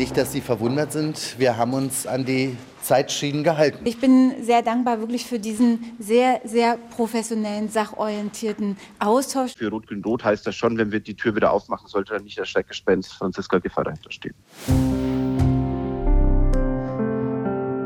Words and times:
Nicht, 0.00 0.16
dass 0.16 0.32
Sie 0.32 0.40
verwundert 0.40 0.92
sind. 0.92 1.38
Wir 1.38 1.58
haben 1.58 1.74
uns 1.74 2.06
an 2.06 2.24
die 2.24 2.56
Zeitschienen 2.80 3.44
gehalten. 3.44 3.80
Ich 3.84 4.00
bin 4.00 4.32
sehr 4.40 4.62
dankbar 4.62 4.98
wirklich 5.00 5.26
für 5.26 5.38
diesen 5.38 5.92
sehr, 5.98 6.40
sehr 6.42 6.78
professionellen, 6.96 7.68
sachorientierten 7.68 8.78
Austausch. 8.98 9.52
Für 9.58 9.68
Rot-Grün-Rot 9.68 10.24
heißt 10.24 10.46
das 10.46 10.56
schon, 10.56 10.78
wenn 10.78 10.90
wir 10.90 11.00
die 11.00 11.16
Tür 11.16 11.36
wieder 11.36 11.52
aufmachen, 11.52 11.86
sollte 11.86 12.14
dann 12.14 12.24
nicht 12.24 12.38
der 12.38 12.46
Schreckgespenst 12.46 13.12
Franziska 13.12 13.58
Giffey 13.58 13.84
dahinter 13.84 14.10
stehen. 14.10 14.34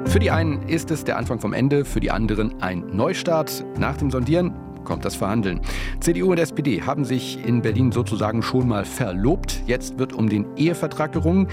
Für 0.06 0.20
die 0.20 0.30
einen 0.30 0.68
ist 0.68 0.92
es 0.92 1.02
der 1.02 1.18
Anfang 1.18 1.40
vom 1.40 1.52
Ende, 1.52 1.84
für 1.84 1.98
die 1.98 2.12
anderen 2.12 2.62
ein 2.62 2.86
Neustart. 2.92 3.64
Nach 3.76 3.96
dem 3.96 4.12
Sondieren 4.12 4.54
kommt 4.84 5.04
das 5.04 5.16
Verhandeln. 5.16 5.60
CDU 5.98 6.30
und 6.30 6.38
SPD 6.38 6.82
haben 6.82 7.04
sich 7.04 7.44
in 7.44 7.60
Berlin 7.60 7.90
sozusagen 7.90 8.40
schon 8.42 8.68
mal 8.68 8.84
verlobt. 8.84 9.62
Jetzt 9.66 9.98
wird 9.98 10.12
um 10.12 10.28
den 10.28 10.56
Ehevertrag 10.56 11.10
gerungen. 11.10 11.48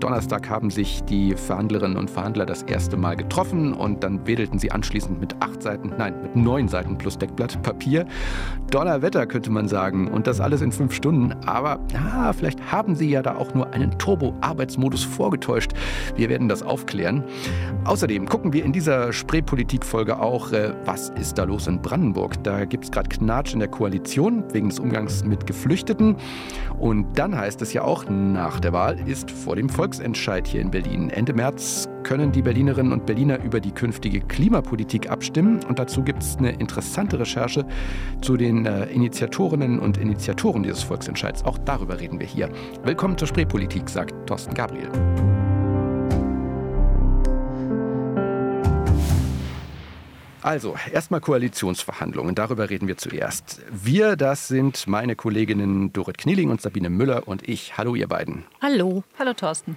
Donnerstag 0.00 0.48
haben 0.48 0.70
sich 0.70 1.02
die 1.04 1.34
Verhandlerinnen 1.34 1.96
und 1.96 2.10
Verhandler 2.10 2.46
das 2.46 2.62
erste 2.62 2.96
Mal 2.96 3.16
getroffen 3.16 3.74
und 3.74 4.02
dann 4.02 4.26
wedelten 4.26 4.58
sie 4.58 4.72
anschließend 4.72 5.20
mit 5.20 5.36
acht 5.40 5.62
Seiten, 5.62 5.92
nein, 5.98 6.14
mit 6.22 6.34
neun 6.34 6.68
Seiten 6.68 6.96
plus 6.96 7.18
Deckblatt 7.18 7.62
Papier. 7.62 8.06
Donnerwetter 8.70 9.26
könnte 9.26 9.50
man 9.50 9.68
sagen 9.68 10.08
und 10.08 10.26
das 10.26 10.40
alles 10.40 10.62
in 10.62 10.72
fünf 10.72 10.94
Stunden. 10.94 11.34
Aber 11.46 11.78
ja, 11.92 12.32
vielleicht 12.32 12.72
haben 12.72 12.94
sie 12.94 13.10
ja 13.10 13.22
da 13.22 13.36
auch 13.36 13.52
nur 13.54 13.72
einen 13.74 13.98
Turbo-Arbeitsmodus 13.98 15.04
vorgetäuscht. 15.04 15.72
Wir 16.16 16.28
werden 16.28 16.48
das 16.48 16.62
aufklären. 16.62 17.24
Außerdem 17.84 18.26
gucken 18.26 18.52
wir 18.52 18.64
in 18.64 18.72
dieser 18.72 19.12
Spreepolitik-Folge 19.12 20.18
auch, 20.18 20.52
äh, 20.52 20.72
was 20.84 21.10
ist 21.10 21.36
da 21.36 21.44
los 21.44 21.66
in 21.66 21.82
Brandenburg. 21.82 22.42
Da 22.42 22.64
gibt 22.64 22.84
es 22.84 22.90
gerade 22.90 23.08
Knatsch 23.08 23.52
in 23.52 23.58
der 23.58 23.68
Koalition 23.68 24.44
wegen 24.52 24.70
des 24.70 24.78
Umgangs 24.78 25.24
mit 25.24 25.46
Geflüchteten. 25.46 26.16
Und 26.78 27.18
dann 27.18 27.36
heißt 27.36 27.60
es 27.60 27.72
ja 27.74 27.82
auch, 27.82 28.08
nach 28.08 28.60
der 28.60 28.72
Wahl 28.72 28.98
ist 29.06 29.30
vor 29.30 29.56
dem 29.56 29.68
Volk 29.68 29.89
Volksentscheid 29.90 30.46
hier 30.46 30.60
in 30.60 30.70
Berlin. 30.70 31.10
Ende 31.10 31.32
März 31.32 31.88
können 32.04 32.30
die 32.30 32.42
Berlinerinnen 32.42 32.92
und 32.92 33.06
Berliner 33.06 33.42
über 33.42 33.58
die 33.58 33.72
künftige 33.72 34.20
Klimapolitik 34.20 35.10
abstimmen. 35.10 35.64
Und 35.64 35.80
dazu 35.80 36.04
gibt 36.04 36.22
es 36.22 36.36
eine 36.36 36.52
interessante 36.52 37.18
Recherche 37.18 37.66
zu 38.20 38.36
den 38.36 38.66
äh, 38.66 38.84
Initiatorinnen 38.84 39.80
und 39.80 39.96
Initiatoren 39.96 40.62
dieses 40.62 40.84
Volksentscheids. 40.84 41.44
Auch 41.44 41.58
darüber 41.58 41.98
reden 41.98 42.20
wir 42.20 42.26
hier. 42.26 42.50
Willkommen 42.84 43.18
zur 43.18 43.26
Spreepolitik, 43.26 43.88
sagt 43.88 44.14
Thorsten 44.28 44.54
Gabriel. 44.54 44.88
Also, 50.42 50.74
erstmal 50.90 51.20
Koalitionsverhandlungen, 51.20 52.34
darüber 52.34 52.70
reden 52.70 52.88
wir 52.88 52.96
zuerst. 52.96 53.60
Wir, 53.70 54.16
das 54.16 54.48
sind 54.48 54.86
meine 54.86 55.14
Kolleginnen 55.14 55.92
Dorit 55.92 56.16
Knieling 56.16 56.50
und 56.50 56.62
Sabine 56.62 56.88
Müller 56.88 57.28
und 57.28 57.46
ich. 57.46 57.76
Hallo, 57.76 57.94
ihr 57.94 58.08
beiden. 58.08 58.44
Hallo. 58.62 59.04
Hallo, 59.18 59.34
Thorsten. 59.34 59.76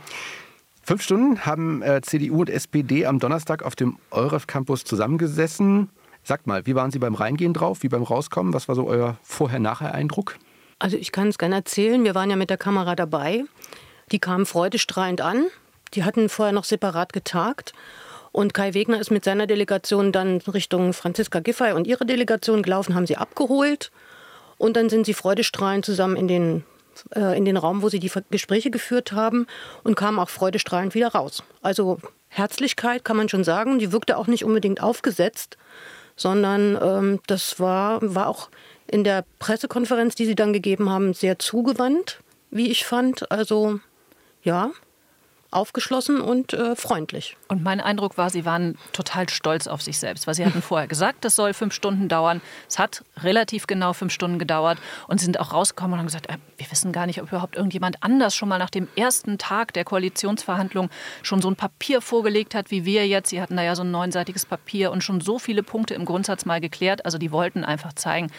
Fünf 0.82 1.02
Stunden 1.02 1.46
haben 1.46 1.82
äh, 1.82 2.02
CDU 2.02 2.42
und 2.42 2.50
SPD 2.50 3.06
am 3.06 3.20
Donnerstag 3.20 3.64
auf 3.64 3.76
dem 3.76 3.98
EUREF 4.12 4.48
Campus 4.48 4.86
zusammengesessen. 4.86 5.90
Sagt 6.24 6.48
mal, 6.48 6.66
wie 6.66 6.76
waren 6.76 6.92
Sie 6.92 7.00
beim 7.00 7.16
Reingehen 7.16 7.54
drauf, 7.54 7.84
wie 7.84 7.90
beim 7.90 8.04
Rauskommen? 8.04 8.54
Was 8.54 8.70
war 8.70 8.76
so 8.76 8.88
euer 8.88 9.18
Vorher-Nachher-Eindruck? 9.24 10.38
Also 10.80 10.96
ich 10.96 11.12
kann 11.12 11.28
es 11.28 11.38
gerne 11.38 11.56
erzählen. 11.56 12.04
Wir 12.06 12.16
waren 12.16 12.30
ja 12.30 12.38
mit 12.38 12.50
der 12.50 12.58
Kamera 12.58 12.96
dabei. 12.96 13.44
Die 14.14 14.20
kamen 14.20 14.46
freudestrahlend 14.46 15.20
an. 15.20 15.46
Die 15.94 16.06
hatten 16.06 16.30
vorher 16.30 16.54
noch 16.54 16.64
separat 16.64 17.12
getagt. 17.12 17.74
Und 18.34 18.56
Kai 18.56 18.74
Wegner 18.74 19.00
ist 19.00 19.12
mit 19.12 19.24
seiner 19.24 19.46
Delegation 19.46 20.12
dann 20.12 20.38
Richtung 20.40 20.92
Franziska 20.94 21.40
Giffey 21.40 21.72
und 21.74 21.86
ihre 21.86 22.04
Delegation 22.06 22.64
gelaufen, 22.64 22.96
haben 22.96 23.06
sie 23.06 23.16
abgeholt. 23.16 23.92
Und 24.58 24.76
dann 24.76 24.90
sind 24.90 25.06
sie 25.06 25.14
freudestrahlend 25.14 25.86
zusammen 25.86 26.16
in 26.16 26.28
den, 26.28 26.64
äh, 27.16 27.38
in 27.38 27.46
den 27.46 27.58
Raum, 27.58 27.84
wo 27.84 27.90
sie 27.90 28.00
die 28.00 28.12
Gespräche 28.32 28.72
geführt 28.72 29.12
haben 29.12 29.46
und 29.84 29.96
kamen 29.96 30.18
auch 30.18 30.30
freudestrahlend 30.30 30.96
wieder 30.96 31.10
raus. 31.10 31.44
Also 31.62 32.00
Herzlichkeit 32.28 33.06
kann 33.06 33.18
man 33.18 33.30
schon 33.30 33.44
sagen. 33.44 33.78
Die 33.78 33.92
wirkte 33.92 34.18
auch 34.18 34.26
nicht 34.26 34.44
unbedingt 34.44 34.82
aufgesetzt, 34.82 35.58
sondern 36.16 36.78
ähm, 36.82 37.20
das 37.28 37.60
war, 37.60 38.00
war 38.02 38.28
auch 38.28 38.50
in 38.88 39.04
der 39.04 39.26
Pressekonferenz, 39.38 40.16
die 40.16 40.26
sie 40.26 40.36
dann 40.36 40.54
gegeben 40.54 40.90
haben, 40.90 41.14
sehr 41.14 41.38
zugewandt, 41.38 42.20
wie 42.50 42.72
ich 42.72 42.84
fand. 42.84 43.32
Also 43.32 43.80
ja, 44.42 44.72
aufgeschlossen 45.54 46.22
und 46.22 46.54
äh, 46.54 46.76
freundlich. 46.76 47.38
Und 47.48 47.64
mein 47.64 47.80
Eindruck 47.80 48.18
war, 48.18 48.30
sie 48.30 48.46
waren 48.46 48.78
total 48.92 49.30
stolz 49.30 49.68
auf 49.68 49.82
sich 49.82 49.98
selbst, 49.98 50.28
weil 50.28 50.34
sie 50.34 50.46
hatten 50.46 50.62
vorher 50.64 50.88
gesagt, 50.88 51.24
das 51.26 51.36
soll 51.36 51.54
fünf 51.54 51.74
Stunden 51.74 52.10
dauern. 52.10 52.42
Es 52.68 52.80
hat 52.80 53.04
relativ 53.22 53.68
genau 53.68 53.94
fünf 53.94 54.12
Stunden 54.12 54.40
gedauert 54.40 54.78
und 55.08 55.22
sind 55.22 55.40
auch 55.40 55.54
rausgekommen 55.54 55.94
und 55.94 56.00
haben 56.00 56.08
gesagt, 56.08 56.30
äh, 56.30 56.38
wir 56.58 56.70
wissen 56.72 56.92
gar 56.92 57.06
nicht, 57.06 57.22
ob 57.22 57.30
überhaupt 57.30 57.56
irgendjemand 57.56 57.98
anders 58.02 58.36
schon 58.36 58.50
mal 58.50 58.58
nach 58.58 58.70
dem 58.70 58.88
ersten 58.96 59.38
Tag 59.38 59.74
der 59.74 59.86
Koalitionsverhandlung 59.86 60.90
schon 61.22 61.42
so 61.42 61.50
ein 61.50 61.56
Papier 61.56 62.02
vorgelegt 62.02 62.56
hat, 62.56 62.72
wie 62.72 62.86
wir 62.86 63.08
jetzt. 63.08 63.30
Sie 63.30 63.42
hatten 63.42 63.56
da 63.56 63.64
ja 63.64 63.76
so 63.76 63.84
ein 63.84 63.92
neunseitiges 63.92 64.46
Papier 64.46 64.92
und 64.92 65.04
schon 65.04 65.22
so 65.22 65.40
viele 65.40 65.64
Punkte 65.64 65.94
im 65.94 66.06
Grundsatz 66.06 66.46
mal 66.46 66.60
geklärt. 66.60 67.06
Also 67.06 67.18
die 67.18 67.32
wollten 67.32 67.64
einfach 67.64 67.94
zeigen, 67.94 68.32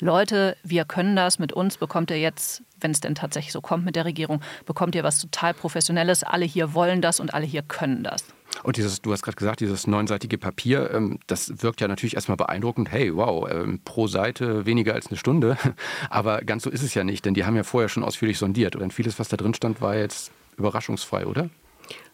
Leute, 0.00 0.56
wir 0.62 0.84
können 0.84 1.16
das, 1.16 1.40
mit 1.40 1.52
uns 1.52 1.76
bekommt 1.76 2.10
ihr 2.12 2.20
jetzt, 2.20 2.62
wenn 2.80 2.90
es 2.90 3.00
denn 3.00 3.14
tatsächlich 3.14 3.52
so 3.52 3.60
kommt 3.60 3.84
mit 3.84 3.96
der 3.96 4.04
Regierung, 4.04 4.40
bekommt 4.66 4.94
ihr 4.94 5.04
was 5.04 5.20
total 5.20 5.54
Professionelles. 5.54 6.22
Alle 6.22 6.44
hier 6.44 6.74
wollen 6.74 7.02
das 7.02 7.20
und 7.20 7.34
alle 7.34 7.46
hier 7.46 7.62
können 7.62 8.04
das. 8.04 8.24
Und 8.62 8.76
dieses, 8.76 9.02
du 9.02 9.12
hast 9.12 9.22
gerade 9.22 9.36
gesagt, 9.36 9.60
dieses 9.60 9.86
neunseitige 9.86 10.38
Papier, 10.38 10.90
ähm, 10.92 11.18
das 11.26 11.62
wirkt 11.62 11.80
ja 11.80 11.88
natürlich 11.88 12.14
erstmal 12.14 12.36
beeindruckend. 12.36 12.90
Hey, 12.90 13.14
wow, 13.14 13.48
ähm, 13.48 13.80
pro 13.84 14.08
Seite 14.08 14.66
weniger 14.66 14.94
als 14.94 15.08
eine 15.08 15.16
Stunde. 15.16 15.56
Aber 16.10 16.40
ganz 16.40 16.64
so 16.64 16.70
ist 16.70 16.82
es 16.82 16.94
ja 16.94 17.04
nicht, 17.04 17.24
denn 17.24 17.34
die 17.34 17.44
haben 17.44 17.56
ja 17.56 17.62
vorher 17.62 17.88
schon 17.88 18.02
ausführlich 18.02 18.38
sondiert. 18.38 18.74
Und 18.76 18.92
vieles, 18.92 19.18
was 19.18 19.28
da 19.28 19.36
drin 19.36 19.54
stand, 19.54 19.80
war 19.80 19.96
jetzt 19.96 20.32
überraschungsfrei, 20.56 21.26
oder? 21.26 21.50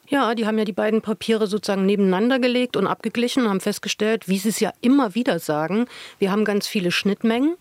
Ja, 0.07 0.35
die 0.35 0.47
haben 0.47 0.59
ja 0.59 0.65
die 0.65 0.73
beiden 0.73 1.01
Papiere 1.01 1.47
sozusagen 1.47 1.87
nebeneinander 1.87 2.39
gelegt 2.39 2.77
und 2.77 2.87
abgeglichen, 2.87 3.49
haben 3.49 3.61
festgestellt, 3.61 4.29
wie 4.29 4.39
sie 4.39 4.51
es 4.51 4.61
ja 4.61 4.71
immer 4.83 5.15
wieder 5.15 5.39
sagen, 5.39 5.87
wir 6.19 6.31
haben 6.31 6.45
ganz 6.45 6.67
viele 6.67 6.91
Schnittmengen 6.91 7.57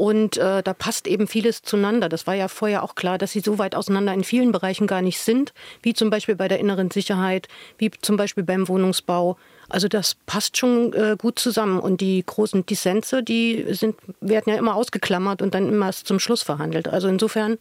und 0.00 0.38
äh, 0.38 0.62
da 0.62 0.72
passt 0.72 1.06
eben 1.06 1.28
vieles 1.28 1.60
zueinander. 1.60 2.08
Das 2.08 2.26
war 2.26 2.32
ja 2.32 2.48
vorher 2.48 2.82
auch 2.82 2.94
klar, 2.94 3.18
dass 3.18 3.32
sie 3.32 3.40
so 3.40 3.58
weit 3.58 3.74
auseinander 3.74 4.14
in 4.14 4.24
vielen 4.24 4.50
Bereichen 4.50 4.86
gar 4.86 5.02
nicht 5.02 5.18
sind, 5.18 5.52
wie 5.82 5.92
zum 5.92 6.08
Beispiel 6.08 6.36
bei 6.36 6.48
der 6.48 6.58
inneren 6.58 6.90
Sicherheit, 6.90 7.48
wie 7.76 7.90
zum 8.00 8.16
Beispiel 8.16 8.42
beim 8.42 8.66
Wohnungsbau. 8.66 9.36
Also 9.68 9.88
das 9.88 10.14
passt 10.24 10.56
schon 10.56 10.94
äh, 10.94 11.16
gut 11.18 11.38
zusammen. 11.38 11.78
Und 11.78 12.00
die 12.00 12.24
großen 12.24 12.64
Dissense, 12.64 13.22
die 13.22 13.66
sind, 13.74 13.94
werden 14.22 14.50
ja 14.50 14.58
immer 14.58 14.74
ausgeklammert 14.74 15.42
und 15.42 15.52
dann 15.52 15.68
immer 15.68 15.84
erst 15.88 16.06
zum 16.06 16.18
Schluss 16.18 16.42
verhandelt. 16.42 16.88
Also 16.88 17.06
insofern 17.06 17.58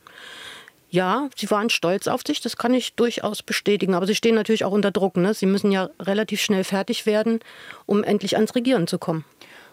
ja, 0.92 1.28
sie 1.36 1.52
waren 1.52 1.70
stolz 1.70 2.08
auf 2.08 2.22
sich, 2.26 2.40
das 2.40 2.56
kann 2.56 2.74
ich 2.74 2.94
durchaus 2.94 3.44
bestätigen. 3.44 3.96
Aber 3.96 4.08
sie 4.08 4.16
stehen 4.16 4.36
natürlich 4.36 4.64
auch 4.64 4.72
unter 4.72 4.92
Druck. 4.92 5.18
Ne? 5.18 5.34
Sie 5.34 5.46
müssen 5.46 5.74
ja 5.74 5.90
relativ 6.00 6.40
schnell 6.40 6.64
fertig 6.64 7.06
werden, 7.06 7.42
um 7.86 8.02
endlich 8.02 8.38
ans 8.38 8.56
Regieren 8.56 8.88
zu 8.88 8.98
kommen. 8.98 9.26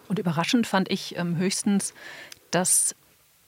Und 0.09 0.19
überraschend 0.19 0.67
fand 0.67 0.89
ich 0.89 1.17
ähm, 1.17 1.37
höchstens, 1.37 1.93
dass 2.51 2.95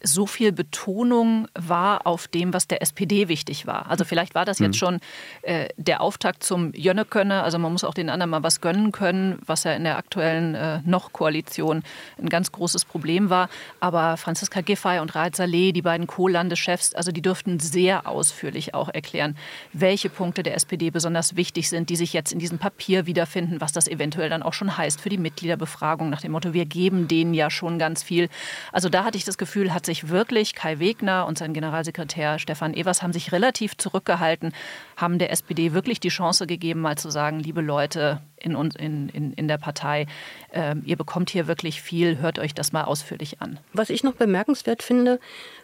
so 0.02 0.26
viel 0.26 0.52
Betonung 0.52 1.48
war 1.56 2.08
auf 2.08 2.28
dem, 2.28 2.54
was 2.54 2.68
der 2.68 2.82
SPD 2.82 3.28
wichtig 3.28 3.68
war. 3.68 3.90
Also 3.90 4.06
vielleicht 4.06 4.34
war 4.34 4.46
das 4.46 4.60
jetzt 4.60 4.76
mhm. 4.76 4.80
schon 4.80 5.00
äh, 5.42 5.68
der 5.76 6.02
Auftakt 6.02 6.44
zum 6.44 6.74
Jönnekönne. 6.74 7.44
Also 7.44 7.60
man 7.60 7.72
muss 7.72 7.84
auch 7.84 7.94
den 7.94 8.10
anderen 8.10 8.30
mal 8.30 8.44
was 8.44 8.62
gönnen 8.62 8.92
können, 8.92 9.40
was 9.46 9.66
ja 9.66 9.74
in 9.74 9.84
der 9.84 9.98
aktuellen 9.98 10.56
äh, 10.56 10.80
Noch-Koalition 10.86 11.84
ein 12.18 12.30
ganz 12.30 12.52
großes 12.52 12.86
Problem 12.86 13.30
war. 13.30 13.50
Aber 13.82 14.16
Franziska 14.16 14.62
Giffey 14.62 15.00
und 15.00 15.16
Raed 15.16 15.36
Saleh, 15.36 15.74
die 15.74 15.82
beiden 15.82 16.08
Co-Landeschefs, 16.08 16.96
also 16.96 17.12
die 17.12 17.22
dürften 17.22 17.60
sehr 17.60 18.08
ausführlich 18.08 18.74
auch 18.74 18.90
erklären, 18.90 19.36
welche 19.74 20.10
Punkte 20.10 20.44
der 20.44 20.56
SPD 20.56 20.92
besonders 20.92 21.36
wichtig 21.36 21.68
sind, 21.68 21.90
die 21.90 21.98
sich 21.98 22.14
jetzt 22.14 22.32
in 22.32 22.40
diesem 22.40 22.58
Papier 22.58 23.06
wiederfinden, 23.06 23.60
was 23.60 23.74
das 23.74 23.88
eventuell 23.88 24.30
dann 24.30 24.44
auch 24.44 24.54
schon 24.54 24.78
heißt 24.78 25.02
für 25.02 25.10
die 25.10 25.18
Mitgliederbefragung 25.18 26.10
nach 26.10 26.22
dem 26.22 26.32
Motto, 26.32 26.54
wir 26.54 26.66
geben 26.66 27.08
denen 27.10 27.34
ja 27.34 27.50
schon 27.50 27.80
ganz 27.80 28.02
viel. 28.02 28.30
Also 28.72 28.88
da 28.88 29.04
hatte 29.04 29.18
ich 29.18 29.26
das 29.26 29.38
Gefühl, 29.38 29.74
hat 29.74 29.89
sich 29.90 30.10
wirklich, 30.10 30.54
Kai 30.54 30.80
Wegner 30.80 31.26
und 31.26 31.38
sein 31.38 31.54
Generalsekretär 31.54 32.38
Stefan 32.38 32.76
Evers 32.76 33.02
haben 33.02 33.12
sich 33.12 33.32
relativ 33.32 33.76
zurückgehalten, 33.76 34.54
haben 34.96 35.18
der 35.18 35.32
SPD 35.32 35.74
wirklich 35.74 36.00
die 36.00 36.10
Chance 36.10 36.46
gegeben, 36.46 36.82
mal 36.82 36.98
zu 36.98 37.10
sagen, 37.10 37.40
liebe 37.40 37.62
Leute 37.62 38.22
in, 38.38 38.56
in, 38.56 39.10
in, 39.10 39.34
in 39.34 39.48
der 39.48 39.58
Partei, 39.58 40.06
äh, 40.52 40.76
ihr 40.86 40.96
bekommt 40.96 41.32
hier 41.32 41.48
wirklich 41.48 41.82
viel, 41.82 42.20
hört 42.20 42.38
euch 42.38 42.54
das 42.54 42.72
mal 42.72 42.84
ausführlich 42.84 43.42
an. 43.42 43.60
Was 43.74 43.90
ich 43.90 44.04
noch 44.04 44.14
bemerkenswert 44.14 44.84
finde, 44.84 45.20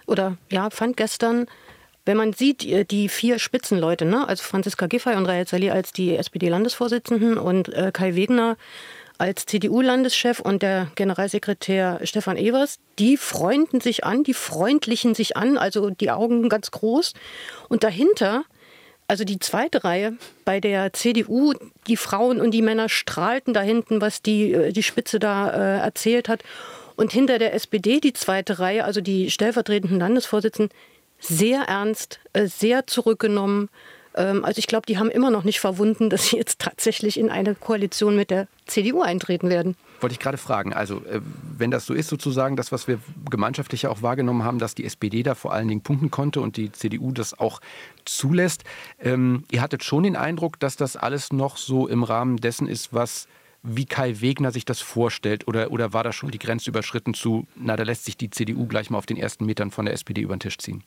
oder 0.08 0.38
ja, 0.50 0.70
fand 0.72 0.98
gestern, 0.98 1.46
wenn 2.06 2.18
man 2.18 2.34
sieht, 2.34 2.92
die 2.92 3.10
vier 3.10 3.40
Spitzenleute, 3.40 4.06
ne? 4.06 4.28
also 4.28 4.44
Franziska 4.44 4.88
Giffey 4.88 5.16
und 5.16 5.26
Raed 5.26 5.50
Saleh 5.50 5.72
als 5.72 5.92
die 5.92 6.16
SPD-Landesvorsitzenden 6.16 7.38
und 7.38 7.70
äh, 7.70 7.92
Kai 7.94 8.16
Wegner 8.16 8.58
als 9.18 9.46
CDU-Landeschef 9.46 10.40
und 10.40 10.62
der 10.62 10.92
Generalsekretär 10.96 12.00
Stefan 12.04 12.38
Evers, 12.38 12.80
die 13.00 13.18
freunden 13.18 13.82
sich 13.82 14.04
an, 14.04 14.24
die 14.24 14.34
freundlichen 14.34 15.16
sich 15.16 15.38
an, 15.38 15.58
also 15.58 15.90
die 15.90 16.12
Augen 16.12 16.50
ganz 16.50 16.72
groß. 16.72 17.14
Und 17.70 17.84
dahinter, 17.84 18.44
also 19.08 19.24
die 19.24 19.40
zweite 19.40 19.84
Reihe 19.84 20.18
bei 20.44 20.60
der 20.60 20.94
CDU, 20.94 21.54
die 21.88 21.98
Frauen 21.98 22.42
und 22.42 22.52
die 22.52 22.62
Männer 22.62 22.90
strahlten 22.90 23.54
da 23.54 23.62
hinten, 23.62 24.02
was 24.02 24.22
die, 24.22 24.54
äh, 24.54 24.72
die 24.72 24.84
Spitze 24.84 25.20
da 25.20 25.50
äh, 25.50 25.80
erzählt 25.80 26.28
hat. 26.28 26.44
Und 26.96 27.12
hinter 27.12 27.40
der 27.40 27.54
SPD 27.54 28.00
die 28.00 28.14
zweite 28.14 28.60
Reihe, 28.60 28.86
also 28.86 29.02
die 29.02 29.30
stellvertretenden 29.30 30.00
Landesvorsitzenden, 30.00 30.76
sehr 31.20 31.62
ernst, 31.64 32.20
äh, 32.34 32.48
sehr 32.48 32.88
zurückgenommen, 32.88 33.70
also 34.22 34.60
ich 34.60 34.68
glaube, 34.68 34.86
die 34.86 34.98
haben 34.98 35.10
immer 35.10 35.30
noch 35.30 35.44
nicht 35.44 35.60
verwunden, 35.60 36.10
dass 36.10 36.30
sie 36.30 36.38
jetzt 36.38 36.60
tatsächlich 36.60 37.20
in 37.20 37.30
eine 37.30 37.56
Koalition 37.56 38.16
mit 38.16 38.30
der 38.30 38.48
CDU 38.66 39.02
eintreten 39.02 39.50
werden. 39.50 39.76
Wollte 40.02 40.14
ich 40.14 40.20
gerade 40.20 40.38
fragen. 40.38 40.74
Also, 40.74 40.98
äh, 41.06 41.22
wenn 41.58 41.72
das 41.72 41.86
so 41.86 41.94
ist, 41.94 42.10
sozusagen, 42.10 42.56
das, 42.56 42.72
was 42.72 42.88
wir 42.88 43.00
gemeinschaftlich 43.30 43.84
ja 43.84 43.90
auch 43.90 44.02
wahrgenommen 44.02 44.44
haben, 44.44 44.60
dass 44.60 44.76
die 44.76 44.86
SPD 44.86 45.24
da 45.24 45.36
vor 45.36 45.54
allen 45.54 45.68
Dingen 45.68 45.82
punkten 45.82 46.12
konnte 46.12 46.42
und 46.42 46.58
die 46.58 46.72
CDU 46.72 47.12
das 47.12 47.38
auch 47.38 47.62
zulässt, 48.06 48.64
ähm, 49.00 49.44
ihr 49.52 49.62
hattet 49.62 49.84
schon 49.84 50.04
den 50.04 50.16
Eindruck, 50.16 50.60
dass 50.60 50.76
das 50.76 50.96
alles 50.96 51.32
noch 51.32 51.58
so 51.58 51.88
im 51.88 52.04
Rahmen 52.04 52.38
dessen 52.38 52.68
ist, 52.68 52.94
was 52.94 53.28
wie 53.68 53.86
Kai 53.86 54.22
Wegner 54.22 54.52
sich 54.52 54.64
das 54.64 54.80
vorstellt? 54.80 55.48
Oder, 55.48 55.72
oder 55.72 55.92
war 55.92 56.04
da 56.04 56.14
schon 56.14 56.30
die 56.30 56.40
Grenze 56.40 56.70
überschritten 56.70 57.14
zu, 57.14 57.48
na, 57.56 57.76
da 57.76 57.84
lässt 57.84 58.06
sich 58.06 58.16
die 58.16 58.30
CDU 58.30 58.68
gleich 58.68 58.90
mal 58.90 59.00
auf 59.00 59.08
den 59.08 59.18
ersten 59.18 59.46
Metern 59.46 59.72
von 59.72 59.86
der 59.86 59.96
SPD 59.96 60.22
über 60.22 60.36
den 60.36 60.40
Tisch 60.40 60.58
ziehen? 60.60 60.84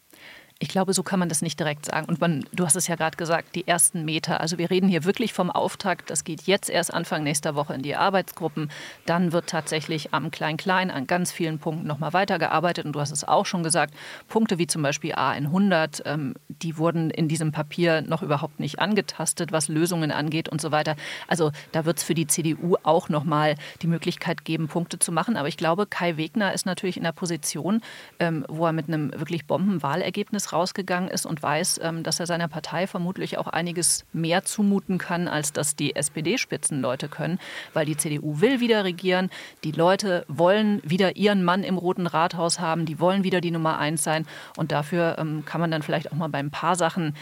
Ich 0.61 0.69
glaube, 0.69 0.93
so 0.93 1.05
kann 1.05 1.21
man 1.21 1.29
das 1.29 1.41
nicht 1.41 1.61
direkt 1.61 1.87
sagen. 1.87 2.09
Und 2.09 2.21
man, 2.21 2.45
du 2.53 2.65
hast 2.65 2.75
es 2.75 2.89
ja 2.89 2.97
gerade 2.97 3.17
gesagt, 3.17 3.55
die 3.55 3.69
ersten 3.69 4.05
Meter. 4.05 4.41
Also 4.41 4.59
wir 4.59 4.71
reden 4.71 4.89
hier 4.89 5.05
wirklich 5.05 5.33
vom 5.33 5.53
Auftakt. 5.53 6.11
Das 6.11 6.25
geht 6.25 6.43
jetzt 6.43 6.69
erst 6.69 6.93
Anfang 6.93 7.23
nächster 7.23 7.55
Woche 7.55 7.75
in 7.75 7.83
die 7.83 7.95
Arbeitsgruppen. 7.95 8.69
Dann 9.07 9.31
wird 9.31 9.47
tatsächlich 9.47 10.13
am 10.13 10.33
Klein-Klein 10.33 10.91
an 10.91 11.07
ganz 11.07 11.31
vielen 11.31 11.61
Punkten 11.61 11.87
nochmal 11.87 12.13
weitergearbeitet. 12.13 12.87
Und 12.87 12.95
du 12.95 13.01
hast 13.01 13.13
es 13.13 13.23
auch 13.23 13.47
schon 13.47 13.63
gesagt, 13.63 13.95
Punkte 14.27 14.59
wie 14.59 14.67
zum 14.67 14.83
Beispiel 14.83 15.15
A100, 15.15 16.03
ähm, 16.07 16.35
die 16.49 16.77
wurden 16.77 17.11
in 17.11 17.29
diesem 17.29 17.53
Papier 17.53 18.01
noch 18.01 18.25
überhaupt 18.25 18.59
nicht 18.59 18.81
angetastet, 18.81 19.53
was 19.53 19.69
Lösungen 19.69 20.11
angeht 20.11 20.49
und 20.49 20.61
so 20.61 20.73
weiter. 20.73 20.97
Also 21.29 21.53
da 21.71 21.85
wird 21.85 21.99
es 21.99 22.03
für 22.03 22.15
die 22.15 22.27
CDU 22.27 22.75
auch 22.83 23.09
nochmal 23.09 23.55
die 23.81 23.87
Möglichkeit 23.87 24.45
geben, 24.45 24.67
Punkte 24.67 24.99
zu 24.99 25.13
machen. 25.13 25.37
Aber 25.37 25.47
ich 25.47 25.57
glaube, 25.57 25.87
Kai 25.87 26.17
Wegner 26.17 26.53
ist 26.53 26.67
natürlich 26.67 26.97
in 26.97 27.05
der 27.05 27.13
Position, 27.13 27.81
ähm, 28.19 28.45
wo 28.49 28.67
er 28.67 28.73
mit 28.73 28.89
einem 28.89 29.13
wirklich 29.13 29.47
Bombenwahlergebnis 29.47 30.48
rausgegangen 30.53 31.09
ist 31.11 31.27
und 31.27 31.43
weiß, 31.43 31.81
ähm, 31.83 32.03
dass 32.03 32.21
er 32.21 32.27
seiner 32.27 32.49
Partei 32.49 32.87
vermutlich 32.87 33.39
auch 33.39 33.47
einiges 33.47 34.05
mehr 34.12 34.45
zumuten 34.45 34.99
kann, 34.99 35.29
als 35.29 35.53
das 35.53 35.77
die 35.77 35.97
SPD-Spitzenleute 35.97 37.09
können, 37.09 37.39
weil 37.75 37.87
die 37.87 37.97
CDU 37.97 38.41
will 38.41 38.61
wieder 38.61 38.85
regieren, 38.85 39.31
die 39.65 39.73
Leute 39.73 40.25
wollen 40.29 40.81
wieder 40.85 41.17
ihren 41.17 41.45
Mann 41.45 41.62
im 41.62 41.79
Roten 41.79 42.06
Rathaus 42.06 42.61
haben, 42.61 42.87
die 42.87 43.00
wollen 43.00 43.25
wieder 43.25 43.41
die 43.41 43.50
Nummer 43.50 43.79
eins 43.79 44.03
sein. 44.03 44.27
Und 44.56 44.73
dafür 44.73 45.17
ähm, 45.19 45.45
kann 45.45 45.61
man 45.61 45.71
dann 45.71 45.83
vielleicht 45.83 46.12
auch 46.12 46.17
mal 46.17 46.29
bei 46.29 46.39
ein 46.39 46.50
paar 46.50 46.77
Sachen, 46.77 47.15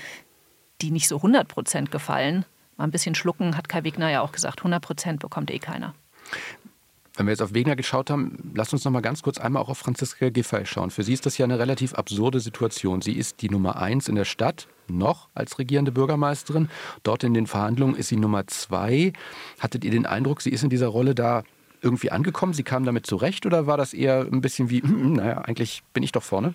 die 0.81 0.91
nicht 0.91 1.09
so 1.09 1.17
100 1.17 1.49
Prozent 1.49 1.91
gefallen, 1.91 2.45
mal 2.77 2.85
ein 2.85 2.91
bisschen 2.91 3.15
schlucken, 3.15 3.57
hat 3.57 3.69
Kai 3.69 3.85
Wegner 3.85 4.11
ja 4.11 4.21
auch 4.21 4.33
gesagt, 4.33 4.61
100 4.61 4.83
Prozent 4.83 5.21
bekommt 5.21 5.51
eh 5.51 5.59
keiner. 5.59 5.95
Wenn 7.17 7.27
wir 7.27 7.33
jetzt 7.33 7.41
auf 7.41 7.55
Wegner 7.55 7.77
geschaut 7.77 8.11
haben, 8.11 8.53
lasst 8.55 8.75
uns 8.75 8.85
noch 8.85 8.93
mal 8.93 9.01
ganz 9.01 9.23
kurz 9.23 9.39
einmal 9.39 9.63
auch 9.63 9.71
auf 9.71 9.79
Franziska 9.79 10.29
Giffey 10.29 10.67
schauen. 10.67 10.91
Für 10.91 11.03
sie 11.03 11.15
ist 11.15 11.25
das 11.25 11.39
ja 11.39 11.45
eine 11.45 11.59
relativ 11.59 11.95
absurde 11.95 12.41
Situation. 12.41 13.01
Sie 13.01 13.13
ist 13.13 13.41
die 13.41 13.49
Nummer 13.49 13.77
eins 13.77 14.09
in 14.09 14.17
der 14.17 14.27
Stadt, 14.27 14.69
noch 14.87 15.29
als 15.35 15.59
regierende 15.59 15.93
Bürgermeisterin. 15.93 16.69
Dort 17.05 17.25
in 17.25 17.33
den 17.33 17.47
Verhandlungen 17.47 17.97
ist 17.97 18.09
sie 18.09 18.17
Nummer 18.17 18.47
zwei. 18.49 19.15
Hattet 19.59 19.85
ihr 19.85 19.91
den 19.91 20.05
Eindruck, 20.05 20.43
sie 20.43 20.51
ist 20.51 20.63
in 20.63 20.69
dieser 20.69 20.89
Rolle 20.89 21.15
da 21.15 21.43
irgendwie 21.81 22.11
angekommen? 22.11 22.53
Sie 22.53 22.65
kam 22.65 22.85
damit 22.85 23.07
zurecht 23.07 23.47
oder 23.47 23.67
war 23.67 23.79
das 23.79 23.95
eher 23.95 24.27
ein 24.31 24.43
bisschen 24.43 24.69
wie, 24.69 24.83
naja, 24.83 25.39
eigentlich 25.39 25.83
bin 25.95 26.03
ich 26.03 26.13
doch 26.13 26.23
vorne? 26.23 26.55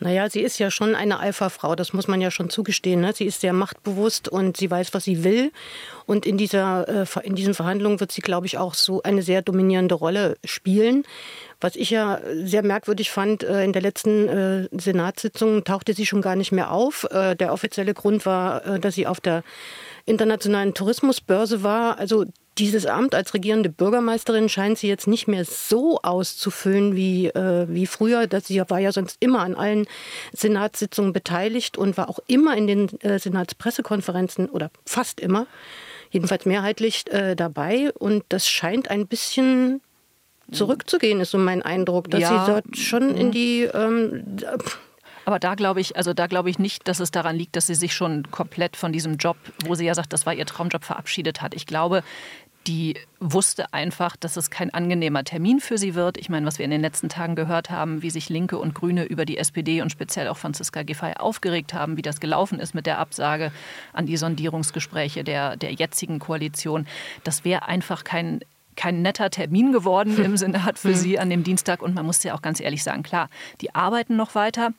Naja, 0.00 0.30
sie 0.30 0.40
ist 0.40 0.58
ja 0.58 0.70
schon 0.70 0.94
eine 0.94 1.18
Alpha-Frau, 1.18 1.74
das 1.74 1.92
muss 1.92 2.06
man 2.06 2.20
ja 2.20 2.30
schon 2.30 2.50
zugestehen. 2.50 3.00
Ne? 3.00 3.12
Sie 3.12 3.24
ist 3.24 3.40
sehr 3.40 3.52
machtbewusst 3.52 4.28
und 4.28 4.56
sie 4.56 4.70
weiß, 4.70 4.94
was 4.94 5.04
sie 5.04 5.24
will. 5.24 5.50
Und 6.06 6.24
in, 6.24 6.38
dieser, 6.38 6.86
äh, 6.88 7.26
in 7.26 7.34
diesen 7.34 7.54
Verhandlungen 7.54 7.98
wird 7.98 8.12
sie, 8.12 8.20
glaube 8.20 8.46
ich, 8.46 8.58
auch 8.58 8.74
so 8.74 9.02
eine 9.02 9.22
sehr 9.22 9.42
dominierende 9.42 9.96
Rolle 9.96 10.36
spielen. 10.44 11.04
Was 11.60 11.74
ich 11.74 11.90
ja 11.90 12.20
sehr 12.44 12.62
merkwürdig 12.62 13.10
fand, 13.10 13.42
äh, 13.42 13.64
in 13.64 13.72
der 13.72 13.82
letzten 13.82 14.28
äh, 14.28 14.68
Senatssitzung 14.70 15.64
tauchte 15.64 15.94
sie 15.94 16.06
schon 16.06 16.22
gar 16.22 16.36
nicht 16.36 16.52
mehr 16.52 16.70
auf. 16.70 17.06
Der 17.10 17.52
offizielle 17.52 17.94
Grund 17.94 18.24
war, 18.26 18.78
dass 18.78 18.94
sie 18.94 19.06
auf 19.06 19.20
der 19.20 19.42
internationalen 20.06 20.74
Tourismusbörse 20.74 21.62
war. 21.62 21.98
Also 21.98 22.24
dieses 22.58 22.86
Amt 22.86 23.14
als 23.14 23.34
regierende 23.34 23.68
Bürgermeisterin 23.68 24.48
scheint 24.48 24.78
sie 24.78 24.88
jetzt 24.88 25.06
nicht 25.06 25.28
mehr 25.28 25.44
so 25.44 26.00
auszufüllen 26.02 26.96
wie, 26.96 27.28
äh, 27.28 27.66
wie 27.68 27.86
früher. 27.86 28.26
Das, 28.26 28.46
sie 28.46 28.60
war 28.68 28.78
ja 28.78 28.92
sonst 28.92 29.16
immer 29.20 29.40
an 29.40 29.54
allen 29.54 29.86
Senatssitzungen 30.32 31.12
beteiligt 31.12 31.78
und 31.78 31.96
war 31.96 32.08
auch 32.08 32.18
immer 32.26 32.56
in 32.56 32.66
den 32.66 33.00
äh, 33.00 33.18
Senatspressekonferenzen 33.18 34.48
oder 34.48 34.70
fast 34.84 35.20
immer, 35.20 35.46
jedenfalls 36.10 36.46
mehrheitlich 36.46 37.10
äh, 37.12 37.34
dabei. 37.36 37.92
Und 37.92 38.24
das 38.28 38.48
scheint 38.48 38.90
ein 38.90 39.06
bisschen 39.06 39.80
zurückzugehen, 40.50 41.20
ist 41.20 41.30
so 41.30 41.38
mein 41.38 41.62
Eindruck, 41.62 42.10
dass 42.10 42.20
ja. 42.20 42.44
sie 42.44 42.52
dort 42.52 42.76
schon 42.76 43.14
in 43.14 43.28
mhm. 43.28 43.32
die 43.32 43.62
ähm, 43.64 44.24
aber 45.28 45.38
da 45.38 45.56
glaube 45.56 45.82
ich, 45.82 45.94
also 45.94 46.14
da 46.14 46.26
glaube 46.26 46.48
ich 46.48 46.58
nicht, 46.58 46.88
dass 46.88 47.00
es 47.00 47.10
daran 47.10 47.36
liegt, 47.36 47.54
dass 47.54 47.66
sie 47.66 47.74
sich 47.74 47.92
schon 47.92 48.30
komplett 48.30 48.78
von 48.78 48.92
diesem 48.94 49.18
Job, 49.18 49.36
wo 49.66 49.74
sie 49.74 49.84
ja 49.84 49.94
sagt, 49.94 50.14
das 50.14 50.24
war 50.24 50.32
ihr 50.32 50.46
Traumjob, 50.46 50.82
verabschiedet 50.82 51.42
hat. 51.42 51.54
Ich 51.54 51.66
glaube, 51.66 52.02
die 52.66 52.96
wusste 53.18 53.72
einfach, 53.72 54.16
dass 54.16 54.36
es 54.36 54.50
kein 54.50 54.72
angenehmer 54.72 55.24
Termin 55.24 55.60
für 55.60 55.78
sie 55.78 55.94
wird. 55.94 56.18
Ich 56.18 56.28
meine, 56.28 56.46
was 56.46 56.58
wir 56.58 56.64
in 56.64 56.70
den 56.70 56.80
letzten 56.80 57.08
Tagen 57.08 57.34
gehört 57.34 57.70
haben, 57.70 58.02
wie 58.02 58.10
sich 58.10 58.28
Linke 58.28 58.58
und 58.58 58.74
Grüne 58.74 59.04
über 59.04 59.24
die 59.24 59.38
SPD 59.38 59.80
und 59.80 59.90
speziell 59.90 60.28
auch 60.28 60.36
Franziska 60.36 60.82
Giffey 60.82 61.14
aufgeregt 61.18 61.72
haben, 61.72 61.96
wie 61.96 62.02
das 62.02 62.20
gelaufen 62.20 62.60
ist 62.60 62.74
mit 62.74 62.86
der 62.86 62.98
Absage 62.98 63.52
an 63.92 64.06
die 64.06 64.16
Sondierungsgespräche 64.16 65.24
der, 65.24 65.56
der 65.56 65.72
jetzigen 65.72 66.18
Koalition. 66.18 66.86
Das 67.24 67.44
wäre 67.44 67.66
einfach 67.66 68.04
kein 68.04 68.40
kein 68.76 69.02
netter 69.02 69.28
Termin 69.28 69.72
geworden 69.72 70.16
im 70.24 70.36
Senat 70.38 70.78
für 70.78 70.94
sie 70.94 71.18
an 71.18 71.30
dem 71.30 71.42
Dienstag. 71.42 71.82
Und 71.82 71.96
man 71.96 72.06
muss 72.06 72.22
ja 72.22 72.34
auch 72.34 72.42
ganz 72.42 72.60
ehrlich 72.60 72.84
sagen, 72.84 73.02
klar, 73.02 73.28
die 73.60 73.74
arbeiten 73.74 74.14
noch 74.14 74.36
weiter. 74.36 74.72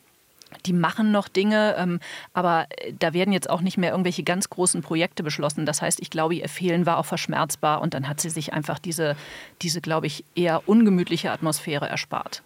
Die 0.66 0.74
machen 0.74 1.12
noch 1.12 1.28
Dinge, 1.28 1.76
ähm, 1.78 2.00
aber 2.34 2.68
äh, 2.70 2.94
da 2.98 3.14
werden 3.14 3.32
jetzt 3.34 3.50
auch 3.50 3.62
nicht 3.62 3.78
mehr 3.78 3.92
irgendwelche 3.92 4.24
ganz 4.24 4.50
großen 4.50 4.82
Projekte 4.82 5.24
beschlossen. 5.24 5.66
Das 5.66 5.82
heißt, 5.82 6.00
ich 6.00 6.10
glaube, 6.10 6.36
ihr 6.36 6.50
Fehlen 6.50 6.86
war 6.86 6.98
auch 6.98 7.06
verschmerzbar 7.06 7.82
und 7.82 7.94
dann 7.94 8.08
hat 8.08 8.20
sie 8.20 8.30
sich 8.30 8.54
einfach 8.54 8.80
diese, 8.80 9.16
diese 9.62 9.82
glaube 9.82 10.08
ich, 10.08 10.24
eher 10.36 10.68
ungemütliche 10.68 11.32
Atmosphäre 11.32 11.88
erspart. 11.88 12.42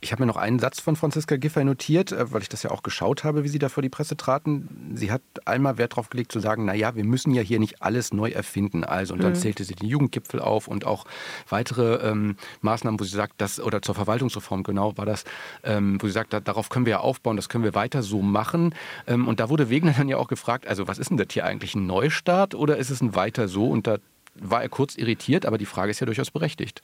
Ich 0.00 0.12
habe 0.12 0.22
mir 0.22 0.26
noch 0.26 0.36
einen 0.36 0.58
Satz 0.58 0.80
von 0.80 0.96
Franziska 0.96 1.36
Giffey 1.36 1.64
notiert, 1.64 2.12
äh, 2.12 2.30
weil 2.30 2.42
ich 2.42 2.50
das 2.50 2.62
ja 2.62 2.70
auch 2.70 2.82
geschaut 2.82 3.24
habe, 3.24 3.42
wie 3.42 3.48
sie 3.48 3.58
da 3.58 3.70
vor 3.70 3.82
die 3.82 3.88
Presse 3.88 4.16
traten. 4.16 4.92
Sie 4.94 5.10
hat 5.10 5.22
einmal 5.46 5.78
Wert 5.78 5.92
darauf 5.92 6.10
gelegt 6.10 6.30
zu 6.30 6.40
sagen, 6.40 6.66
naja, 6.66 6.94
wir 6.94 7.04
müssen 7.04 7.32
ja 7.32 7.40
hier 7.40 7.58
nicht 7.58 7.82
alles 7.82 8.12
neu 8.12 8.30
erfinden. 8.30 8.84
Also, 8.84 9.14
und 9.14 9.22
dann 9.22 9.32
mhm. 9.32 9.36
zählte 9.36 9.64
sie 9.64 9.74
den 9.74 9.88
Jugendgipfel 9.88 10.40
auf 10.40 10.68
und 10.68 10.84
auch 10.84 11.06
weitere 11.48 12.06
ähm, 12.06 12.36
Maßnahmen, 12.60 13.00
wo 13.00 13.04
sie 13.04 13.16
sagt, 13.16 13.40
dass, 13.40 13.58
oder 13.60 13.80
zur 13.80 13.94
Verwaltungsreform 13.94 14.62
genau 14.62 14.96
war 14.98 15.06
das, 15.06 15.24
ähm, 15.62 15.96
wo 16.00 16.06
sie 16.06 16.12
sagt, 16.12 16.34
da, 16.34 16.40
darauf 16.40 16.68
können 16.68 16.84
wir 16.84 16.92
ja 16.92 17.00
aufbauen, 17.00 17.36
das 17.36 17.48
können 17.48 17.64
wir 17.64 17.74
weiter 17.74 18.02
so 18.02 18.20
machen. 18.20 18.74
Ähm, 19.06 19.26
und 19.26 19.40
da 19.40 19.48
wurde 19.48 19.70
Wegner 19.70 19.94
dann 19.96 20.08
ja 20.08 20.18
auch 20.18 20.28
gefragt, 20.28 20.66
also 20.66 20.86
was 20.86 20.98
ist 20.98 21.08
denn 21.08 21.16
das 21.16 21.28
hier 21.30 21.46
eigentlich, 21.46 21.74
ein 21.74 21.86
Neustart 21.86 22.54
oder 22.54 22.76
ist 22.76 22.90
es 22.90 23.00
ein 23.00 23.14
weiter 23.14 23.48
so? 23.48 23.68
Und 23.68 23.86
da 23.86 23.96
war 24.34 24.62
er 24.62 24.68
kurz 24.68 24.96
irritiert, 24.96 25.46
aber 25.46 25.56
die 25.56 25.66
Frage 25.66 25.90
ist 25.90 26.00
ja 26.00 26.06
durchaus 26.06 26.30
berechtigt. 26.30 26.82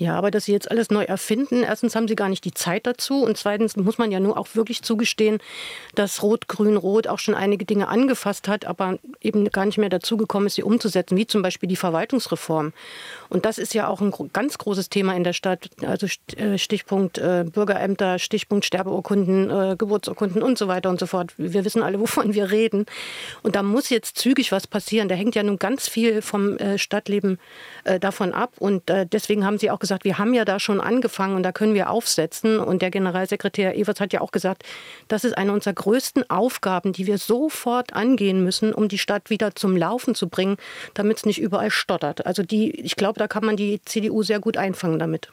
Ja, 0.00 0.14
aber 0.14 0.30
dass 0.30 0.44
sie 0.44 0.52
jetzt 0.52 0.70
alles 0.70 0.90
neu 0.90 1.02
erfinden, 1.02 1.64
erstens 1.64 1.96
haben 1.96 2.06
sie 2.06 2.14
gar 2.14 2.28
nicht 2.28 2.44
die 2.44 2.54
Zeit 2.54 2.86
dazu 2.86 3.24
und 3.24 3.36
zweitens 3.36 3.74
muss 3.74 3.98
man 3.98 4.12
ja 4.12 4.20
nur 4.20 4.38
auch 4.38 4.46
wirklich 4.54 4.82
zugestehen, 4.82 5.40
dass 5.96 6.22
Rot, 6.22 6.46
Grün, 6.46 6.76
Rot 6.76 7.08
auch 7.08 7.18
schon 7.18 7.34
einige 7.34 7.64
Dinge 7.64 7.88
angefasst 7.88 8.46
hat, 8.46 8.64
aber 8.64 9.00
eben 9.20 9.50
gar 9.50 9.66
nicht 9.66 9.76
mehr 9.76 9.88
dazu 9.88 10.16
gekommen 10.16 10.46
ist, 10.46 10.54
sie 10.54 10.62
umzusetzen, 10.62 11.16
wie 11.16 11.26
zum 11.26 11.42
Beispiel 11.42 11.68
die 11.68 11.74
Verwaltungsreform. 11.74 12.72
Und 13.28 13.44
das 13.44 13.58
ist 13.58 13.74
ja 13.74 13.88
auch 13.88 14.00
ein 14.00 14.12
ganz 14.32 14.56
großes 14.58 14.88
Thema 14.88 15.16
in 15.16 15.24
der 15.24 15.32
Stadt, 15.32 15.68
also 15.84 16.06
äh, 16.36 16.58
Stichpunkt 16.58 17.18
äh, 17.18 17.44
Bürgerämter, 17.52 18.20
Stichpunkt 18.20 18.66
Sterbeurkunden, 18.66 19.50
äh, 19.50 19.74
Geburtsurkunden 19.76 20.44
und 20.44 20.58
so 20.58 20.68
weiter 20.68 20.90
und 20.90 21.00
so 21.00 21.06
fort. 21.06 21.34
Wir 21.38 21.64
wissen 21.64 21.82
alle, 21.82 21.98
wovon 21.98 22.34
wir 22.34 22.52
reden. 22.52 22.86
Und 23.42 23.56
da 23.56 23.64
muss 23.64 23.90
jetzt 23.90 24.16
zügig 24.16 24.52
was 24.52 24.68
passieren. 24.68 25.08
Da 25.08 25.16
hängt 25.16 25.34
ja 25.34 25.42
nun 25.42 25.58
ganz 25.58 25.88
viel 25.88 26.22
vom 26.22 26.56
Stadtleben 26.76 27.38
davon 28.00 28.32
ab 28.32 28.52
und 28.58 28.82
deswegen 28.88 29.44
haben 29.44 29.58
sie 29.58 29.70
auch 29.70 29.78
gesagt, 29.78 29.87
gesagt, 29.88 30.04
wir 30.04 30.18
haben 30.18 30.34
ja 30.34 30.44
da 30.44 30.60
schon 30.60 30.80
angefangen 30.80 31.34
und 31.34 31.42
da 31.42 31.52
können 31.52 31.74
wir 31.74 31.90
aufsetzen. 31.90 32.58
Und 32.58 32.82
der 32.82 32.90
Generalsekretär 32.90 33.76
Evers 33.76 34.00
hat 34.00 34.12
ja 34.12 34.20
auch 34.20 34.30
gesagt, 34.30 34.62
das 35.08 35.24
ist 35.24 35.36
eine 35.36 35.52
unserer 35.52 35.74
größten 35.74 36.28
Aufgaben, 36.30 36.92
die 36.92 37.06
wir 37.06 37.18
sofort 37.18 37.94
angehen 37.94 38.44
müssen, 38.44 38.74
um 38.74 38.88
die 38.88 38.98
Stadt 38.98 39.30
wieder 39.30 39.54
zum 39.54 39.76
Laufen 39.76 40.14
zu 40.14 40.28
bringen, 40.28 40.56
damit 40.94 41.18
es 41.18 41.26
nicht 41.26 41.40
überall 41.40 41.70
stottert. 41.70 42.26
Also 42.26 42.42
die, 42.42 42.70
ich 42.80 42.96
glaube, 42.96 43.18
da 43.18 43.28
kann 43.28 43.44
man 43.44 43.56
die 43.56 43.80
CDU 43.84 44.22
sehr 44.22 44.40
gut 44.40 44.56
einfangen 44.56 44.98
damit 44.98 45.30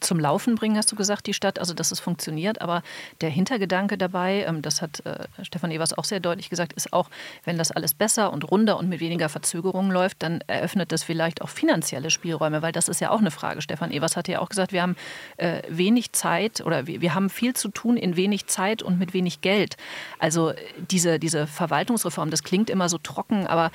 zum 0.00 0.18
Laufen 0.18 0.54
bringen, 0.54 0.76
hast 0.76 0.90
du 0.90 0.96
gesagt, 0.96 1.26
die 1.26 1.34
Stadt, 1.34 1.58
also 1.58 1.74
dass 1.74 1.90
es 1.90 2.00
funktioniert. 2.00 2.60
Aber 2.60 2.82
der 3.20 3.30
Hintergedanke 3.30 3.96
dabei, 3.96 4.44
ähm, 4.46 4.62
das 4.62 4.82
hat 4.82 5.04
äh, 5.06 5.26
Stefan 5.42 5.70
Evers 5.70 5.96
auch 5.96 6.04
sehr 6.04 6.20
deutlich 6.20 6.50
gesagt, 6.50 6.72
ist 6.72 6.92
auch, 6.92 7.10
wenn 7.44 7.58
das 7.58 7.70
alles 7.70 7.94
besser 7.94 8.32
und 8.32 8.50
runder 8.50 8.76
und 8.76 8.88
mit 8.88 9.00
weniger 9.00 9.28
Verzögerungen 9.28 9.90
läuft, 9.90 10.22
dann 10.22 10.40
eröffnet 10.46 10.92
das 10.92 11.02
vielleicht 11.02 11.42
auch 11.42 11.48
finanzielle 11.48 12.10
Spielräume, 12.10 12.62
weil 12.62 12.72
das 12.72 12.88
ist 12.88 13.00
ja 13.00 13.10
auch 13.10 13.20
eine 13.20 13.30
Frage. 13.30 13.62
Stefan 13.62 13.90
Evers 13.90 14.16
hat 14.16 14.28
ja 14.28 14.40
auch 14.40 14.48
gesagt, 14.48 14.72
wir 14.72 14.82
haben 14.82 14.96
äh, 15.36 15.62
wenig 15.68 16.12
Zeit 16.12 16.60
oder 16.60 16.86
wir, 16.86 17.14
haben 17.14 17.30
viel 17.30 17.54
zu 17.54 17.68
tun 17.68 17.96
in 17.96 18.16
wenig 18.16 18.46
Zeit 18.46 18.82
und 18.82 18.98
mit 18.98 19.14
wenig 19.14 19.40
Geld. 19.40 19.76
Also 20.18 20.52
diese, 20.90 21.18
diese 21.18 21.46
Verwaltungsreform, 21.46 22.30
das 22.30 22.42
klingt 22.42 22.70
immer 22.70 22.88
so 22.88 22.98
trocken, 22.98 23.46
aber 23.46 23.70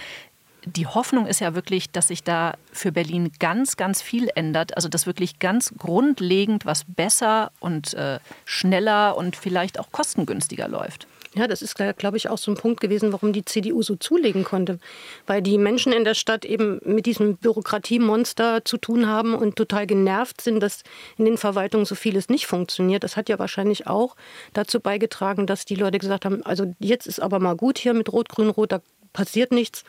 die 0.66 0.88
Hoffnung 0.88 1.26
ist 1.26 1.40
ja 1.40 1.56
wirklich, 1.56 1.92
dass 1.92 2.10
sich 2.10 2.24
da 2.24 2.56
für 2.72 2.92
Berlin 2.92 3.32
ganz, 3.40 3.78
ganz 3.78 4.02
viel 4.02 4.30
ändert. 4.36 4.76
Also 4.76 4.90
dass 4.90 5.06
wirklich 5.06 5.40
ganz 5.40 5.74
grundlegend 5.78 6.66
was 6.66 6.84
besser 6.86 7.52
und 7.60 7.94
äh, 7.94 8.20
schneller 8.46 9.18
und 9.18 9.36
vielleicht 9.36 9.80
auch 9.80 9.92
kostengünstiger 9.92 10.68
läuft. 10.68 11.08
Ja, 11.36 11.48
das 11.48 11.62
ist, 11.62 11.76
glaube 11.76 12.18
ich, 12.18 12.28
auch 12.28 12.40
so 12.40 12.52
ein 12.52 12.58
Punkt 12.58 12.82
gewesen, 12.82 13.14
warum 13.14 13.34
die 13.34 13.46
CDU 13.46 13.84
so 13.84 13.96
zulegen 13.96 14.44
konnte. 14.44 14.80
Weil 15.28 15.44
die 15.44 15.60
Menschen 15.60 15.94
in 15.94 16.04
der 16.04 16.16
Stadt 16.16 16.44
eben 16.44 16.82
mit 16.84 17.06
diesem 17.06 17.38
Bürokratiemonster 17.38 18.66
zu 18.66 18.78
tun 18.78 19.06
haben 19.08 19.36
und 19.36 19.56
total 19.56 19.86
genervt 19.86 20.42
sind, 20.42 20.60
dass 20.60 20.84
in 21.18 21.26
den 21.26 21.38
Verwaltungen 21.38 21.86
so 21.86 21.94
vieles 21.94 22.30
nicht 22.30 22.48
funktioniert. 22.48 23.04
Das 23.04 23.16
hat 23.16 23.30
ja 23.30 23.38
wahrscheinlich 23.38 23.86
auch 23.86 24.16
dazu 24.54 24.80
beigetragen, 24.80 25.46
dass 25.46 25.66
die 25.66 25.76
Leute 25.76 26.00
gesagt 26.00 26.26
haben, 26.26 26.44
also 26.44 26.74
jetzt 26.80 27.06
ist 27.06 27.22
aber 27.22 27.40
mal 27.40 27.56
gut 27.56 27.78
hier 27.78 27.94
mit 27.94 28.12
Rot, 28.12 28.30
Grün, 28.30 28.50
Rot, 28.50 28.72
da 28.72 28.82
passiert 29.14 29.52
nichts. 29.52 29.84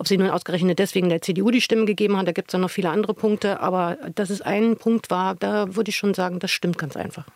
Ob 0.00 0.08
sie 0.08 0.16
nun 0.16 0.30
ausgerechnet 0.30 0.78
deswegen 0.78 1.10
der 1.10 1.20
CDU 1.20 1.50
die 1.50 1.60
Stimme 1.60 1.84
gegeben 1.84 2.16
hat, 2.16 2.26
da 2.26 2.32
gibt 2.32 2.48
es 2.48 2.52
dann 2.52 2.62
noch 2.62 2.70
viele 2.70 2.88
andere 2.88 3.12
Punkte. 3.12 3.60
Aber 3.60 3.98
dass 4.14 4.30
es 4.30 4.40
ein 4.40 4.76
Punkt 4.76 5.10
war, 5.10 5.34
da 5.34 5.76
würde 5.76 5.90
ich 5.90 5.96
schon 5.96 6.14
sagen, 6.14 6.38
das 6.38 6.50
stimmt 6.50 6.78
ganz 6.78 6.96
einfach. 6.96 7.26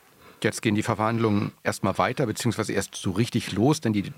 Jetzt 0.45 0.63
gehen 0.63 0.75
die 0.75 0.83
Verhandlungen 0.83 1.53
erstmal 1.63 1.99
weiter, 1.99 2.27
beziehungsweise 2.27 2.73
erst 2.73 2.95
so 2.95 3.11
richtig 3.11 3.53
los, 3.53 3.81
denn 3.81 3.93
die 3.93 4.13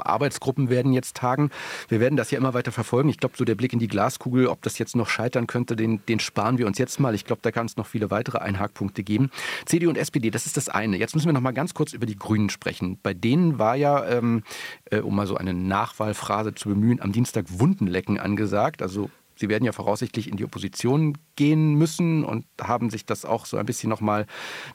Arbeitsgruppen 0.00 0.68
werden 0.68 0.92
jetzt 0.92 1.16
tagen. 1.16 1.50
Wir 1.88 2.00
werden 2.00 2.16
das 2.16 2.30
ja 2.30 2.38
immer 2.38 2.52
weiter 2.52 2.72
verfolgen. 2.72 3.08
Ich 3.08 3.18
glaube, 3.18 3.36
so 3.38 3.44
der 3.44 3.54
Blick 3.54 3.72
in 3.72 3.78
die 3.78 3.88
Glaskugel, 3.88 4.48
ob 4.48 4.60
das 4.62 4.78
jetzt 4.78 4.96
noch 4.96 5.08
scheitern 5.08 5.46
könnte, 5.46 5.76
den, 5.76 6.04
den 6.06 6.20
sparen 6.20 6.58
wir 6.58 6.66
uns 6.66 6.78
jetzt 6.78 7.00
mal. 7.00 7.14
Ich 7.14 7.24
glaube, 7.24 7.40
da 7.42 7.52
kann 7.52 7.66
es 7.66 7.76
noch 7.76 7.86
viele 7.86 8.10
weitere 8.10 8.38
Einhakpunkte 8.38 9.02
geben. 9.02 9.30
CDU 9.64 9.88
und 9.88 9.96
SPD, 9.96 10.30
das 10.30 10.46
ist 10.46 10.56
das 10.56 10.68
eine. 10.68 10.98
Jetzt 10.98 11.14
müssen 11.14 11.26
wir 11.26 11.32
noch 11.32 11.40
mal 11.40 11.52
ganz 11.52 11.72
kurz 11.74 11.92
über 11.92 12.06
die 12.06 12.16
Grünen 12.16 12.50
sprechen. 12.50 12.98
Bei 13.02 13.14
denen 13.14 13.58
war 13.58 13.76
ja, 13.76 14.04
ähm, 14.06 14.42
äh, 14.90 14.98
um 14.98 15.14
mal 15.14 15.26
so 15.26 15.36
eine 15.36 15.54
Nachwahlphrase 15.54 16.54
zu 16.54 16.68
bemühen, 16.68 17.00
am 17.00 17.12
Dienstag 17.12 17.46
Wundenlecken 17.48 18.18
angesagt. 18.18 18.82
Also 18.82 19.10
Sie 19.38 19.48
werden 19.48 19.64
ja 19.64 19.70
voraussichtlich 19.70 20.28
in 20.28 20.36
die 20.36 20.44
Opposition 20.44 21.16
gehen 21.38 21.74
müssen 21.74 22.24
und 22.24 22.44
haben 22.60 22.90
sich 22.90 23.06
das 23.06 23.24
auch 23.24 23.46
so 23.46 23.58
ein 23.58 23.64
bisschen 23.64 23.88
nochmal 23.88 24.26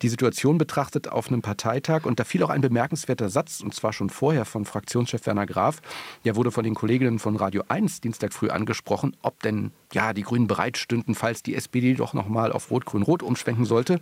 die 0.01 0.07
Situation 0.07 0.57
betrachtet 0.57 1.09
auf 1.09 1.27
einem 1.27 1.41
Parteitag. 1.41 2.05
Und 2.05 2.21
da 2.21 2.23
fiel 2.23 2.41
auch 2.41 2.49
ein 2.49 2.61
bemerkenswerter 2.61 3.27
Satz, 3.27 3.59
und 3.59 3.75
zwar 3.75 3.91
schon 3.91 4.09
vorher 4.09 4.45
von 4.45 4.63
Fraktionschef 4.63 5.25
Werner 5.25 5.45
Graf. 5.45 5.81
Der 6.23 6.37
wurde 6.37 6.51
von 6.51 6.63
den 6.63 6.73
Kolleginnen 6.73 7.19
von 7.19 7.35
Radio 7.35 7.63
1 7.67 7.99
Dienstag 7.99 8.31
früh 8.31 8.47
angesprochen, 8.47 9.13
ob 9.21 9.43
denn 9.43 9.71
ja 9.91 10.13
die 10.13 10.21
Grünen 10.21 10.47
bereit 10.47 10.77
stünden, 10.77 11.15
falls 11.15 11.43
die 11.43 11.53
SPD 11.53 11.95
doch 11.95 12.13
nochmal 12.13 12.53
auf 12.53 12.71
Rot-Grün-Rot 12.71 13.23
umschwenken 13.23 13.65
sollte. 13.65 13.99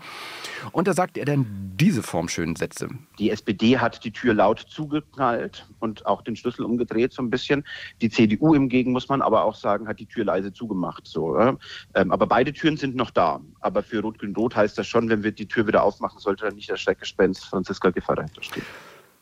Und 0.71 0.87
da 0.87 0.93
sagte 0.93 1.19
er 1.19 1.25
dann 1.25 1.73
diese 1.79 2.03
formschönen 2.03 2.55
Sätze. 2.55 2.89
Die 3.17 3.31
SPD 3.31 3.79
hat 3.79 4.03
die 4.05 4.11
Tür 4.11 4.35
laut 4.35 4.59
zugeknallt 4.59 5.67
und 5.79 6.05
auch 6.05 6.21
den 6.21 6.35
Schlüssel 6.35 6.63
umgedreht 6.63 7.11
so 7.11 7.23
ein 7.23 7.31
bisschen. 7.31 7.65
Die 8.01 8.11
CDU 8.11 8.53
hingegen, 8.53 8.91
muss 8.91 9.09
man 9.09 9.23
aber 9.23 9.45
auch 9.45 9.55
sagen, 9.55 9.87
hat 9.87 9.99
die 9.99 10.05
Tür 10.05 10.25
leise 10.25 10.53
zugemacht. 10.53 11.07
So, 11.07 11.35
äh? 11.37 11.55
aber 11.93 12.27
beide 12.27 12.50
beide 12.51 12.53
Türen 12.53 12.77
sind 12.77 12.95
noch 12.95 13.11
da. 13.11 13.39
Aber 13.59 13.83
für 13.83 14.01
Rot-Grün-Rot 14.01 14.55
heißt 14.55 14.77
das 14.77 14.87
schon, 14.87 15.09
wenn 15.09 15.23
wir 15.23 15.31
die 15.31 15.47
Tür 15.47 15.67
wieder 15.67 15.83
aufmachen, 15.83 16.19
sollte 16.19 16.45
dann 16.45 16.55
nicht 16.55 16.69
das 16.69 16.81
Schreckgespenst 16.81 17.45
Franziska 17.45 17.89
Giffey 17.89 18.15
dahinter 18.15 18.43
stehen. 18.43 18.65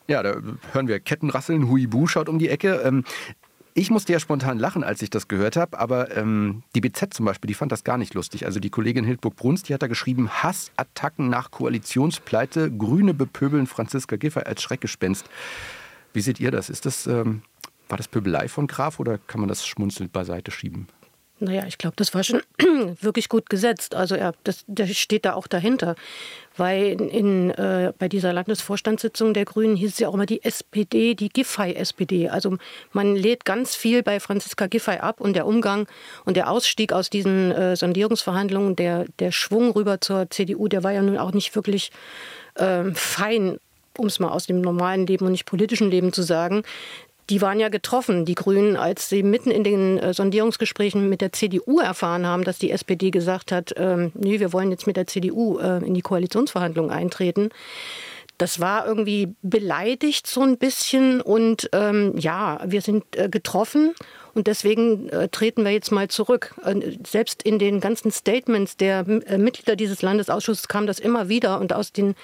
Ja, 0.07 0.23
da 0.23 0.41
hören 0.73 0.87
wir 0.87 0.99
Kettenrasseln, 0.99 1.69
Huibu 1.69 2.07
schaut 2.07 2.29
um 2.29 2.39
die 2.39 2.49
Ecke. 2.49 2.81
Ähm, 2.83 3.03
ich 3.75 3.91
musste 3.91 4.11
ja 4.11 4.19
spontan 4.19 4.57
lachen, 4.57 4.83
als 4.83 5.01
ich 5.01 5.11
das 5.11 5.27
gehört 5.27 5.55
habe, 5.55 5.79
aber 5.79 6.17
ähm, 6.17 6.63
die 6.75 6.81
BZ 6.81 7.13
zum 7.13 7.25
Beispiel, 7.25 7.47
die 7.47 7.53
fand 7.53 7.71
das 7.71 7.83
gar 7.83 7.97
nicht 7.97 8.15
lustig. 8.15 8.45
Also 8.45 8.59
die 8.59 8.71
Kollegin 8.71 9.05
Hildburg-Bruns, 9.05 9.63
die 9.63 9.73
hat 9.73 9.83
da 9.83 9.87
geschrieben, 9.87 10.29
Hassattacken 10.29 11.29
nach 11.29 11.51
Koalitionspleite, 11.51 12.71
Grüne 12.71 13.13
bepöbeln 13.13 13.67
Franziska 13.67 14.15
Giffey 14.15 14.41
als 14.43 14.63
Schreckgespenst. 14.63 15.29
Wie 16.13 16.21
seht 16.21 16.39
ihr 16.39 16.49
das? 16.49 16.71
Ist 16.71 16.87
das, 16.87 17.05
ähm, 17.05 17.43
war 17.87 17.97
das 17.97 18.07
Pöbelei 18.07 18.47
von 18.47 18.65
Graf 18.65 18.99
oder 18.99 19.19
kann 19.19 19.39
man 19.39 19.47
das 19.47 19.65
schmunzelnd 19.65 20.11
beiseite 20.11 20.49
schieben? 20.49 20.87
Naja, 21.41 21.63
ich 21.67 21.77
glaube, 21.77 21.95
das 21.95 22.13
war 22.13 22.23
schon 22.23 22.41
wirklich 23.01 23.29
gut 23.29 23.49
gesetzt. 23.49 23.95
Also 23.95 24.15
er, 24.15 24.33
das, 24.43 24.65
der 24.67 24.87
steht 24.87 25.25
da 25.25 25.33
auch 25.33 25.47
dahinter. 25.47 25.95
Weil 26.57 26.99
in, 26.99 27.51
äh, 27.51 27.93
bei 27.97 28.09
dieser 28.09 28.33
Landesvorstandssitzung 28.33 29.33
der 29.33 29.45
Grünen 29.45 29.77
hieß 29.77 29.93
es 29.93 29.99
ja 29.99 30.09
auch 30.09 30.13
immer 30.13 30.25
die 30.25 30.43
SPD, 30.43 31.15
die 31.15 31.29
Giffey-SPD. 31.29 32.27
Also 32.27 32.57
man 32.91 33.15
lädt 33.15 33.45
ganz 33.45 33.75
viel 33.75 34.03
bei 34.03 34.19
Franziska 34.19 34.67
Giffey 34.67 34.97
ab 34.97 35.21
und 35.21 35.33
der 35.33 35.47
Umgang 35.47 35.87
und 36.25 36.35
der 36.35 36.49
Ausstieg 36.49 36.91
aus 36.91 37.09
diesen 37.09 37.51
äh, 37.51 37.77
Sondierungsverhandlungen, 37.77 38.75
der, 38.75 39.05
der 39.19 39.31
Schwung 39.31 39.71
rüber 39.71 40.01
zur 40.01 40.29
CDU, 40.29 40.67
der 40.67 40.83
war 40.83 40.91
ja 40.91 41.01
nun 41.01 41.17
auch 41.17 41.31
nicht 41.31 41.55
wirklich 41.55 41.91
äh, 42.55 42.91
fein 42.93 43.59
um 43.97 44.07
es 44.07 44.19
mal 44.19 44.29
aus 44.29 44.45
dem 44.45 44.61
normalen 44.61 45.05
Leben 45.05 45.25
und 45.25 45.33
nicht 45.33 45.45
politischen 45.45 45.91
Leben 45.91 46.13
zu 46.13 46.21
sagen 46.21 46.63
die 47.29 47.41
waren 47.41 47.59
ja 47.59 47.69
getroffen, 47.69 48.25
die 48.25 48.35
Grünen, 48.35 48.75
als 48.75 49.09
sie 49.09 49.23
mitten 49.23 49.51
in 49.51 49.63
den 49.63 49.99
äh, 49.99 50.13
Sondierungsgesprächen 50.13 51.09
mit 51.09 51.21
der 51.21 51.31
CDU 51.31 51.79
erfahren 51.79 52.25
haben, 52.25 52.43
dass 52.43 52.57
die 52.57 52.71
SPD 52.71 53.11
gesagt 53.11 53.51
hat, 53.51 53.73
ähm, 53.77 54.11
nee, 54.15 54.39
wir 54.39 54.51
wollen 54.51 54.71
jetzt 54.71 54.87
mit 54.87 54.97
der 54.97 55.07
CDU 55.07 55.59
äh, 55.59 55.77
in 55.85 55.93
die 55.93 56.01
Koalitionsverhandlungen 56.01 56.91
eintreten. 56.91 57.49
Das 58.37 58.59
war 58.59 58.87
irgendwie 58.87 59.35
beleidigt 59.41 60.25
so 60.25 60.41
ein 60.41 60.57
bisschen 60.57 61.21
und 61.21 61.69
ähm, 61.73 62.13
ja, 62.17 62.61
wir 62.65 62.81
sind 62.81 63.03
äh, 63.17 63.29
getroffen 63.29 63.93
und 64.33 64.47
deswegen 64.47 65.09
äh, 65.09 65.27
treten 65.29 65.63
wir 65.63 65.71
jetzt 65.71 65.91
mal 65.91 66.07
zurück. 66.07 66.55
Äh, 66.63 66.97
selbst 67.05 67.43
in 67.43 67.59
den 67.59 67.79
ganzen 67.79 68.11
Statements 68.11 68.77
der 68.77 69.05
äh, 69.07 69.37
Mitglieder 69.37 69.75
dieses 69.75 70.01
Landesausschusses 70.01 70.67
kam 70.67 70.87
das 70.87 70.99
immer 70.99 71.29
wieder. 71.29 71.59
Und 71.59 71.73
aus 71.73 71.91
den 71.91 72.15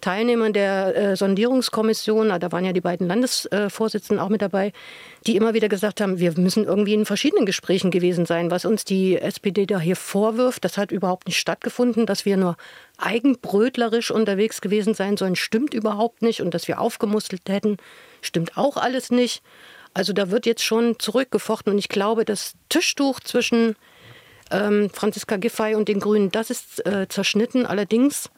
Teilnehmern 0.00 0.52
der 0.52 0.96
äh, 0.96 1.16
Sondierungskommission, 1.16 2.28
da 2.28 2.52
waren 2.52 2.64
ja 2.64 2.72
die 2.72 2.80
beiden 2.80 3.06
Landesvorsitzenden 3.06 4.24
auch 4.24 4.30
mit 4.30 4.42
dabei, 4.42 4.72
die 5.26 5.36
immer 5.36 5.54
wieder 5.54 5.68
gesagt 5.68 6.00
haben, 6.00 6.18
wir 6.18 6.32
müssen 6.38 6.64
irgendwie 6.64 6.94
in 6.94 7.04
verschiedenen 7.04 7.46
Gesprächen 7.46 7.90
gewesen 7.90 8.26
sein. 8.26 8.50
Was 8.50 8.64
uns 8.64 8.84
die 8.84 9.18
SPD 9.18 9.66
da 9.66 9.78
hier 9.78 9.96
vorwirft, 9.96 10.64
das 10.64 10.78
hat 10.78 10.90
überhaupt 10.90 11.26
nicht 11.26 11.38
stattgefunden, 11.38 12.06
dass 12.06 12.24
wir 12.24 12.36
nur 12.36 12.56
eigenbrötlerisch 12.96 14.10
unterwegs 14.10 14.60
gewesen 14.60 14.94
sein 14.94 15.16
sollen, 15.16 15.36
stimmt 15.36 15.74
überhaupt 15.74 16.22
nicht. 16.22 16.40
Und 16.40 16.54
dass 16.54 16.68
wir 16.68 16.80
aufgemustelt 16.80 17.42
hätten, 17.48 17.76
stimmt 18.22 18.56
auch 18.56 18.76
alles 18.76 19.10
nicht. 19.10 19.42
Also 19.94 20.12
da 20.12 20.30
wird 20.30 20.46
jetzt 20.46 20.62
schon 20.62 20.98
zurückgefochten 20.98 21.72
und 21.72 21.78
ich 21.78 21.88
glaube, 21.88 22.24
das 22.24 22.54
Tischtuch 22.68 23.20
zwischen 23.20 23.76
ähm, 24.50 24.90
Franziska 24.90 25.36
Giffey 25.36 25.74
und 25.74 25.88
den 25.88 26.00
Grünen, 26.00 26.30
das 26.30 26.50
ist 26.50 26.86
äh, 26.86 27.08
zerschnitten. 27.08 27.66
Allerdings 27.66 28.30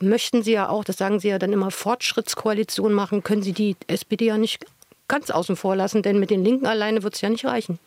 möchten 0.00 0.42
sie 0.42 0.52
ja 0.52 0.68
auch, 0.68 0.84
das 0.84 0.96
sagen 0.96 1.20
sie 1.20 1.28
ja 1.28 1.38
dann 1.38 1.52
immer, 1.52 1.70
Fortschrittskoalition 1.70 2.92
machen, 2.92 3.22
können 3.22 3.42
sie 3.42 3.52
die 3.52 3.76
SPD 3.86 4.26
ja 4.26 4.38
nicht 4.38 4.64
ganz 5.08 5.30
außen 5.30 5.56
vor 5.56 5.76
lassen, 5.76 6.02
denn 6.02 6.18
mit 6.18 6.30
den 6.30 6.44
Linken 6.44 6.66
alleine 6.66 7.02
wird 7.02 7.14
es 7.14 7.20
ja 7.20 7.28
nicht 7.28 7.44
reichen 7.44 7.78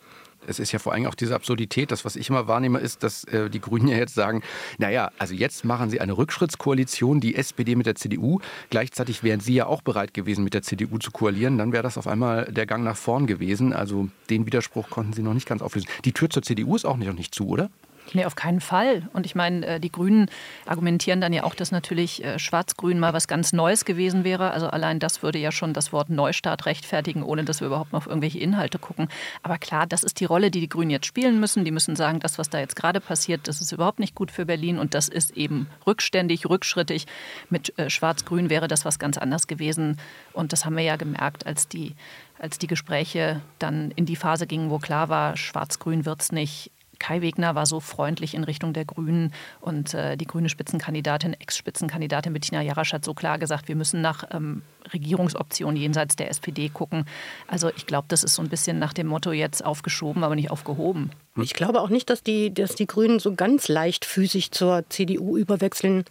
es 0.46 0.58
ist 0.58 0.72
ja 0.72 0.78
vor 0.78 0.92
allem 0.92 1.06
auch 1.06 1.14
diese 1.14 1.34
Absurdität. 1.34 1.90
Das, 1.90 2.04
was 2.04 2.16
ich 2.16 2.28
immer 2.28 2.48
wahrnehme, 2.48 2.78
ist, 2.78 3.02
dass 3.02 3.24
äh, 3.24 3.50
die 3.50 3.60
Grünen 3.60 3.88
ja 3.88 3.96
jetzt 3.96 4.14
sagen, 4.14 4.42
naja, 4.78 5.10
also 5.18 5.34
jetzt 5.34 5.64
machen 5.64 5.90
sie 5.90 6.00
eine 6.00 6.16
Rückschrittskoalition, 6.16 7.20
die 7.20 7.36
SPD 7.36 7.76
mit 7.76 7.86
der 7.86 7.94
CDU. 7.94 8.40
Gleichzeitig 8.70 9.22
wären 9.22 9.40
sie 9.40 9.54
ja 9.54 9.66
auch 9.66 9.82
bereit 9.82 10.14
gewesen, 10.14 10.44
mit 10.44 10.54
der 10.54 10.62
CDU 10.62 10.98
zu 10.98 11.10
koalieren. 11.10 11.58
Dann 11.58 11.72
wäre 11.72 11.82
das 11.82 11.98
auf 11.98 12.06
einmal 12.06 12.46
der 12.46 12.66
Gang 12.66 12.84
nach 12.84 12.96
vorn 12.96 13.26
gewesen. 13.26 13.72
Also 13.72 14.08
den 14.30 14.46
Widerspruch 14.46 14.90
konnten 14.90 15.12
sie 15.12 15.22
noch 15.22 15.34
nicht 15.34 15.48
ganz 15.48 15.62
auflösen. 15.62 15.88
Die 16.04 16.12
Tür 16.12 16.30
zur 16.30 16.42
CDU 16.42 16.76
ist 16.76 16.84
auch 16.84 16.96
noch 16.96 17.12
nicht 17.12 17.34
zu, 17.34 17.48
oder? 17.48 17.70
Nee, 18.12 18.26
auf 18.26 18.36
keinen 18.36 18.60
Fall. 18.60 19.08
Und 19.12 19.26
ich 19.26 19.34
meine, 19.34 19.66
äh, 19.66 19.80
die 19.80 19.90
Grünen 19.90 20.30
argumentieren 20.66 21.20
dann 21.20 21.32
ja 21.32 21.44
auch, 21.44 21.54
dass 21.54 21.72
natürlich 21.72 22.22
äh, 22.22 22.38
Schwarz-Grün 22.38 22.98
mal 22.98 23.12
was 23.12 23.26
ganz 23.26 23.52
Neues 23.52 23.84
gewesen 23.84 24.24
wäre. 24.24 24.50
Also 24.50 24.68
allein 24.68 24.98
das 24.98 25.22
würde 25.22 25.38
ja 25.38 25.50
schon 25.50 25.72
das 25.72 25.92
Wort 25.92 26.10
Neustart 26.10 26.66
rechtfertigen, 26.66 27.22
ohne 27.22 27.44
dass 27.44 27.60
wir 27.60 27.68
überhaupt 27.68 27.92
noch 27.92 28.04
auf 28.04 28.06
irgendwelche 28.06 28.38
Inhalte 28.38 28.78
gucken. 28.78 29.08
Aber 29.42 29.58
klar, 29.58 29.86
das 29.86 30.02
ist 30.02 30.20
die 30.20 30.26
Rolle, 30.26 30.50
die 30.50 30.60
die 30.60 30.68
Grünen 30.68 30.90
jetzt 30.90 31.06
spielen 31.06 31.40
müssen. 31.40 31.64
Die 31.64 31.70
müssen 31.70 31.96
sagen, 31.96 32.20
das, 32.20 32.38
was 32.38 32.50
da 32.50 32.58
jetzt 32.58 32.76
gerade 32.76 33.00
passiert, 33.00 33.48
das 33.48 33.60
ist 33.60 33.72
überhaupt 33.72 33.98
nicht 33.98 34.14
gut 34.14 34.30
für 34.30 34.44
Berlin 34.44 34.78
und 34.78 34.94
das 34.94 35.08
ist 35.08 35.36
eben 35.36 35.68
rückständig, 35.86 36.48
rückschrittig. 36.48 37.06
Mit 37.48 37.76
äh, 37.78 37.88
Schwarz-Grün 37.88 38.50
wäre 38.50 38.68
das 38.68 38.84
was 38.84 38.98
ganz 38.98 39.16
anderes 39.16 39.46
gewesen. 39.46 39.98
Und 40.32 40.52
das 40.52 40.64
haben 40.64 40.76
wir 40.76 40.84
ja 40.84 40.96
gemerkt, 40.96 41.46
als 41.46 41.68
die 41.68 41.94
als 42.38 42.58
die 42.58 42.66
Gespräche 42.66 43.40
dann 43.58 43.90
in 43.92 44.06
die 44.06 44.16
Phase 44.16 44.46
gingen, 44.46 44.68
wo 44.68 44.78
klar 44.78 45.08
war, 45.08 45.36
Schwarz-Grün 45.36 46.04
wird 46.04 46.20
es 46.20 46.32
nicht, 46.32 46.70
Kai 46.98 47.22
Wegner 47.22 47.54
war 47.54 47.66
so 47.66 47.80
freundlich 47.80 48.34
in 48.34 48.44
Richtung 48.44 48.72
der 48.72 48.84
Grünen 48.84 49.32
und 49.60 49.94
äh, 49.94 50.16
die 50.16 50.26
grüne 50.26 50.48
Spitzenkandidatin, 50.48 51.34
Ex-Spitzenkandidatin 51.34 52.32
Bettina 52.32 52.62
Jarasch 52.62 52.92
hat 52.92 53.04
so 53.04 53.14
klar 53.14 53.38
gesagt, 53.38 53.68
wir 53.68 53.76
müssen 53.76 54.00
nach 54.00 54.24
ähm, 54.32 54.62
Regierungsoptionen 54.92 55.76
jenseits 55.76 56.16
der 56.16 56.30
SPD 56.30 56.68
gucken. 56.68 57.06
Also 57.46 57.70
ich 57.76 57.86
glaube, 57.86 58.06
das 58.08 58.24
ist 58.24 58.34
so 58.34 58.42
ein 58.42 58.48
bisschen 58.48 58.78
nach 58.78 58.92
dem 58.92 59.06
Motto 59.06 59.32
jetzt 59.32 59.64
aufgeschoben, 59.64 60.24
aber 60.24 60.34
nicht 60.34 60.50
aufgehoben. 60.50 61.10
Ich 61.36 61.54
glaube 61.54 61.80
auch 61.80 61.88
nicht, 61.88 62.10
dass 62.10 62.22
die, 62.22 62.52
dass 62.52 62.74
die 62.74 62.86
Grünen 62.86 63.18
so 63.18 63.34
ganz 63.34 63.68
leichtfüßig 63.68 64.52
zur 64.52 64.84
CDU 64.88 65.36
überwechseln 65.36 66.04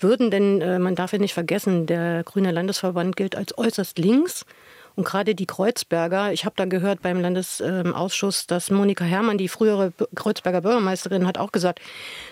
würden, 0.00 0.30
denn 0.30 0.60
äh, 0.60 0.78
man 0.78 0.94
darf 0.94 1.12
ja 1.12 1.18
nicht 1.18 1.34
vergessen, 1.34 1.86
der 1.86 2.24
Grüne 2.24 2.50
Landesverband 2.50 3.16
gilt 3.16 3.36
als 3.36 3.56
äußerst 3.56 3.98
links 3.98 4.44
Und 4.94 5.04
gerade 5.04 5.34
die 5.34 5.46
Kreuzberger, 5.46 6.32
ich 6.32 6.44
habe 6.44 6.54
da 6.56 6.64
gehört 6.64 7.02
beim 7.02 7.20
Landesausschuss, 7.20 8.46
dass 8.46 8.70
Monika 8.70 9.04
Herrmann, 9.04 9.38
die 9.38 9.48
frühere 9.48 9.92
Kreuzberger 10.14 10.60
Bürgermeisterin, 10.60 11.26
hat 11.26 11.38
auch 11.38 11.52
gesagt, 11.52 11.80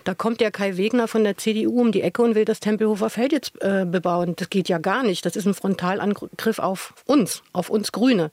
da 0.05 0.15
kommt 0.15 0.41
der 0.41 0.51
Kai 0.51 0.77
Wegner 0.77 1.09
von 1.09 1.25
der 1.25 1.37
CDU 1.37 1.81
um 1.81 1.93
die 1.93 2.03
Ecke 2.03 2.23
und 2.23 2.35
will 2.35 2.45
das 2.45 2.61
Tempelhofer 2.61 3.11
Feld 3.11 3.33
jetzt 3.33 3.63
äh, 3.63 3.85
bebauen. 3.85 4.35
Das 4.37 4.51
geht 4.51 4.69
ja 4.69 4.79
gar 4.79 5.03
nicht. 5.03 5.25
Das 5.25 5.37
ist 5.37 5.47
ein 5.47 5.55
Frontalangriff 5.55 6.59
auf 6.59 6.95
uns, 7.07 7.43
auf 7.53 7.71
uns 7.71 7.93
Grüne. 7.93 8.31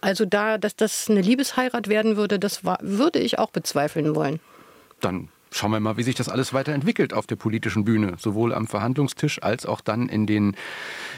Also 0.00 0.24
da, 0.24 0.58
dass 0.58 0.76
das 0.76 1.08
eine 1.08 1.20
Liebesheirat 1.20 1.88
werden 1.88 2.16
würde, 2.16 2.38
das 2.38 2.64
war, 2.64 2.78
würde 2.82 3.18
ich 3.18 3.38
auch 3.38 3.50
bezweifeln 3.50 4.14
wollen. 4.14 4.40
Dann 5.00 5.28
schauen 5.52 5.70
wir 5.70 5.80
mal, 5.80 5.96
wie 5.96 6.02
sich 6.02 6.14
das 6.14 6.28
alles 6.28 6.52
weiterentwickelt 6.52 7.12
auf 7.12 7.26
der 7.26 7.36
politischen 7.36 7.84
Bühne, 7.84 8.14
sowohl 8.18 8.52
am 8.52 8.66
Verhandlungstisch 8.66 9.42
als 9.42 9.66
auch 9.66 9.80
dann 9.80 10.08
in 10.08 10.26
den, 10.26 10.56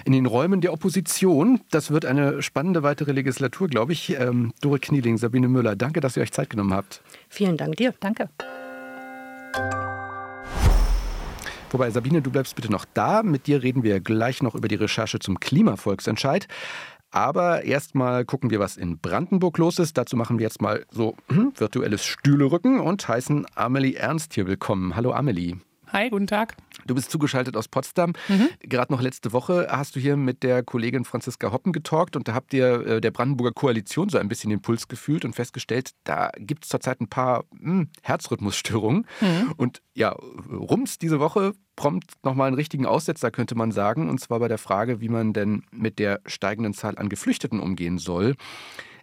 in 0.04 0.12
den 0.12 0.26
Räumen 0.26 0.60
der 0.60 0.72
Opposition. 0.72 1.60
Das 1.70 1.90
wird 1.90 2.04
eine 2.04 2.42
spannende 2.42 2.82
weitere 2.82 3.12
Legislatur, 3.12 3.68
glaube 3.68 3.92
ich. 3.92 4.10
Ähm, 4.18 4.52
Dore 4.60 4.78
Knieling, 4.78 5.16
Sabine 5.16 5.48
Müller, 5.48 5.76
danke, 5.76 6.00
dass 6.00 6.16
ihr 6.16 6.22
euch 6.22 6.32
Zeit 6.32 6.50
genommen 6.50 6.74
habt. 6.74 7.00
Vielen 7.28 7.56
Dank 7.56 7.76
dir. 7.76 7.94
Danke. 8.00 8.28
Wobei, 11.74 11.90
Sabine, 11.90 12.22
du 12.22 12.30
bleibst 12.30 12.54
bitte 12.54 12.70
noch 12.70 12.84
da. 12.94 13.24
Mit 13.24 13.48
dir 13.48 13.64
reden 13.64 13.82
wir 13.82 13.98
gleich 13.98 14.44
noch 14.44 14.54
über 14.54 14.68
die 14.68 14.76
Recherche 14.76 15.18
zum 15.18 15.40
Klimavolksentscheid. 15.40 16.46
Aber 17.14 17.62
erstmal 17.62 18.24
gucken 18.24 18.50
wir, 18.50 18.58
was 18.58 18.76
in 18.76 18.98
Brandenburg 18.98 19.56
los 19.58 19.78
ist. 19.78 19.96
Dazu 19.96 20.16
machen 20.16 20.40
wir 20.40 20.42
jetzt 20.42 20.60
mal 20.60 20.84
so 20.90 21.14
hm, 21.28 21.52
virtuelles 21.56 22.04
Stühlerücken 22.04 22.80
und 22.80 23.06
heißen 23.06 23.46
Amelie 23.54 23.94
Ernst 23.94 24.34
hier 24.34 24.48
willkommen. 24.48 24.96
Hallo 24.96 25.12
Amelie. 25.12 25.58
Hi, 25.94 26.10
guten 26.10 26.26
Tag. 26.26 26.56
Du 26.88 26.96
bist 26.96 27.08
zugeschaltet 27.08 27.56
aus 27.56 27.68
Potsdam. 27.68 28.14
Mhm. 28.28 28.48
Gerade 28.58 28.92
noch 28.92 29.00
letzte 29.00 29.32
Woche 29.32 29.68
hast 29.70 29.94
du 29.94 30.00
hier 30.00 30.16
mit 30.16 30.42
der 30.42 30.64
Kollegin 30.64 31.04
Franziska 31.04 31.52
Hoppen 31.52 31.72
getalkt 31.72 32.16
und 32.16 32.26
da 32.26 32.34
habt 32.34 32.52
ihr 32.52 32.84
äh, 32.84 33.00
der 33.00 33.12
Brandenburger 33.12 33.52
Koalition 33.52 34.08
so 34.08 34.18
ein 34.18 34.26
bisschen 34.26 34.50
den 34.50 34.60
Puls 34.60 34.88
gefühlt 34.88 35.24
und 35.24 35.36
festgestellt, 35.36 35.92
da 36.02 36.32
gibt 36.36 36.64
es 36.64 36.70
zurzeit 36.70 37.00
ein 37.00 37.06
paar 37.06 37.44
hm, 37.56 37.90
Herzrhythmusstörungen. 38.02 39.06
Mhm. 39.20 39.54
Und 39.56 39.82
ja, 39.94 40.08
rums 40.50 40.98
diese 40.98 41.20
Woche 41.20 41.52
prompt 41.76 42.10
nochmal 42.24 42.48
einen 42.48 42.56
richtigen 42.56 42.86
Aussetzer, 42.86 43.30
könnte 43.30 43.54
man 43.54 43.70
sagen, 43.70 44.10
und 44.10 44.18
zwar 44.18 44.40
bei 44.40 44.48
der 44.48 44.58
Frage, 44.58 45.00
wie 45.00 45.08
man 45.08 45.32
denn 45.32 45.62
mit 45.70 46.00
der 46.00 46.22
steigenden 46.26 46.74
Zahl 46.74 46.98
an 46.98 47.08
Geflüchteten 47.08 47.60
umgehen 47.60 47.98
soll. 47.98 48.34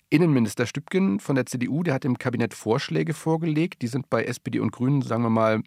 Innenminister 0.09 0.65
Stübgen 0.65 1.21
von 1.21 1.35
der 1.37 1.45
CDU, 1.45 1.83
der 1.83 1.93
hat 1.93 2.03
im 2.03 2.17
Kabinett 2.17 2.53
Vorschläge 2.53 3.13
vorgelegt. 3.13 3.81
Die 3.81 3.87
sind 3.87 4.09
bei 4.09 4.25
SPD 4.25 4.59
und 4.59 4.73
Grünen, 4.73 5.01
sagen 5.01 5.23
wir 5.23 5.29
mal, 5.29 5.61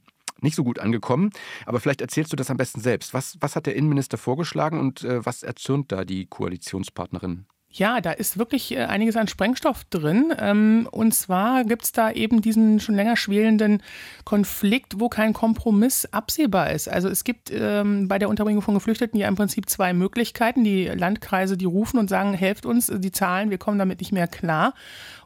nicht 0.44 0.54
so 0.54 0.62
gut 0.62 0.78
angekommen. 0.78 1.30
Aber 1.66 1.80
vielleicht 1.80 2.00
erzählst 2.00 2.32
du 2.32 2.36
das 2.36 2.50
am 2.50 2.56
besten 2.56 2.80
selbst. 2.80 3.12
Was, 3.12 3.36
was 3.40 3.56
hat 3.56 3.66
der 3.66 3.74
Innenminister 3.74 4.16
vorgeschlagen 4.16 4.78
und 4.78 5.02
äh, 5.02 5.26
was 5.26 5.42
erzürnt 5.42 5.90
da 5.90 6.04
die 6.04 6.26
Koalitionspartnerin? 6.26 7.46
Ja, 7.76 8.00
da 8.00 8.12
ist 8.12 8.38
wirklich 8.38 8.70
äh, 8.70 8.84
einiges 8.84 9.16
an 9.16 9.26
Sprengstoff 9.26 9.82
drin. 9.90 10.32
Ähm, 10.38 10.88
und 10.92 11.12
zwar 11.12 11.64
gibt 11.64 11.82
es 11.82 11.90
da 11.90 12.12
eben 12.12 12.40
diesen 12.40 12.78
schon 12.78 12.94
länger 12.94 13.16
schwelenden 13.16 13.82
Konflikt, 14.24 15.00
wo 15.00 15.08
kein 15.08 15.32
Kompromiss 15.32 16.06
absehbar 16.12 16.70
ist. 16.70 16.88
Also 16.88 17.08
es 17.08 17.24
gibt 17.24 17.50
ähm, 17.50 18.06
bei 18.06 18.20
der 18.20 18.28
Unterbringung 18.28 18.62
von 18.62 18.74
Geflüchteten 18.74 19.18
ja 19.18 19.26
im 19.26 19.34
Prinzip 19.34 19.68
zwei 19.68 19.92
Möglichkeiten. 19.92 20.62
Die 20.62 20.84
Landkreise, 20.84 21.56
die 21.56 21.64
rufen 21.64 21.98
und 21.98 22.08
sagen, 22.08 22.32
helft 22.32 22.64
uns, 22.64 22.92
die 22.94 23.10
Zahlen, 23.10 23.50
wir 23.50 23.58
kommen 23.58 23.80
damit 23.80 23.98
nicht 23.98 24.12
mehr 24.12 24.28
klar. 24.28 24.74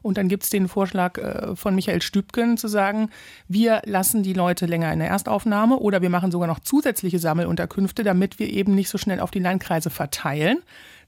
Und 0.01 0.17
dann 0.17 0.27
gibt 0.27 0.41
es 0.41 0.49
den 0.49 0.67
Vorschlag 0.67 1.19
äh, 1.19 1.55
von 1.55 1.75
Michael 1.75 2.01
Stübken 2.01 2.57
zu 2.57 2.67
sagen, 2.67 3.11
wir 3.47 3.83
lassen 3.85 4.23
die 4.23 4.33
Leute 4.33 4.65
länger 4.65 4.91
in 4.91 4.97
der 4.97 5.09
Erstaufnahme 5.09 5.77
oder 5.77 6.01
wir 6.01 6.09
machen 6.09 6.31
sogar 6.31 6.47
noch 6.47 6.59
zusätzliche 6.59 7.19
Sammelunterkünfte, 7.19 8.03
damit 8.03 8.39
wir 8.39 8.49
eben 8.49 8.73
nicht 8.73 8.89
so 8.89 8.97
schnell 8.97 9.19
auf 9.19 9.29
die 9.29 9.37
Landkreise 9.37 9.91
verteilen 9.91 10.57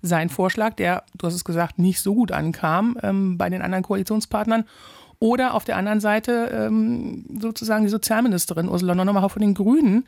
sein 0.02 0.30
Vorschlag, 0.30 0.74
der, 0.76 1.04
du 1.18 1.28
hast 1.28 1.36
es 1.36 1.46
gesagt, 1.46 1.80
nicht 1.80 2.00
so 2.00 2.16
gut 2.16 2.32
ankam 2.32 2.98
ähm, 3.04 3.38
bei 3.38 3.50
den 3.50 3.62
anderen 3.62 3.84
Koalitionspartnern. 3.84 4.66
Oder 5.20 5.54
auf 5.54 5.66
der 5.66 5.78
anderen 5.78 6.00
Seite 6.00 6.50
ähm, 6.52 7.26
sozusagen 7.40 7.84
die 7.84 7.92
Sozialministerin 7.92 8.68
Ursula 8.68 8.96
Nonnemacher 8.96 9.30
von 9.30 9.42
den 9.42 9.54
Grünen, 9.54 10.08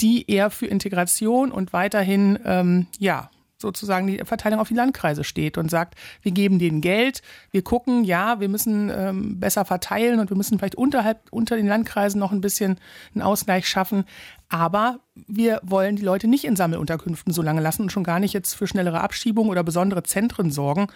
die 0.00 0.30
eher 0.30 0.50
für 0.50 0.66
Integration 0.66 1.50
und 1.50 1.72
weiterhin 1.72 2.38
ähm, 2.44 2.86
ja 2.98 3.30
sozusagen 3.64 4.06
die 4.06 4.18
Verteilung 4.24 4.60
auf 4.60 4.68
die 4.68 4.74
Landkreise 4.74 5.24
steht 5.24 5.58
und 5.58 5.70
sagt, 5.70 5.94
wir 6.22 6.32
geben 6.32 6.58
denen 6.58 6.80
Geld, 6.80 7.22
wir 7.50 7.62
gucken, 7.62 8.04
ja, 8.04 8.40
wir 8.40 8.48
müssen 8.48 8.90
ähm, 8.90 9.40
besser 9.40 9.64
verteilen 9.64 10.20
und 10.20 10.30
wir 10.30 10.36
müssen 10.36 10.58
vielleicht 10.58 10.76
unterhalb 10.76 11.20
unter 11.30 11.56
den 11.56 11.66
Landkreisen 11.66 12.20
noch 12.20 12.32
ein 12.32 12.40
bisschen 12.40 12.78
einen 13.14 13.22
Ausgleich 13.22 13.66
schaffen, 13.68 14.04
aber 14.48 15.00
wir 15.14 15.60
wollen 15.64 15.96
die 15.96 16.04
Leute 16.04 16.28
nicht 16.28 16.44
in 16.44 16.56
Sammelunterkünften 16.56 17.32
so 17.32 17.42
lange 17.42 17.60
lassen 17.60 17.82
und 17.82 17.92
schon 17.92 18.04
gar 18.04 18.20
nicht 18.20 18.32
jetzt 18.32 18.54
für 18.54 18.66
schnellere 18.66 19.00
Abschiebung 19.00 19.48
oder 19.48 19.64
besondere 19.64 20.02
Zentren 20.02 20.50
sorgen. 20.50 20.88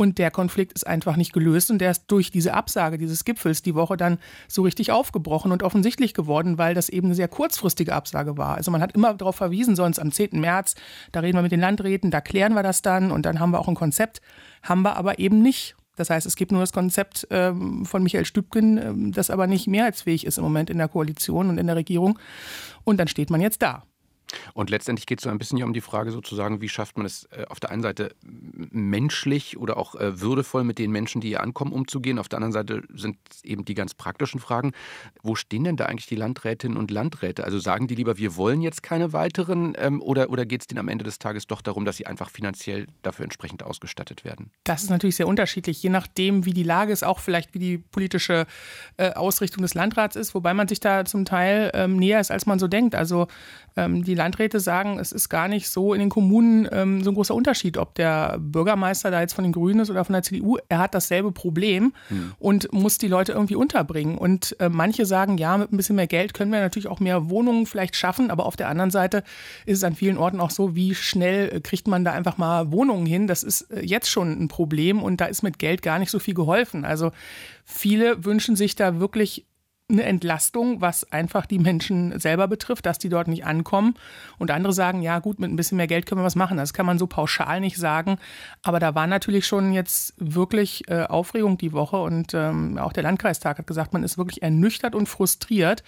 Und 0.00 0.16
der 0.16 0.30
Konflikt 0.30 0.72
ist 0.72 0.86
einfach 0.86 1.16
nicht 1.16 1.34
gelöst 1.34 1.70
und 1.70 1.78
der 1.78 1.90
ist 1.90 2.04
durch 2.06 2.30
diese 2.30 2.54
Absage 2.54 2.96
dieses 2.96 3.26
Gipfels 3.26 3.60
die 3.60 3.74
Woche 3.74 3.98
dann 3.98 4.16
so 4.48 4.62
richtig 4.62 4.92
aufgebrochen 4.92 5.52
und 5.52 5.62
offensichtlich 5.62 6.14
geworden, 6.14 6.56
weil 6.56 6.72
das 6.72 6.88
eben 6.88 7.08
eine 7.08 7.14
sehr 7.14 7.28
kurzfristige 7.28 7.92
Absage 7.94 8.38
war. 8.38 8.54
Also 8.54 8.70
man 8.70 8.80
hat 8.80 8.92
immer 8.94 9.12
darauf 9.12 9.36
verwiesen, 9.36 9.76
sonst 9.76 9.98
am 9.98 10.10
10. 10.10 10.40
März, 10.40 10.74
da 11.12 11.20
reden 11.20 11.36
wir 11.36 11.42
mit 11.42 11.52
den 11.52 11.60
Landräten, 11.60 12.10
da 12.10 12.22
klären 12.22 12.54
wir 12.54 12.62
das 12.62 12.80
dann 12.80 13.10
und 13.10 13.26
dann 13.26 13.40
haben 13.40 13.50
wir 13.50 13.58
auch 13.58 13.68
ein 13.68 13.74
Konzept, 13.74 14.22
haben 14.62 14.80
wir 14.80 14.96
aber 14.96 15.18
eben 15.18 15.42
nicht. 15.42 15.76
Das 15.96 16.08
heißt, 16.08 16.24
es 16.24 16.34
gibt 16.34 16.50
nur 16.50 16.62
das 16.62 16.72
Konzept 16.72 17.26
ähm, 17.28 17.84
von 17.84 18.02
Michael 18.02 18.24
Stübken, 18.24 18.78
ähm, 18.78 19.12
das 19.12 19.28
aber 19.28 19.46
nicht 19.46 19.66
mehrheitsfähig 19.66 20.24
ist 20.24 20.38
im 20.38 20.44
Moment 20.44 20.70
in 20.70 20.78
der 20.78 20.88
Koalition 20.88 21.50
und 21.50 21.58
in 21.58 21.66
der 21.66 21.76
Regierung. 21.76 22.18
Und 22.84 22.96
dann 22.96 23.08
steht 23.08 23.28
man 23.28 23.42
jetzt 23.42 23.60
da. 23.60 23.82
Und 24.54 24.70
letztendlich 24.70 25.06
geht 25.06 25.20
es 25.20 25.24
so 25.24 25.30
ein 25.30 25.38
bisschen 25.38 25.62
um 25.62 25.72
die 25.72 25.80
Frage 25.80 26.10
sozusagen, 26.10 26.60
wie 26.60 26.68
schafft 26.68 26.96
man 26.96 27.06
es 27.06 27.24
äh, 27.32 27.44
auf 27.48 27.60
der 27.60 27.70
einen 27.70 27.82
Seite 27.82 28.14
menschlich 28.22 29.58
oder 29.58 29.76
auch 29.76 29.94
äh, 29.94 30.20
würdevoll 30.20 30.64
mit 30.64 30.78
den 30.78 30.90
Menschen, 30.90 31.20
die 31.20 31.28
hier 31.28 31.42
ankommen, 31.42 31.72
umzugehen. 31.72 32.18
Auf 32.18 32.28
der 32.28 32.38
anderen 32.38 32.52
Seite 32.52 32.82
sind 32.94 33.16
eben 33.42 33.64
die 33.64 33.74
ganz 33.74 33.94
praktischen 33.94 34.40
Fragen. 34.40 34.72
Wo 35.22 35.34
stehen 35.34 35.64
denn 35.64 35.76
da 35.76 35.86
eigentlich 35.86 36.06
die 36.06 36.16
Landrätinnen 36.16 36.76
und 36.76 36.90
Landräte? 36.90 37.44
Also 37.44 37.58
sagen 37.58 37.86
die 37.86 37.94
lieber, 37.94 38.18
wir 38.18 38.36
wollen 38.36 38.60
jetzt 38.60 38.82
keine 38.82 39.12
weiteren 39.12 39.74
ähm, 39.78 40.02
oder, 40.02 40.30
oder 40.30 40.46
geht 40.46 40.62
es 40.62 40.66
denen 40.66 40.78
am 40.78 40.88
Ende 40.88 41.04
des 41.04 41.18
Tages 41.18 41.46
doch 41.46 41.62
darum, 41.62 41.84
dass 41.84 41.96
sie 41.96 42.06
einfach 42.06 42.30
finanziell 42.30 42.86
dafür 43.02 43.24
entsprechend 43.24 43.62
ausgestattet 43.62 44.24
werden? 44.24 44.50
Das 44.64 44.82
ist 44.82 44.90
natürlich 44.90 45.16
sehr 45.16 45.28
unterschiedlich, 45.28 45.82
je 45.82 45.90
nachdem, 45.90 46.44
wie 46.44 46.52
die 46.52 46.62
Lage 46.62 46.92
ist, 46.92 47.04
auch 47.04 47.18
vielleicht 47.18 47.54
wie 47.54 47.58
die 47.58 47.78
politische 47.78 48.46
äh, 48.96 49.12
Ausrichtung 49.12 49.62
des 49.62 49.74
Landrats 49.74 50.16
ist, 50.16 50.34
wobei 50.34 50.54
man 50.54 50.68
sich 50.68 50.80
da 50.80 51.04
zum 51.04 51.24
Teil 51.24 51.70
ähm, 51.74 51.96
näher 51.96 52.20
ist, 52.20 52.30
als 52.30 52.46
man 52.46 52.58
so 52.58 52.68
denkt. 52.68 52.94
Also 52.94 53.28
ähm, 53.76 54.04
die 54.04 54.14
Landräte 54.20 54.60
sagen, 54.60 54.98
es 54.98 55.12
ist 55.12 55.30
gar 55.30 55.48
nicht 55.48 55.70
so 55.70 55.94
in 55.94 56.00
den 56.00 56.10
Kommunen 56.10 56.68
ähm, 56.70 57.02
so 57.02 57.10
ein 57.10 57.14
großer 57.14 57.34
Unterschied, 57.34 57.78
ob 57.78 57.94
der 57.94 58.36
Bürgermeister 58.38 59.10
da 59.10 59.22
jetzt 59.22 59.32
von 59.32 59.44
den 59.44 59.52
Grünen 59.52 59.80
ist 59.80 59.88
oder 59.88 60.04
von 60.04 60.12
der 60.12 60.22
CDU. 60.22 60.58
Er 60.68 60.78
hat 60.78 60.94
dasselbe 60.94 61.32
Problem 61.32 61.94
mhm. 62.10 62.32
und 62.38 62.70
muss 62.70 62.98
die 62.98 63.08
Leute 63.08 63.32
irgendwie 63.32 63.54
unterbringen. 63.54 64.18
Und 64.18 64.60
äh, 64.60 64.68
manche 64.68 65.06
sagen, 65.06 65.38
ja, 65.38 65.56
mit 65.56 65.72
ein 65.72 65.76
bisschen 65.78 65.96
mehr 65.96 66.06
Geld 66.06 66.34
können 66.34 66.52
wir 66.52 66.60
natürlich 66.60 66.88
auch 66.88 67.00
mehr 67.00 67.30
Wohnungen 67.30 67.64
vielleicht 67.64 67.96
schaffen, 67.96 68.30
aber 68.30 68.44
auf 68.44 68.56
der 68.56 68.68
anderen 68.68 68.90
Seite 68.90 69.24
ist 69.64 69.78
es 69.78 69.84
an 69.84 69.94
vielen 69.94 70.18
Orten 70.18 70.38
auch 70.38 70.50
so, 70.50 70.76
wie 70.76 70.94
schnell 70.94 71.56
äh, 71.56 71.60
kriegt 71.60 71.88
man 71.88 72.04
da 72.04 72.12
einfach 72.12 72.36
mal 72.36 72.70
Wohnungen 72.72 73.06
hin. 73.06 73.26
Das 73.26 73.42
ist 73.42 73.70
äh, 73.70 73.80
jetzt 73.80 74.10
schon 74.10 74.30
ein 74.32 74.48
Problem 74.48 75.02
und 75.02 75.22
da 75.22 75.24
ist 75.24 75.42
mit 75.42 75.58
Geld 75.58 75.80
gar 75.80 75.98
nicht 75.98 76.10
so 76.10 76.18
viel 76.18 76.34
geholfen. 76.34 76.84
Also 76.84 77.10
viele 77.64 78.22
wünschen 78.26 78.54
sich 78.54 78.76
da 78.76 79.00
wirklich 79.00 79.46
eine 79.90 80.04
Entlastung, 80.04 80.80
was 80.80 81.10
einfach 81.12 81.46
die 81.46 81.58
Menschen 81.58 82.18
selber 82.18 82.48
betrifft, 82.48 82.86
dass 82.86 82.98
die 82.98 83.08
dort 83.08 83.28
nicht 83.28 83.44
ankommen. 83.44 83.94
Und 84.38 84.50
andere 84.50 84.72
sagen, 84.72 85.02
ja 85.02 85.18
gut, 85.18 85.38
mit 85.38 85.50
ein 85.50 85.56
bisschen 85.56 85.76
mehr 85.76 85.86
Geld 85.86 86.06
können 86.06 86.20
wir 86.20 86.24
was 86.24 86.36
machen. 86.36 86.56
Das 86.56 86.72
kann 86.72 86.86
man 86.86 86.98
so 86.98 87.06
pauschal 87.06 87.60
nicht 87.60 87.76
sagen. 87.76 88.18
Aber 88.62 88.80
da 88.80 88.94
war 88.94 89.06
natürlich 89.06 89.46
schon 89.46 89.72
jetzt 89.72 90.14
wirklich 90.18 90.88
äh, 90.88 91.04
Aufregung 91.04 91.58
die 91.58 91.72
Woche. 91.72 91.96
Und 91.96 92.34
ähm, 92.34 92.78
auch 92.78 92.92
der 92.92 93.02
Landkreistag 93.02 93.58
hat 93.58 93.66
gesagt, 93.66 93.92
man 93.92 94.02
ist 94.02 94.18
wirklich 94.18 94.42
ernüchtert 94.42 94.94
und 94.94 95.08
frustriert, 95.08 95.82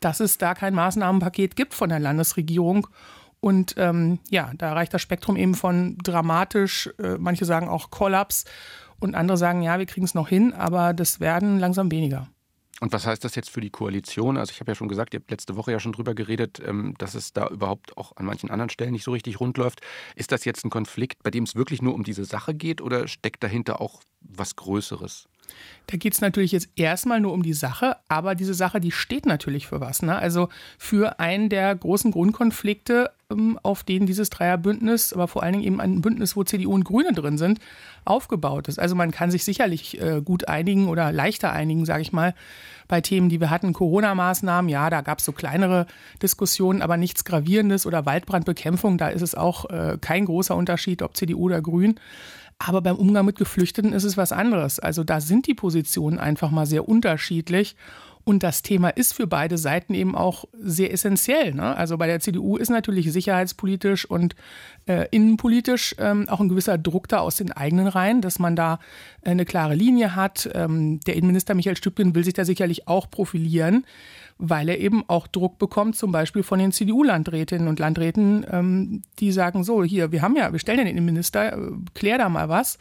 dass 0.00 0.20
es 0.20 0.38
da 0.38 0.54
kein 0.54 0.74
Maßnahmenpaket 0.74 1.56
gibt 1.56 1.74
von 1.74 1.88
der 1.88 2.00
Landesregierung. 2.00 2.86
Und 3.40 3.74
ähm, 3.78 4.18
ja, 4.28 4.52
da 4.56 4.74
reicht 4.74 4.92
das 4.92 5.02
Spektrum 5.02 5.36
eben 5.36 5.54
von 5.54 5.96
dramatisch, 5.98 6.90
äh, 7.02 7.16
manche 7.18 7.46
sagen 7.46 7.68
auch 7.68 7.90
Kollaps 7.90 8.44
und 8.98 9.14
andere 9.14 9.38
sagen, 9.38 9.62
ja, 9.62 9.78
wir 9.78 9.86
kriegen 9.86 10.04
es 10.04 10.14
noch 10.14 10.28
hin, 10.28 10.52
aber 10.52 10.92
das 10.92 11.20
werden 11.20 11.58
langsam 11.58 11.90
weniger. 11.90 12.28
Und 12.80 12.94
was 12.94 13.06
heißt 13.06 13.22
das 13.24 13.34
jetzt 13.34 13.50
für 13.50 13.60
die 13.60 13.70
Koalition? 13.70 14.38
Also 14.38 14.52
ich 14.52 14.60
habe 14.60 14.70
ja 14.70 14.74
schon 14.74 14.88
gesagt, 14.88 15.12
ihr 15.14 15.20
habt 15.20 15.30
letzte 15.30 15.56
Woche 15.56 15.70
ja 15.70 15.80
schon 15.80 15.92
drüber 15.92 16.14
geredet, 16.14 16.60
ähm, 16.64 16.94
dass 16.98 17.14
es 17.14 17.32
da 17.32 17.46
überhaupt 17.48 17.96
auch 17.98 18.16
an 18.16 18.24
manchen 18.24 18.50
anderen 18.50 18.70
Stellen 18.70 18.92
nicht 18.92 19.04
so 19.04 19.12
richtig 19.12 19.38
rund 19.38 19.58
läuft. 19.58 19.82
Ist 20.16 20.32
das 20.32 20.44
jetzt 20.46 20.64
ein 20.64 20.70
Konflikt, 20.70 21.22
bei 21.22 21.30
dem 21.30 21.44
es 21.44 21.54
wirklich 21.54 21.82
nur 21.82 21.94
um 21.94 22.04
diese 22.04 22.24
Sache 22.24 22.54
geht 22.54 22.80
oder 22.80 23.06
steckt 23.06 23.44
dahinter 23.44 23.80
auch 23.82 24.00
was 24.20 24.56
Größeres? 24.56 25.29
Da 25.86 25.96
geht 25.96 26.12
es 26.12 26.20
natürlich 26.20 26.52
jetzt 26.52 26.68
erstmal 26.76 27.20
nur 27.20 27.32
um 27.32 27.42
die 27.42 27.52
Sache, 27.52 27.96
aber 28.08 28.34
diese 28.34 28.54
Sache, 28.54 28.80
die 28.80 28.92
steht 28.92 29.26
natürlich 29.26 29.66
für 29.66 29.80
was. 29.80 30.02
Ne? 30.02 30.16
Also 30.16 30.48
für 30.78 31.18
einen 31.18 31.48
der 31.48 31.74
großen 31.74 32.12
Grundkonflikte, 32.12 33.10
ähm, 33.30 33.58
auf 33.62 33.82
denen 33.82 34.06
dieses 34.06 34.30
Dreierbündnis, 34.30 35.12
aber 35.12 35.26
vor 35.26 35.42
allen 35.42 35.54
Dingen 35.54 35.64
eben 35.64 35.80
ein 35.80 36.00
Bündnis, 36.00 36.36
wo 36.36 36.44
CDU 36.44 36.72
und 36.72 36.84
Grüne 36.84 37.12
drin 37.12 37.38
sind, 37.38 37.58
aufgebaut 38.04 38.68
ist. 38.68 38.78
Also 38.78 38.94
man 38.94 39.10
kann 39.10 39.30
sich 39.30 39.44
sicherlich 39.44 40.00
äh, 40.00 40.22
gut 40.22 40.48
einigen 40.48 40.88
oder 40.88 41.10
leichter 41.10 41.52
einigen, 41.52 41.84
sage 41.84 42.02
ich 42.02 42.12
mal, 42.12 42.34
bei 42.86 43.00
Themen, 43.00 43.28
die 43.28 43.40
wir 43.40 43.50
hatten. 43.50 43.72
Corona-Maßnahmen, 43.72 44.68
ja, 44.68 44.90
da 44.90 45.00
gab 45.00 45.18
es 45.18 45.24
so 45.24 45.32
kleinere 45.32 45.86
Diskussionen, 46.22 46.82
aber 46.82 46.96
nichts 46.96 47.24
Gravierendes 47.24 47.86
oder 47.86 48.06
Waldbrandbekämpfung, 48.06 48.98
da 48.98 49.08
ist 49.08 49.22
es 49.22 49.34
auch 49.34 49.70
äh, 49.70 49.98
kein 50.00 50.26
großer 50.26 50.54
Unterschied, 50.54 51.02
ob 51.02 51.16
CDU 51.16 51.46
oder 51.46 51.62
Grün. 51.62 51.98
Aber 52.62 52.82
beim 52.82 52.96
Umgang 52.96 53.24
mit 53.24 53.38
Geflüchteten 53.38 53.94
ist 53.94 54.04
es 54.04 54.18
was 54.18 54.32
anderes. 54.32 54.78
Also 54.78 55.02
da 55.02 55.22
sind 55.22 55.46
die 55.46 55.54
Positionen 55.54 56.18
einfach 56.18 56.50
mal 56.50 56.66
sehr 56.66 56.86
unterschiedlich. 56.86 57.74
Und 58.24 58.42
das 58.42 58.62
Thema 58.62 58.90
ist 58.90 59.14
für 59.14 59.26
beide 59.26 59.58
Seiten 59.58 59.94
eben 59.94 60.14
auch 60.14 60.44
sehr 60.52 60.92
essentiell. 60.92 61.54
Ne? 61.54 61.76
Also 61.76 61.96
bei 61.96 62.06
der 62.06 62.20
CDU 62.20 62.56
ist 62.56 62.70
natürlich 62.70 63.10
sicherheitspolitisch 63.12 64.04
und 64.04 64.34
äh, 64.86 65.06
innenpolitisch 65.10 65.94
ähm, 65.98 66.28
auch 66.28 66.40
ein 66.40 66.48
gewisser 66.48 66.78
Druck 66.78 67.08
da 67.08 67.18
aus 67.18 67.36
den 67.36 67.52
eigenen 67.52 67.86
Reihen, 67.86 68.20
dass 68.20 68.38
man 68.38 68.56
da 68.56 68.78
äh, 69.22 69.30
eine 69.30 69.44
klare 69.44 69.74
Linie 69.74 70.14
hat. 70.14 70.48
Ähm, 70.54 71.00
der 71.00 71.16
Innenminister 71.16 71.54
Michael 71.54 71.76
Stübgen 71.76 72.14
will 72.14 72.24
sich 72.24 72.34
da 72.34 72.44
sicherlich 72.44 72.88
auch 72.88 73.10
profilieren 73.10 73.84
weil 74.42 74.70
er 74.70 74.78
eben 74.78 75.04
auch 75.06 75.26
Druck 75.26 75.58
bekommt, 75.58 75.96
zum 75.96 76.12
Beispiel 76.12 76.42
von 76.42 76.58
den 76.58 76.72
CDU-Landrätinnen 76.72 77.68
und 77.68 77.78
Landräten, 77.78 78.46
ähm, 78.50 79.02
die 79.18 79.32
sagen 79.32 79.64
so, 79.64 79.84
hier, 79.84 80.12
wir 80.12 80.22
haben 80.22 80.34
ja, 80.34 80.50
wir 80.50 80.58
stellen 80.58 80.78
ja 80.78 80.84
den 80.84 80.96
Innenminister, 80.96 81.52
äh, 81.52 81.58
klär 81.94 82.16
da 82.16 82.28
mal 82.30 82.48
was. 82.48 82.78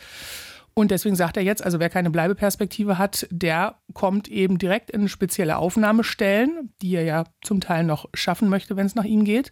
Und 0.80 0.92
deswegen 0.92 1.18
sagt 1.18 1.36
er 1.36 1.44
jetzt, 1.44 1.62
also 1.62 1.82
wer 1.82 1.90
keine 1.90 2.10
Bleibeperspektive 2.10 2.98
hat, 2.98 3.28
der 3.32 3.76
kommt 3.94 4.30
eben 4.30 4.58
direkt 4.60 4.90
in 4.90 5.10
spezielle 5.10 5.58
Aufnahmestellen, 5.58 6.72
die 6.82 6.96
er 6.96 7.04
ja 7.04 7.26
zum 7.42 7.60
Teil 7.60 7.84
noch 7.84 8.08
schaffen 8.14 8.48
möchte, 8.48 8.78
wenn 8.78 8.86
es 8.86 8.96
nach 8.96 9.04
ihm 9.04 9.26
geht. 9.26 9.52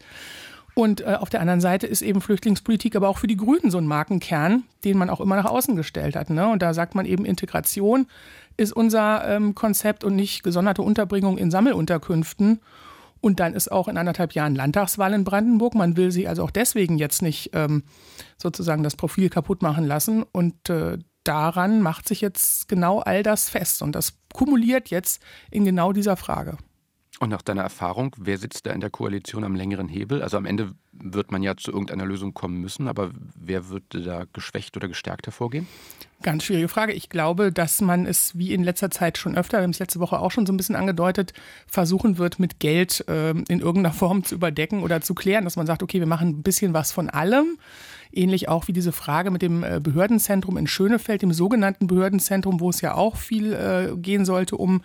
Und 0.74 1.02
äh, 1.02 1.18
auf 1.20 1.30
der 1.30 1.42
anderen 1.42 1.60
Seite 1.60 1.86
ist 1.86 2.02
eben 2.02 2.22
Flüchtlingspolitik 2.22 2.96
aber 2.96 3.10
auch 3.10 3.18
für 3.18 3.28
die 3.28 3.36
Grünen 3.36 3.72
so 3.72 3.78
ein 3.78 3.88
Markenkern, 3.88 4.64
den 4.86 4.98
man 4.98 5.10
auch 5.10 5.20
immer 5.20 5.36
nach 5.36 5.44
außen 5.44 5.76
gestellt 5.76 6.16
hat. 6.16 6.30
Ne? 6.30 6.48
Und 6.48 6.62
da 6.62 6.74
sagt 6.74 6.96
man 6.96 7.06
eben 7.06 7.26
Integration 7.26 8.08
ist 8.56 8.72
unser 8.72 9.28
ähm, 9.28 9.54
Konzept 9.54 10.06
und 10.06 10.16
nicht 10.16 10.44
gesonderte 10.44 10.82
Unterbringung 10.82 11.38
in 11.38 11.52
Sammelunterkünften. 11.52 12.62
Und 13.20 13.42
dann 13.42 13.54
ist 13.54 13.70
auch 13.70 13.90
in 13.90 13.98
anderthalb 13.98 14.32
Jahren 14.32 14.56
Landtagswahl 14.56 15.14
in 15.14 15.26
Brandenburg. 15.26 15.76
Man 15.76 15.98
will 15.98 16.12
sie 16.12 16.26
also 16.26 16.44
auch 16.44 16.52
deswegen 16.52 16.98
jetzt 16.98 17.22
nicht 17.22 17.50
ähm, 17.54 17.84
sozusagen 18.38 18.84
das 18.84 18.96
Profil 18.96 19.30
kaputt 19.30 19.62
machen 19.62 19.86
lassen. 19.86 20.24
Und 20.32 20.70
äh, 20.70 21.00
daran 21.28 21.82
macht 21.82 22.08
sich 22.08 22.22
jetzt 22.22 22.68
genau 22.68 23.00
all 23.00 23.24
das 23.24 23.50
fest. 23.50 23.82
Und 23.82 23.94
das 23.94 24.18
kumuliert 24.34 24.90
jetzt 24.90 25.22
in 25.52 25.66
genau 25.66 25.94
dieser 25.94 26.18
Frage. 26.18 26.58
Und 27.20 27.30
nach 27.30 27.42
deiner 27.42 27.64
Erfahrung, 27.64 28.16
wer 28.20 28.38
sitzt 28.38 28.68
da 28.68 28.72
in 28.72 28.80
der 28.80 28.92
Koalition 28.92 29.44
am 29.44 29.56
längeren 29.56 29.90
Hebel? 29.90 30.22
Also 30.22 30.38
am 30.38 30.46
Ende 30.46 30.74
wird 30.92 31.32
man 31.32 31.42
ja 31.42 31.58
zu 31.58 31.72
irgendeiner 31.72 32.06
Lösung 32.06 32.36
kommen 32.36 32.62
müssen, 32.62 32.88
aber 32.88 33.12
wer 33.36 33.70
wird 33.70 33.86
da 33.92 34.26
geschwächt 34.34 34.78
oder 34.78 34.88
gestärkt 34.88 35.26
hervorgehen? 35.26 35.66
Ganz 36.22 36.44
schwierige 36.44 36.68
Frage. 36.68 36.94
Ich 36.94 37.10
glaube, 37.10 37.52
dass 37.52 37.82
man 37.82 38.06
es 38.06 38.38
wie 38.38 38.54
in 38.54 38.64
letzter 38.64 38.92
Zeit 38.92 39.18
schon 39.18 39.36
öfter, 39.36 39.58
wir 39.58 39.64
haben 39.64 39.72
es 39.72 39.80
letzte 39.80 40.00
Woche 40.00 40.20
auch 40.20 40.30
schon 40.30 40.46
so 40.46 40.54
ein 40.54 40.58
bisschen 40.58 40.76
angedeutet, 40.76 41.34
versuchen 41.66 42.20
wird, 42.20 42.38
mit 42.38 42.60
Geld 42.60 43.04
äh, 43.08 43.32
in 43.32 43.62
irgendeiner 43.62 43.94
Form 43.94 44.24
zu 44.24 44.36
überdecken 44.36 44.84
oder 44.84 45.02
zu 45.02 45.16
klären, 45.16 45.44
dass 45.44 45.56
man 45.56 45.66
sagt, 45.66 45.82
okay, 45.82 46.00
wir 46.00 46.08
machen 46.08 46.30
ein 46.30 46.44
bisschen 46.44 46.74
was 46.74 46.92
von 46.92 47.10
allem 47.10 47.58
Ähnlich 48.12 48.50
auch 48.50 48.68
wie 48.68 48.74
diese 48.74 48.92
Frage 48.92 49.32
mit 49.32 49.42
dem 49.42 49.64
äh, 49.64 49.80
Behördenzentrum 49.82 50.58
in 50.58 50.68
Schönefeld, 50.68 51.22
dem 51.22 51.34
sogenannten 51.34 51.88
Behördenzentrum, 51.88 52.60
wo 52.60 52.70
es 52.70 52.82
ja 52.82 52.96
auch 52.96 53.16
viel 53.16 53.54
äh, 53.54 53.96
gehen 53.98 54.26
sollte 54.26 54.58
um 54.58 54.82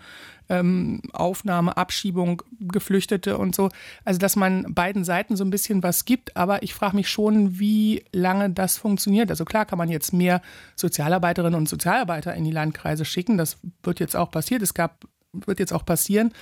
ähm, 0.49 1.01
Aufnahme, 1.13 1.77
Abschiebung, 1.77 2.41
Geflüchtete 2.59 3.37
und 3.37 3.55
so. 3.55 3.69
Also, 4.05 4.19
dass 4.19 4.35
man 4.35 4.73
beiden 4.73 5.03
Seiten 5.03 5.35
so 5.35 5.43
ein 5.43 5.49
bisschen 5.49 5.83
was 5.83 6.05
gibt, 6.05 6.35
aber 6.35 6.63
ich 6.63 6.73
frage 6.73 6.95
mich 6.95 7.09
schon, 7.09 7.59
wie 7.59 8.03
lange 8.11 8.49
das 8.49 8.77
funktioniert. 8.77 9.29
Also 9.29 9.45
klar 9.45 9.65
kann 9.65 9.77
man 9.77 9.89
jetzt 9.89 10.13
mehr 10.13 10.41
Sozialarbeiterinnen 10.75 11.57
und 11.57 11.69
Sozialarbeiter 11.69 12.33
in 12.35 12.43
die 12.43 12.51
Landkreise 12.51 13.05
schicken. 13.05 13.37
Das 13.37 13.57
wird 13.83 13.99
jetzt 13.99 14.15
auch 14.15 14.31
passiert. 14.31 14.61
Es 14.61 14.73
gab, 14.73 15.05
wird 15.31 15.59
jetzt 15.59 15.73
auch 15.73 15.85
passieren. 15.85 16.33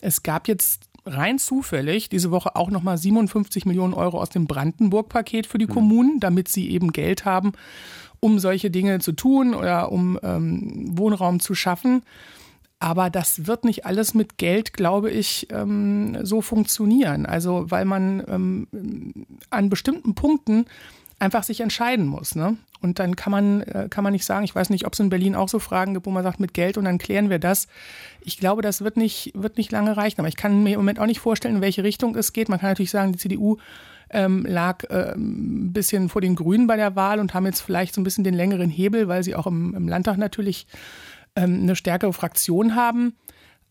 Es 0.00 0.22
gab 0.22 0.48
jetzt 0.48 0.88
rein 1.06 1.38
zufällig 1.38 2.08
diese 2.08 2.30
Woche 2.30 2.56
auch 2.56 2.70
nochmal 2.70 2.96
57 2.96 3.66
Millionen 3.66 3.94
Euro 3.94 4.20
aus 4.20 4.30
dem 4.30 4.46
Brandenburg-Paket 4.46 5.46
für 5.46 5.58
die. 5.58 5.66
Kommunen, 5.66 6.20
damit 6.20 6.48
sie 6.48 6.70
eben 6.70 6.92
Geld 6.92 7.24
haben, 7.24 7.52
um 8.20 8.38
solche 8.38 8.70
Dinge 8.70 9.00
zu 9.00 9.12
tun 9.12 9.54
oder 9.54 9.90
um 9.90 10.18
ähm, 10.22 10.96
Wohnraum 10.96 11.40
zu 11.40 11.54
schaffen. 11.54 12.02
Aber 12.78 13.10
das 13.10 13.46
wird 13.46 13.64
nicht 13.64 13.86
alles 13.86 14.14
mit 14.14 14.36
Geld, 14.36 14.72
glaube 14.72 15.10
ich, 15.10 15.48
ähm, 15.50 16.18
so 16.22 16.42
funktionieren. 16.42 17.26
Also 17.26 17.70
weil 17.70 17.84
man 17.84 18.22
ähm, 18.28 19.26
an 19.50 19.68
bestimmten 19.68 20.14
Punkten 20.14 20.66
einfach 21.24 21.42
sich 21.42 21.60
entscheiden 21.60 22.06
muss. 22.06 22.34
Ne? 22.34 22.56
Und 22.80 22.98
dann 22.98 23.16
kann 23.16 23.30
man, 23.30 23.62
äh, 23.62 23.88
kann 23.88 24.04
man 24.04 24.12
nicht 24.12 24.26
sagen, 24.26 24.44
ich 24.44 24.54
weiß 24.54 24.70
nicht, 24.70 24.86
ob 24.86 24.92
es 24.92 25.00
in 25.00 25.08
Berlin 25.08 25.34
auch 25.34 25.48
so 25.48 25.58
Fragen 25.58 25.94
gibt, 25.94 26.06
wo 26.06 26.10
man 26.10 26.22
sagt, 26.22 26.38
mit 26.38 26.54
Geld 26.54 26.76
und 26.76 26.84
dann 26.84 26.98
klären 26.98 27.30
wir 27.30 27.38
das. 27.38 27.66
Ich 28.20 28.38
glaube, 28.38 28.62
das 28.62 28.82
wird 28.82 28.96
nicht, 28.96 29.32
wird 29.34 29.56
nicht 29.56 29.72
lange 29.72 29.96
reichen. 29.96 30.20
Aber 30.20 30.28
ich 30.28 30.36
kann 30.36 30.62
mir 30.62 30.74
im 30.74 30.80
Moment 30.80 31.00
auch 31.00 31.06
nicht 31.06 31.20
vorstellen, 31.20 31.56
in 31.56 31.60
welche 31.62 31.82
Richtung 31.82 32.14
es 32.14 32.32
geht. 32.32 32.48
Man 32.48 32.60
kann 32.60 32.70
natürlich 32.70 32.90
sagen, 32.90 33.12
die 33.12 33.18
CDU 33.18 33.56
ähm, 34.10 34.44
lag 34.46 34.84
äh, 34.90 35.14
ein 35.14 35.72
bisschen 35.72 36.10
vor 36.10 36.20
den 36.20 36.36
Grünen 36.36 36.66
bei 36.66 36.76
der 36.76 36.94
Wahl 36.94 37.20
und 37.20 37.32
haben 37.32 37.46
jetzt 37.46 37.60
vielleicht 37.60 37.94
so 37.94 38.00
ein 38.00 38.04
bisschen 38.04 38.22
den 38.22 38.34
längeren 38.34 38.68
Hebel, 38.68 39.08
weil 39.08 39.24
sie 39.24 39.34
auch 39.34 39.46
im, 39.46 39.74
im 39.74 39.88
Landtag 39.88 40.18
natürlich 40.18 40.66
ähm, 41.36 41.60
eine 41.62 41.76
stärkere 41.76 42.12
Fraktion 42.12 42.76
haben. 42.76 43.14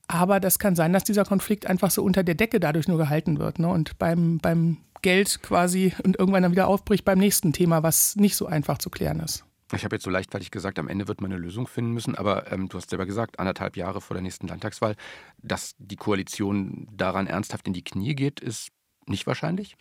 Aber 0.08 0.40
das 0.40 0.60
kann 0.60 0.76
sein, 0.76 0.92
dass 0.92 1.04
dieser 1.04 1.24
Konflikt 1.24 1.66
einfach 1.68 1.92
so 1.92 2.04
unter 2.04 2.24
der 2.24 2.36
Decke 2.36 2.60
dadurch 2.60 2.88
nur 2.88 2.98
gehalten 2.98 3.40
wird. 3.40 3.60
Ne? 3.60 3.68
Und 3.68 3.98
beim, 4.00 4.40
beim 4.40 4.78
Geld 5.04 5.44
quasi 5.44 5.94
und 6.04 6.18
irgendwann 6.18 6.42
dann 6.42 6.52
wieder 6.52 6.68
aufbricht 6.68 7.06
beim 7.06 7.20
nächsten 7.20 7.54
Thema, 7.54 7.84
was 7.84 8.16
nicht 8.16 8.36
so 8.36 8.48
einfach 8.48 8.80
zu 8.80 8.90
klären 8.90 9.20
ist. 9.20 9.46
Ich 9.76 9.84
habe 9.84 9.96
jetzt 9.96 10.04
so 10.04 10.10
leichtfertig 10.10 10.52
gesagt, 10.52 10.78
am 10.78 10.88
Ende 10.88 11.08
wird 11.08 11.22
man 11.22 11.32
eine 11.32 11.42
Lösung 11.42 11.68
finden 11.68 11.92
müssen, 11.92 12.16
aber 12.16 12.52
ähm, 12.52 12.70
du 12.70 12.78
hast 12.78 12.90
selber 12.90 13.06
gesagt, 13.06 13.40
anderthalb 13.40 13.78
Jahre 13.78 14.02
vor 14.02 14.16
der 14.16 14.22
nächsten 14.22 14.48
Landtagswahl, 14.48 14.96
dass 15.42 15.76
die 15.78 15.96
Koalition 15.96 16.88
daran 16.92 17.28
ernsthaft 17.28 17.68
in 17.68 17.74
die 17.74 17.84
Knie 17.84 18.16
geht, 18.16 18.40
ist 18.40 18.70
nicht 19.08 19.26
wahrscheinlich? 19.26 19.76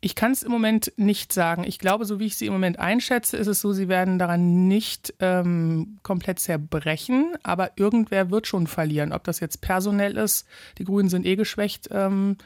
Ich 0.00 0.14
kann 0.14 0.32
es 0.32 0.42
im 0.42 0.52
Moment 0.52 0.92
nicht 0.96 1.32
sagen. 1.32 1.64
Ich 1.64 1.78
glaube, 1.78 2.04
so 2.04 2.18
wie 2.20 2.26
ich 2.26 2.36
sie 2.36 2.44
im 2.44 2.52
Moment 2.52 2.78
einschätze, 2.78 3.38
ist 3.38 3.46
es 3.46 3.60
so, 3.60 3.72
sie 3.72 3.88
werden 3.88 4.18
daran 4.18 4.68
nicht 4.68 5.14
ähm, 5.18 5.98
komplett 6.02 6.40
zerbrechen, 6.40 7.36
aber 7.42 7.72
irgendwer 7.76 8.30
wird 8.30 8.46
schon 8.46 8.66
verlieren. 8.66 9.12
Ob 9.12 9.24
das 9.24 9.40
jetzt 9.40 9.62
personell 9.62 10.18
ist, 10.18 10.46
die 10.76 10.84
Grünen 10.84 11.08
sind 11.08 11.24
eh 11.24 11.36
geschwächt. 11.36 11.88
Ähm, 11.90 12.36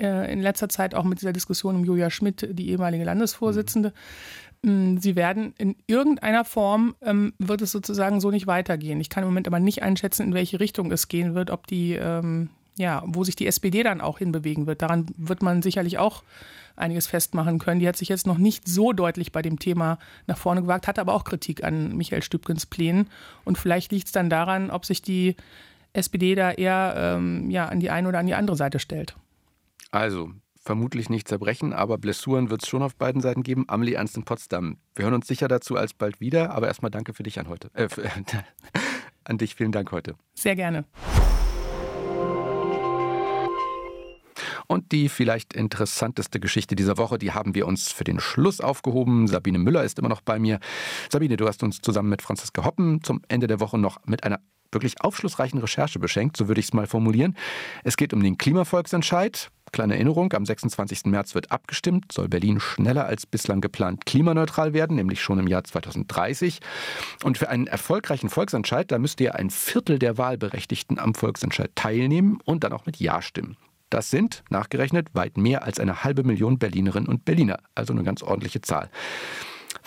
äh, 0.00 0.32
in 0.32 0.40
letzter 0.40 0.68
Zeit 0.68 0.94
auch 0.94 1.04
mit 1.04 1.20
dieser 1.20 1.32
Diskussion 1.32 1.76
um 1.76 1.84
Julia 1.84 2.10
Schmidt, 2.10 2.48
die 2.52 2.70
ehemalige 2.70 3.04
Landesvorsitzende. 3.04 3.92
Mhm. 4.62 4.98
Sie 5.00 5.16
werden 5.16 5.54
in 5.58 5.76
irgendeiner 5.86 6.44
Form, 6.44 6.94
ähm, 7.02 7.32
wird 7.38 7.62
es 7.62 7.72
sozusagen 7.72 8.20
so 8.20 8.30
nicht 8.30 8.46
weitergehen. 8.46 9.00
Ich 9.00 9.10
kann 9.10 9.22
im 9.22 9.28
Moment 9.28 9.46
aber 9.46 9.60
nicht 9.60 9.82
einschätzen, 9.82 10.22
in 10.22 10.34
welche 10.34 10.60
Richtung 10.60 10.90
es 10.90 11.08
gehen 11.08 11.34
wird, 11.34 11.50
ob 11.50 11.66
die, 11.66 11.94
ähm, 11.94 12.50
ja, 12.76 13.02
wo 13.06 13.24
sich 13.24 13.36
die 13.36 13.46
SPD 13.46 13.82
dann 13.82 14.00
auch 14.00 14.18
hinbewegen 14.18 14.66
wird. 14.66 14.82
Daran 14.82 15.06
wird 15.16 15.42
man 15.42 15.62
sicherlich 15.62 15.98
auch 15.98 16.22
einiges 16.76 17.08
festmachen 17.08 17.58
können. 17.58 17.80
Die 17.80 17.88
hat 17.88 17.96
sich 17.96 18.08
jetzt 18.08 18.26
noch 18.26 18.38
nicht 18.38 18.68
so 18.68 18.92
deutlich 18.92 19.32
bei 19.32 19.42
dem 19.42 19.58
Thema 19.58 19.98
nach 20.26 20.38
vorne 20.38 20.62
gewagt, 20.62 20.86
hat 20.86 20.98
aber 20.98 21.14
auch 21.14 21.24
Kritik 21.24 21.64
an 21.64 21.96
Michael 21.96 22.22
Stübgens 22.22 22.66
Plänen. 22.66 23.08
Und 23.44 23.58
vielleicht 23.58 23.90
liegt 23.90 24.06
es 24.06 24.12
dann 24.12 24.30
daran, 24.30 24.70
ob 24.70 24.84
sich 24.84 25.02
die 25.02 25.36
SPD 25.92 26.34
da 26.34 26.52
eher 26.52 26.94
ähm, 26.96 27.50
ja, 27.50 27.66
an 27.66 27.80
die 27.80 27.90
eine 27.90 28.08
oder 28.08 28.20
an 28.20 28.26
die 28.26 28.34
andere 28.34 28.56
Seite 28.56 28.78
stellt. 28.78 29.16
Also, 29.90 30.30
vermutlich 30.62 31.08
nicht 31.08 31.28
zerbrechen, 31.28 31.72
aber 31.72 31.96
Blessuren 31.96 32.50
wird 32.50 32.62
es 32.62 32.68
schon 32.68 32.82
auf 32.82 32.94
beiden 32.94 33.22
Seiten 33.22 33.42
geben. 33.42 33.64
Amelie 33.68 33.94
Ernst 33.94 34.16
in 34.16 34.24
Potsdam. 34.24 34.76
Wir 34.94 35.06
hören 35.06 35.14
uns 35.14 35.26
sicher 35.26 35.48
dazu 35.48 35.76
alsbald 35.76 36.20
wieder, 36.20 36.50
aber 36.50 36.66
erstmal 36.66 36.90
danke 36.90 37.14
für 37.14 37.22
dich 37.22 37.38
an 37.40 37.48
heute. 37.48 37.70
Äh, 37.72 37.88
für, 37.88 38.02
an 39.24 39.38
dich 39.38 39.54
vielen 39.54 39.72
Dank 39.72 39.90
heute. 39.90 40.14
Sehr 40.34 40.56
gerne. 40.56 40.84
Und 44.66 44.92
die 44.92 45.08
vielleicht 45.08 45.54
interessanteste 45.54 46.38
Geschichte 46.38 46.76
dieser 46.76 46.98
Woche, 46.98 47.16
die 47.16 47.32
haben 47.32 47.54
wir 47.54 47.66
uns 47.66 47.90
für 47.90 48.04
den 48.04 48.20
Schluss 48.20 48.60
aufgehoben. 48.60 49.26
Sabine 49.26 49.58
Müller 49.58 49.82
ist 49.84 49.98
immer 49.98 50.10
noch 50.10 50.20
bei 50.20 50.38
mir. 50.38 50.60
Sabine, 51.10 51.38
du 51.38 51.48
hast 51.48 51.62
uns 51.62 51.80
zusammen 51.80 52.10
mit 52.10 52.20
Franziska 52.20 52.62
Hoppen 52.66 53.02
zum 53.02 53.22
Ende 53.28 53.46
der 53.46 53.60
Woche 53.60 53.78
noch 53.78 54.04
mit 54.04 54.24
einer 54.24 54.40
wirklich 54.72 55.00
aufschlussreichen 55.00 55.58
Recherche 55.60 55.98
beschenkt, 55.98 56.36
so 56.36 56.48
würde 56.48 56.60
ich 56.60 56.66
es 56.66 56.72
mal 56.72 56.86
formulieren. 56.86 57.36
Es 57.84 57.96
geht 57.96 58.12
um 58.12 58.22
den 58.22 58.38
Klimavolksentscheid. 58.38 59.50
Kleine 59.72 59.94
Erinnerung, 59.94 60.32
am 60.32 60.46
26. 60.46 61.04
März 61.06 61.34
wird 61.34 61.50
abgestimmt, 61.50 62.10
soll 62.12 62.28
Berlin 62.28 62.58
schneller 62.58 63.04
als 63.04 63.26
bislang 63.26 63.60
geplant 63.60 64.06
klimaneutral 64.06 64.72
werden, 64.72 64.96
nämlich 64.96 65.20
schon 65.20 65.38
im 65.38 65.46
Jahr 65.46 65.62
2030. 65.62 66.60
Und 67.22 67.36
für 67.36 67.50
einen 67.50 67.66
erfolgreichen 67.66 68.30
Volksentscheid, 68.30 68.90
da 68.90 68.98
müsste 68.98 69.24
ja 69.24 69.32
ein 69.32 69.50
Viertel 69.50 69.98
der 69.98 70.16
Wahlberechtigten 70.16 70.98
am 70.98 71.14
Volksentscheid 71.14 71.70
teilnehmen 71.74 72.38
und 72.44 72.64
dann 72.64 72.72
auch 72.72 72.86
mit 72.86 72.96
Ja 72.98 73.20
stimmen. 73.20 73.56
Das 73.90 74.10
sind, 74.10 74.42
nachgerechnet, 74.50 75.08
weit 75.14 75.38
mehr 75.38 75.64
als 75.64 75.80
eine 75.80 76.04
halbe 76.04 76.22
Million 76.22 76.58
Berlinerinnen 76.58 77.08
und 77.08 77.24
Berliner, 77.24 77.58
also 77.74 77.92
eine 77.92 78.02
ganz 78.02 78.22
ordentliche 78.22 78.60
Zahl. 78.60 78.90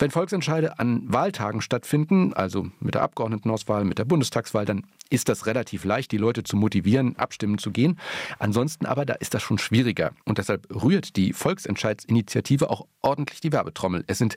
Wenn 0.02 0.10
Volksentscheide 0.10 0.80
an 0.80 1.04
Wahltagen 1.06 1.60
stattfinden, 1.60 2.32
also 2.34 2.66
mit 2.80 2.96
der 2.96 3.02
Abgeordnetenauswahl, 3.02 3.84
mit 3.84 4.00
der 4.00 4.04
Bundestagswahl, 4.04 4.64
dann 4.64 4.84
ist 5.10 5.28
das 5.28 5.46
relativ 5.46 5.84
leicht, 5.84 6.10
die 6.10 6.16
Leute 6.16 6.42
zu 6.42 6.56
motivieren, 6.56 7.14
abstimmen 7.14 7.56
zu 7.56 7.70
gehen. 7.70 8.00
Ansonsten 8.40 8.84
aber, 8.84 9.06
da 9.06 9.14
ist 9.14 9.32
das 9.32 9.44
schon 9.44 9.58
schwieriger. 9.58 10.10
Und 10.24 10.38
deshalb 10.38 10.66
rührt 10.74 11.14
die 11.14 11.32
Volksentscheidsinitiative 11.32 12.68
auch 12.68 12.88
ordentlich 13.00 13.42
die 13.42 13.52
Werbetrommel. 13.52 14.02
Es 14.08 14.18
sind 14.18 14.34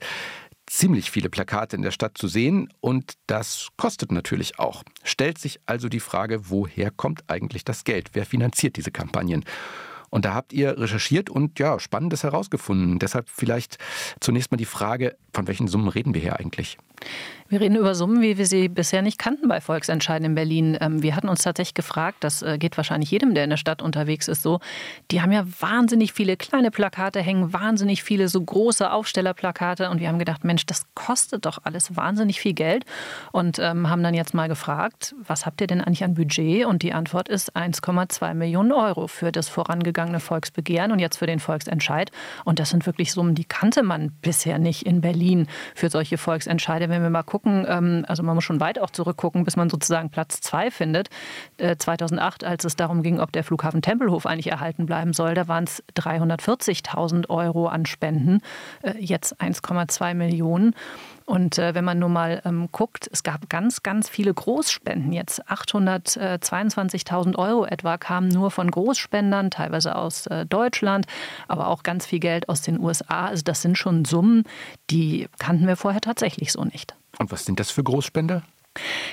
ziemlich 0.66 1.10
viele 1.10 1.30
Plakate 1.30 1.74
in 1.74 1.82
der 1.82 1.90
Stadt 1.90 2.16
zu 2.16 2.28
sehen 2.28 2.72
und 2.78 3.14
das 3.26 3.70
kostet 3.76 4.12
natürlich 4.12 4.60
auch. 4.60 4.84
Stellt 5.02 5.38
sich 5.38 5.58
also 5.66 5.88
die 5.88 5.98
Frage, 5.98 6.48
woher 6.48 6.92
kommt 6.92 7.24
eigentlich 7.26 7.64
das 7.64 7.82
Geld? 7.82 8.10
Wer 8.12 8.24
finanziert 8.24 8.76
diese 8.76 8.92
Kampagnen? 8.92 9.44
Und 10.10 10.24
da 10.24 10.34
habt 10.34 10.52
ihr 10.52 10.78
recherchiert 10.78 11.30
und 11.30 11.58
ja, 11.58 11.78
Spannendes 11.78 12.22
herausgefunden. 12.22 12.98
Deshalb 12.98 13.28
vielleicht 13.28 13.78
zunächst 14.20 14.50
mal 14.50 14.56
die 14.56 14.64
Frage, 14.64 15.16
Von 15.32 15.46
welchen 15.48 15.68
Summen 15.68 15.88
reden 15.88 16.14
wir 16.14 16.20
hier 16.20 16.38
eigentlich? 16.38 16.78
Wir 17.48 17.60
reden 17.60 17.76
über 17.76 17.94
Summen, 17.94 18.22
wie 18.22 18.38
wir 18.38 18.46
sie 18.46 18.68
bisher 18.68 19.02
nicht 19.02 19.18
kannten 19.18 19.46
bei 19.46 19.60
Volksentscheiden 19.60 20.24
in 20.24 20.34
Berlin. 20.34 20.76
Ähm, 20.80 21.02
wir 21.02 21.14
hatten 21.14 21.28
uns 21.28 21.42
tatsächlich 21.42 21.74
gefragt, 21.74 22.18
das 22.24 22.42
äh, 22.42 22.58
geht 22.58 22.76
wahrscheinlich 22.76 23.12
jedem, 23.12 23.34
der 23.34 23.44
in 23.44 23.50
der 23.50 23.56
Stadt 23.56 23.82
unterwegs 23.82 24.26
ist, 24.26 24.42
so. 24.42 24.58
Die 25.12 25.22
haben 25.22 25.30
ja 25.30 25.44
wahnsinnig 25.60 26.12
viele 26.12 26.36
kleine 26.36 26.72
Plakate 26.72 27.20
hängen, 27.22 27.52
wahnsinnig 27.52 28.02
viele 28.02 28.26
so 28.26 28.40
große 28.40 28.90
Aufstellerplakate. 28.90 29.90
Und 29.90 30.00
wir 30.00 30.08
haben 30.08 30.18
gedacht, 30.18 30.42
Mensch, 30.42 30.66
das 30.66 30.86
kostet 30.94 31.46
doch 31.46 31.58
alles 31.62 31.94
wahnsinnig 31.94 32.40
viel 32.40 32.52
Geld. 32.52 32.84
Und 33.30 33.60
ähm, 33.60 33.88
haben 33.88 34.02
dann 34.02 34.14
jetzt 34.14 34.34
mal 34.34 34.48
gefragt, 34.48 35.14
was 35.24 35.46
habt 35.46 35.60
ihr 35.60 35.68
denn 35.68 35.80
eigentlich 35.80 36.02
an 36.02 36.14
Budget? 36.14 36.66
Und 36.66 36.82
die 36.82 36.92
Antwort 36.92 37.28
ist 37.28 37.56
1,2 37.56 38.34
Millionen 38.34 38.72
Euro 38.72 39.06
für 39.06 39.30
das 39.30 39.48
vorangegangene 39.48 40.18
Volksbegehren 40.18 40.90
und 40.90 40.98
jetzt 40.98 41.18
für 41.18 41.26
den 41.26 41.38
Volksentscheid. 41.38 42.10
Und 42.44 42.58
das 42.58 42.70
sind 42.70 42.86
wirklich 42.86 43.12
Summen, 43.12 43.36
die 43.36 43.44
kannte 43.44 43.84
man 43.84 44.10
bisher 44.20 44.58
nicht 44.58 44.84
in 44.84 45.00
Berlin 45.00 45.46
für 45.76 45.90
solche 45.90 46.18
Volksentscheide. 46.18 46.88
Wenn 46.88 47.02
wir 47.02 47.10
mal 47.10 47.22
gucken, 47.22 47.35
gucken, 47.36 47.66
ähm, 47.68 48.04
also 48.08 48.22
man 48.22 48.34
muss 48.34 48.44
schon 48.44 48.60
weit 48.60 48.78
auch 48.78 48.88
zurückgucken, 48.88 49.44
bis 49.44 49.56
man 49.56 49.68
sozusagen 49.68 50.08
Platz 50.08 50.40
zwei 50.40 50.70
findet. 50.70 51.10
2008, 51.58 52.42
äh, 52.42 52.46
als 52.46 52.64
es 52.64 52.76
darum 52.76 53.02
ging, 53.02 53.20
ob 53.20 53.30
der 53.30 53.44
Flughafen 53.44 53.82
Tempelhof 53.82 54.24
eigentlich 54.24 54.50
erhalten 54.50 54.86
bleiben 54.86 55.12
soll, 55.12 55.34
da 55.34 55.46
waren 55.48 55.64
es 55.64 55.84
340.000 55.96 57.28
Euro 57.28 57.66
an 57.68 57.84
Spenden, 57.84 58.40
äh, 58.82 58.94
jetzt 58.98 59.38
1,2 59.38 60.14
Millionen. 60.14 60.74
Und 61.26 61.58
äh, 61.58 61.74
wenn 61.74 61.84
man 61.84 61.98
nur 61.98 62.08
mal 62.08 62.40
ähm, 62.44 62.68
guckt, 62.72 63.08
es 63.12 63.22
gab 63.22 63.50
ganz, 63.50 63.82
ganz 63.82 64.08
viele 64.08 64.32
Großspenden 64.32 65.12
jetzt. 65.12 65.44
822.000 65.46 67.36
Euro 67.36 67.66
etwa 67.66 67.98
kamen 67.98 68.28
nur 68.28 68.50
von 68.50 68.70
Großspendern, 68.70 69.50
teilweise 69.50 69.96
aus 69.96 70.26
äh, 70.28 70.46
Deutschland, 70.46 71.06
aber 71.48 71.66
auch 71.66 71.82
ganz 71.82 72.06
viel 72.06 72.20
Geld 72.20 72.48
aus 72.48 72.62
den 72.62 72.80
USA. 72.80 73.26
Also 73.26 73.42
das 73.42 73.60
sind 73.60 73.76
schon 73.76 74.04
Summen, 74.04 74.44
die 74.88 75.28
kannten 75.38 75.66
wir 75.66 75.76
vorher 75.76 76.00
tatsächlich 76.00 76.52
so 76.52 76.64
nicht. 76.64 76.94
Und 77.18 77.32
was 77.32 77.44
sind 77.44 77.60
das 77.60 77.70
für 77.70 77.82
Großspender? 77.82 78.42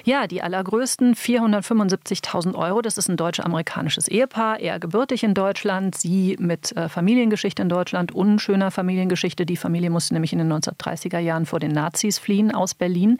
Ja, 0.04 0.28
die 0.28 0.42
allergrößten 0.42 1.16
475.000 1.16 2.56
Euro. 2.56 2.82
Das 2.82 2.98
ist 2.98 3.08
ein 3.08 3.18
deutsch-amerikanisches 3.18 4.08
Ehepaar, 4.08 4.60
er 4.60 4.80
gebürtig 4.80 5.24
in 5.24 5.34
Deutschland, 5.34 5.96
sie 5.96 6.36
mit 6.40 6.76
äh, 6.76 6.90
Familiengeschichte 6.90 7.62
in 7.62 7.70
Deutschland, 7.70 8.12
unschöner 8.12 8.72
Familiengeschichte. 8.72 9.46
Die 9.46 9.58
Familie 9.58 9.90
musste 9.90 10.14
nämlich 10.14 10.34
in 10.34 10.40
den 10.40 10.52
1930er 10.52 11.20
Jahren 11.20 11.46
vor 11.46 11.60
den 11.60 11.72
Nazis 11.72 12.20
fliehen 12.20 12.54
aus 12.54 12.76
Berlin. 12.76 13.18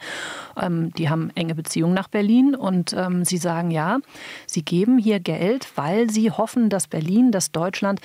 Ähm, 0.60 0.92
die 0.94 1.08
haben 1.08 1.30
enge 1.34 1.54
Beziehungen 1.54 1.94
nach 1.94 2.08
Berlin 2.08 2.54
und 2.54 2.92
ähm, 2.92 3.24
sie 3.24 3.38
sagen 3.38 3.70
ja, 3.70 3.98
sie 4.46 4.64
geben 4.64 4.98
hier 4.98 5.20
Geld, 5.20 5.68
weil 5.76 6.10
sie 6.10 6.30
hoffen, 6.30 6.68
dass 6.68 6.86
Berlin, 6.86 7.30
dass 7.32 7.52
Deutschland 7.52 8.00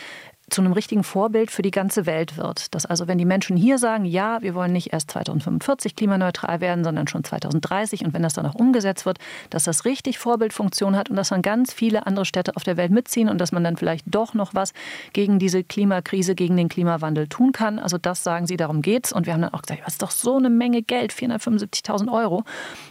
zu 0.50 0.62
einem 0.62 0.74
richtigen 0.74 1.04
Vorbild 1.04 1.52
für 1.52 1.62
die 1.62 1.72
ganze 1.72 2.06
Welt 2.06 2.38
wird. 2.38 2.74
Dass 2.74 2.86
also, 2.86 3.08
wenn 3.08 3.18
die 3.18 3.26
Menschen 3.26 3.58
hier 3.58 3.78
sagen, 3.78 4.06
ja, 4.06 4.42
wir 4.42 4.56
wollen 4.56 4.74
nicht 4.74 4.94
erst 4.94 5.12
2045 5.12 5.96
klimaneutral 5.96 6.62
werden, 6.62 6.84
sondern 6.84 7.08
schon 7.08 7.24
2030 7.24 8.06
und 8.06 8.14
wenn 8.14 8.24
das 8.24 8.34
dann 8.34 8.46
auch 8.46 8.56
umgesetzt 8.56 9.06
wird, 9.06 9.20
dass 9.50 9.64
das 9.64 9.86
richtig 9.86 10.18
Vorbildfunktion 10.18 10.96
hat 10.96 11.10
und 11.10 11.16
dass 11.16 11.30
dann 11.30 11.42
ganz 11.42 11.74
viele 11.74 12.06
andere 12.08 12.26
Städte 12.26 12.56
auf 12.56 12.64
der 12.64 12.78
Welt 12.78 12.92
mitziehen 12.92 13.30
und 13.30 13.40
dass 13.40 13.52
man 13.52 13.64
dann 13.64 13.78
vielleicht 13.78 14.06
doch 14.08 14.34
noch 14.34 14.54
was 14.54 14.74
gegen 15.14 15.40
diese 15.40 15.64
Klimakrise, 15.64 16.36
gegen 16.36 16.58
den 16.58 16.70
Klimawandel 16.70 17.28
tun 17.28 17.52
kann. 17.52 17.80
Also 17.80 17.98
das 17.98 18.24
sagen 18.24 18.48
sie, 18.48 18.58
darum 18.58 18.82
geht's. 18.82 19.12
Und 19.12 19.26
wir 19.26 19.34
haben 19.34 19.42
dann 19.42 19.54
auch 19.54 19.62
gesagt, 19.62 19.82
das 19.86 19.94
ist 19.94 20.02
doch 20.02 20.12
so 20.12 20.38
eine 20.38 20.50
Menge 20.50 20.82
Geld, 20.82 21.14
475.000 21.14 22.12
Euro. 22.12 22.44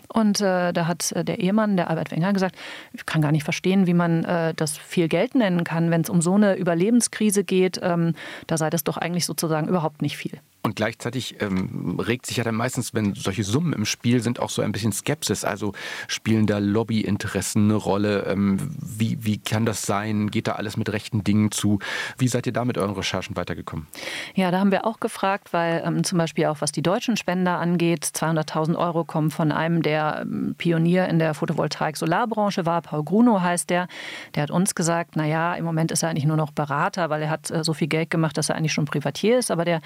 Und 0.08 0.40
äh, 0.40 0.72
da 0.72 0.86
hat 0.86 1.12
äh, 1.12 1.24
der 1.24 1.38
Ehemann, 1.38 1.76
der 1.76 1.90
Albert 1.90 2.10
Wenger, 2.10 2.32
gesagt, 2.32 2.56
ich 2.92 3.04
kann 3.06 3.20
gar 3.20 3.32
nicht 3.32 3.44
verstehen, 3.44 3.86
wie 3.86 3.94
man 3.94 4.24
äh, 4.24 4.54
das 4.54 4.78
viel 4.78 5.08
Geld 5.08 5.34
nennen 5.34 5.64
kann, 5.64 5.90
wenn 5.90 6.00
es 6.00 6.10
um 6.10 6.22
so 6.22 6.34
eine 6.34 6.56
Überlebenskrise 6.56 7.44
geht. 7.48 7.80
Ähm, 7.82 8.14
da 8.46 8.56
sei 8.56 8.70
das 8.70 8.84
doch 8.84 8.96
eigentlich 8.96 9.26
sozusagen 9.26 9.66
überhaupt 9.66 10.02
nicht 10.02 10.16
viel. 10.16 10.40
Und 10.68 10.76
gleichzeitig 10.76 11.40
ähm, 11.40 11.98
regt 11.98 12.26
sich 12.26 12.36
ja 12.36 12.44
dann 12.44 12.54
meistens, 12.54 12.92
wenn 12.92 13.14
solche 13.14 13.42
Summen 13.42 13.72
im 13.72 13.86
Spiel 13.86 14.20
sind, 14.20 14.38
auch 14.38 14.50
so 14.50 14.60
ein 14.60 14.70
bisschen 14.70 14.92
Skepsis. 14.92 15.42
Also 15.42 15.72
spielen 16.08 16.46
da 16.46 16.58
Lobbyinteressen 16.58 17.64
eine 17.64 17.74
Rolle? 17.74 18.26
Ähm, 18.26 18.58
wie, 18.78 19.24
wie 19.24 19.38
kann 19.38 19.64
das 19.64 19.86
sein? 19.86 20.30
Geht 20.30 20.46
da 20.46 20.52
alles 20.52 20.76
mit 20.76 20.92
rechten 20.92 21.24
Dingen 21.24 21.52
zu? 21.52 21.78
Wie 22.18 22.28
seid 22.28 22.46
ihr 22.46 22.52
da 22.52 22.66
mit 22.66 22.76
euren 22.76 22.94
Recherchen 22.94 23.34
weitergekommen? 23.34 23.86
Ja, 24.34 24.50
da 24.50 24.60
haben 24.60 24.70
wir 24.70 24.84
auch 24.84 25.00
gefragt, 25.00 25.54
weil 25.54 25.82
ähm, 25.86 26.04
zum 26.04 26.18
Beispiel 26.18 26.44
auch 26.44 26.60
was 26.60 26.70
die 26.70 26.82
deutschen 26.82 27.16
Spender 27.16 27.56
angeht, 27.58 28.04
200.000 28.04 28.76
Euro 28.76 29.04
kommen 29.04 29.30
von 29.30 29.50
einem, 29.50 29.80
der 29.80 30.18
ähm, 30.20 30.54
Pionier 30.58 31.08
in 31.08 31.18
der 31.18 31.32
Photovoltaik-Solarbranche 31.32 32.66
war, 32.66 32.82
Paul 32.82 33.04
Gruno 33.04 33.40
heißt 33.40 33.70
der. 33.70 33.88
Der 34.34 34.42
hat 34.42 34.50
uns 34.50 34.74
gesagt, 34.74 35.16
naja, 35.16 35.54
im 35.54 35.64
Moment 35.64 35.92
ist 35.92 36.02
er 36.02 36.10
eigentlich 36.10 36.26
nur 36.26 36.36
noch 36.36 36.50
Berater, 36.50 37.08
weil 37.08 37.22
er 37.22 37.30
hat 37.30 37.50
äh, 37.50 37.64
so 37.64 37.72
viel 37.72 37.88
Geld 37.88 38.10
gemacht, 38.10 38.36
dass 38.36 38.50
er 38.50 38.56
eigentlich 38.56 38.74
schon 38.74 38.84
Privatier 38.84 39.38
ist, 39.38 39.50
aber 39.50 39.64
der 39.64 39.80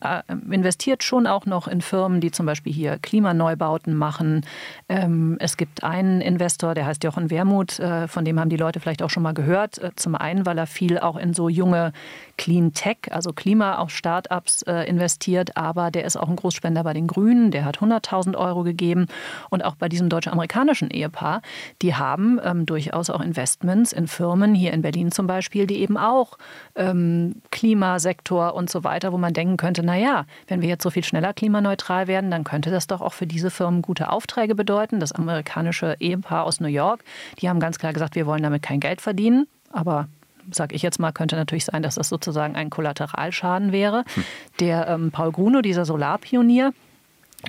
äh, 0.00 0.22
investiert 0.28 1.02
schon 1.02 1.26
auch 1.26 1.46
noch 1.46 1.68
in 1.68 1.80
Firmen, 1.80 2.20
die 2.20 2.30
zum 2.30 2.44
Beispiel 2.44 2.72
hier 2.72 2.98
Klimaneubauten 2.98 3.94
machen. 3.94 4.44
Ähm, 4.88 5.36
es 5.40 5.56
gibt 5.56 5.82
einen 5.82 6.20
Investor, 6.20 6.74
der 6.74 6.86
heißt 6.86 7.02
Jochen 7.02 7.30
Wermuth, 7.30 7.78
äh, 7.78 8.08
von 8.08 8.24
dem 8.24 8.38
haben 8.38 8.50
die 8.50 8.56
Leute 8.56 8.80
vielleicht 8.80 9.02
auch 9.02 9.10
schon 9.10 9.22
mal 9.22 9.32
gehört. 9.32 9.78
Äh, 9.78 9.90
zum 9.96 10.14
einen, 10.14 10.44
weil 10.44 10.58
er 10.58 10.66
viel 10.66 10.98
auch 10.98 11.16
in 11.16 11.32
so 11.32 11.48
junge 11.48 11.92
Clean 12.36 12.72
Tech, 12.74 12.98
also 13.10 13.32
Klima, 13.32 13.78
auch 13.78 13.90
Startups 13.90 14.62
äh, 14.62 14.88
investiert, 14.88 15.56
aber 15.56 15.90
der 15.90 16.04
ist 16.04 16.16
auch 16.16 16.28
ein 16.28 16.36
Großspender 16.36 16.84
bei 16.84 16.92
den 16.92 17.06
Grünen, 17.06 17.50
der 17.50 17.64
hat 17.64 17.78
100.000 17.78 18.36
Euro 18.36 18.62
gegeben. 18.62 19.06
Und 19.48 19.64
auch 19.64 19.76
bei 19.76 19.88
diesem 19.88 20.08
deutsch-amerikanischen 20.08 20.90
Ehepaar, 20.90 21.42
die 21.80 21.94
haben 21.94 22.38
ähm, 22.44 22.66
durchaus 22.66 23.08
auch 23.08 23.20
Investments 23.20 23.92
in 23.92 24.08
Firmen, 24.08 24.54
hier 24.54 24.72
in 24.72 24.82
Berlin 24.82 25.10
zum 25.10 25.26
Beispiel, 25.26 25.66
die 25.66 25.78
eben 25.78 25.96
auch 25.96 26.36
ähm, 26.74 27.36
Klimasektor 27.50 28.54
und 28.54 28.68
so 28.68 28.84
weiter, 28.84 29.12
wo 29.12 29.18
man 29.18 29.32
denken 29.32 29.56
könnte, 29.56 29.82
naja, 29.82 30.07
wenn 30.46 30.60
wir 30.60 30.68
jetzt 30.68 30.82
so 30.82 30.90
viel 30.90 31.04
schneller 31.04 31.32
klimaneutral 31.32 32.06
werden, 32.06 32.30
dann 32.30 32.44
könnte 32.44 32.70
das 32.70 32.86
doch 32.86 33.00
auch 33.00 33.12
für 33.12 33.26
diese 33.26 33.50
Firmen 33.50 33.82
gute 33.82 34.10
Aufträge 34.10 34.54
bedeuten. 34.54 35.00
Das 35.00 35.12
amerikanische 35.12 35.96
Ehepaar 36.00 36.44
aus 36.44 36.60
New 36.60 36.68
York, 36.68 37.04
die 37.40 37.48
haben 37.48 37.60
ganz 37.60 37.78
klar 37.78 37.92
gesagt, 37.92 38.14
wir 38.14 38.26
wollen 38.26 38.42
damit 38.42 38.62
kein 38.62 38.80
Geld 38.80 39.00
verdienen. 39.00 39.46
Aber 39.72 40.08
sage 40.50 40.74
ich 40.74 40.82
jetzt 40.82 40.98
mal, 40.98 41.12
könnte 41.12 41.36
natürlich 41.36 41.64
sein, 41.64 41.82
dass 41.82 41.96
das 41.96 42.08
sozusagen 42.08 42.56
ein 42.56 42.70
Kollateralschaden 42.70 43.72
wäre. 43.72 44.04
Hm. 44.14 44.24
Der 44.60 44.88
ähm, 44.88 45.10
Paul 45.10 45.32
Gruno, 45.32 45.60
dieser 45.62 45.84
Solarpionier, 45.84 46.72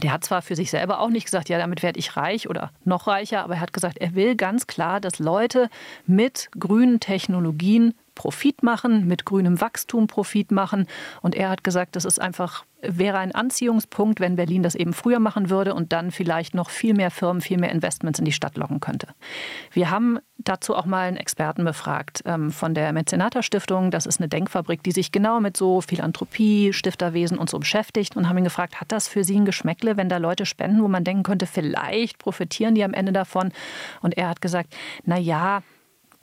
der 0.03 0.13
hat 0.13 0.23
zwar 0.23 0.41
für 0.41 0.55
sich 0.55 0.69
selber 0.69 0.99
auch 0.99 1.09
nicht 1.09 1.25
gesagt, 1.25 1.49
ja, 1.49 1.57
damit 1.57 1.81
werde 1.81 1.99
ich 1.99 2.15
reich 2.15 2.47
oder 2.49 2.71
noch 2.85 3.07
reicher, 3.07 3.43
aber 3.43 3.55
er 3.55 3.61
hat 3.61 3.73
gesagt, 3.73 3.97
er 3.97 4.13
will 4.13 4.35
ganz 4.35 4.67
klar, 4.67 4.99
dass 4.99 5.17
Leute 5.17 5.69
mit 6.05 6.49
grünen 6.59 6.99
Technologien 6.99 7.95
Profit 8.19 8.63
machen, 8.63 9.07
mit 9.07 9.23
grünem 9.23 9.61
Wachstum 9.61 10.07
Profit 10.07 10.51
machen. 10.51 10.87
Und 11.21 11.35
er 11.35 11.47
hat 11.47 11.63
gesagt, 11.63 11.95
das 11.95 12.03
ist 12.03 12.19
einfach, 12.19 12.65
wäre 12.81 13.17
ein 13.17 13.33
Anziehungspunkt, 13.33 14.19
wenn 14.19 14.35
Berlin 14.35 14.61
das 14.61 14.75
eben 14.75 14.91
früher 14.91 15.19
machen 15.19 15.49
würde 15.49 15.73
und 15.73 15.93
dann 15.93 16.11
vielleicht 16.11 16.53
noch 16.53 16.69
viel 16.69 16.93
mehr 16.93 17.11
Firmen, 17.11 17.39
viel 17.39 17.57
mehr 17.57 17.71
Investments 17.71 18.19
in 18.19 18.25
die 18.25 18.33
Stadt 18.33 18.57
locken 18.57 18.81
könnte. 18.81 19.07
Wir 19.71 19.89
haben 19.89 20.19
dazu 20.37 20.75
auch 20.75 20.85
mal 20.85 21.07
einen 21.07 21.15
Experten 21.15 21.63
befragt 21.63 22.21
ähm, 22.25 22.51
von 22.51 22.73
der 22.73 22.91
Mäzenata 22.91 23.41
Stiftung. 23.41 23.89
Das 23.89 24.05
ist 24.05 24.19
eine 24.19 24.27
Denkfabrik, 24.27 24.83
die 24.83 24.91
sich 24.91 25.13
genau 25.13 25.39
mit 25.39 25.55
so 25.55 25.79
Philanthropie, 25.79 26.73
Stifterwesen 26.73 27.37
und 27.37 27.49
so 27.49 27.57
beschäftigt 27.57 28.17
und 28.17 28.27
haben 28.27 28.37
ihn 28.37 28.43
gefragt, 28.43 28.81
hat 28.81 28.91
das 28.91 29.07
für 29.07 29.23
Sie 29.23 29.39
ein 29.39 29.45
Geschmäckle, 29.45 29.95
wenn 29.95 30.09
da 30.09 30.17
Leute 30.17 30.45
spenden, 30.45 30.83
wo 30.83 30.89
man 30.89 31.05
denken 31.05 31.23
könnte, 31.23 31.45
vielleicht 31.45 32.17
profitieren 32.17 32.75
die 32.75 32.83
am 32.83 32.93
Ende 32.93 33.13
davon? 33.13 33.53
Und 34.01 34.17
er 34.17 34.27
hat 34.27 34.41
gesagt, 34.41 34.75
na 35.05 35.17
ja, 35.17 35.63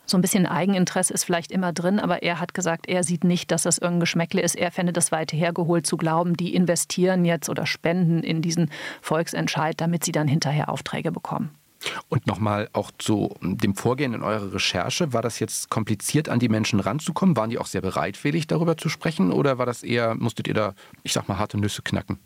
so 0.07 0.16
ein 0.16 0.21
bisschen 0.21 0.47
Eigeninteresse 0.47 1.12
ist 1.12 1.25
vielleicht 1.25 1.53
immer 1.53 1.73
drin, 1.73 1.99
aber 2.01 2.23
er 2.23 2.40
hat 2.40 2.55
gesagt, 2.55 2.88
er 2.88 3.03
sieht 3.03 3.25
nicht, 3.25 3.51
dass 3.51 3.64
das 3.64 3.79
irgendein 3.79 4.01
Geschmäckle 4.01 4.40
ist. 4.40 4.55
Er 4.55 4.71
fände 4.71 4.92
das 4.92 5.12
weit 5.12 5.33
hergeholt 5.33 5.87
zu 5.87 5.97
glauben, 5.97 6.37
die 6.37 6.55
investieren 6.55 7.25
jetzt 7.25 7.49
oder 7.49 7.66
spenden 7.66 8.23
in 8.23 8.40
diesen 8.42 8.71
Volksentscheid, 9.03 9.81
damit 9.81 10.05
sie 10.05 10.12
dann 10.12 10.29
hinterher 10.29 10.69
Aufträge 10.69 11.12
bekommen. 11.12 11.51
Und 12.09 12.27
nochmal 12.27 12.69
auch 12.73 12.91
zu 12.99 13.35
dem 13.41 13.75
Vorgehen 13.75 14.15
in 14.15 14.23
eurer 14.23 14.53
Recherche. 14.53 15.12
War 15.12 15.23
das 15.23 15.39
jetzt 15.39 15.71
kompliziert, 15.71 16.29
an 16.29 16.39
die 16.39 16.49
Menschen 16.49 16.81
ranzukommen? 16.81 17.37
Waren 17.37 17.51
die 17.51 17.59
auch 17.59 17.67
sehr 17.67 17.81
bereitwillig, 17.81 18.47
darüber 18.47 18.77
zu 18.77 18.89
sprechen? 18.89 19.33
Oder 19.33 19.59
war 19.59 19.67
das 19.67 19.83
eher, 19.83 20.15
musstet 20.15 20.49
ihr 20.49 20.55
da, 20.55 20.75
ich 21.03 21.12
sag 21.12 21.29
mal, 21.29 21.39
harte 21.39 21.59
Nüsse 21.59 21.83
knacken? 21.83 22.19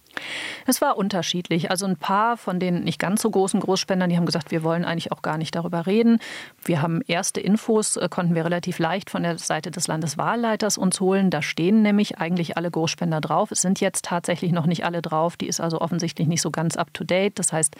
Es 0.66 0.80
war 0.80 0.96
unterschiedlich. 0.96 1.70
Also 1.70 1.86
ein 1.86 1.96
paar 1.96 2.36
von 2.36 2.60
den 2.60 2.84
nicht 2.84 2.98
ganz 2.98 3.22
so 3.22 3.30
großen 3.30 3.60
Großspendern, 3.60 4.10
die 4.10 4.16
haben 4.16 4.26
gesagt, 4.26 4.50
wir 4.50 4.62
wollen 4.62 4.84
eigentlich 4.84 5.12
auch 5.12 5.22
gar 5.22 5.38
nicht 5.38 5.54
darüber 5.54 5.86
reden. 5.86 6.18
Wir 6.64 6.82
haben 6.82 7.00
erste 7.06 7.40
Infos, 7.40 7.96
äh, 7.96 8.08
konnten 8.10 8.34
wir 8.34 8.44
relativ 8.44 8.78
leicht 8.78 9.10
von 9.10 9.22
der 9.22 9.38
Seite 9.38 9.70
des 9.70 9.86
Landeswahlleiters 9.86 10.78
uns 10.78 11.00
holen. 11.00 11.30
Da 11.30 11.42
stehen 11.42 11.82
nämlich 11.82 12.18
eigentlich 12.18 12.56
alle 12.56 12.70
Großspender 12.70 13.20
drauf. 13.20 13.50
Es 13.50 13.62
sind 13.62 13.80
jetzt 13.80 14.04
tatsächlich 14.04 14.52
noch 14.52 14.66
nicht 14.66 14.84
alle 14.84 15.02
drauf. 15.02 15.36
Die 15.36 15.46
ist 15.46 15.60
also 15.60 15.80
offensichtlich 15.80 16.28
nicht 16.28 16.42
so 16.42 16.50
ganz 16.50 16.76
up-to-date. 16.76 17.38
Das 17.38 17.52
heißt, 17.52 17.76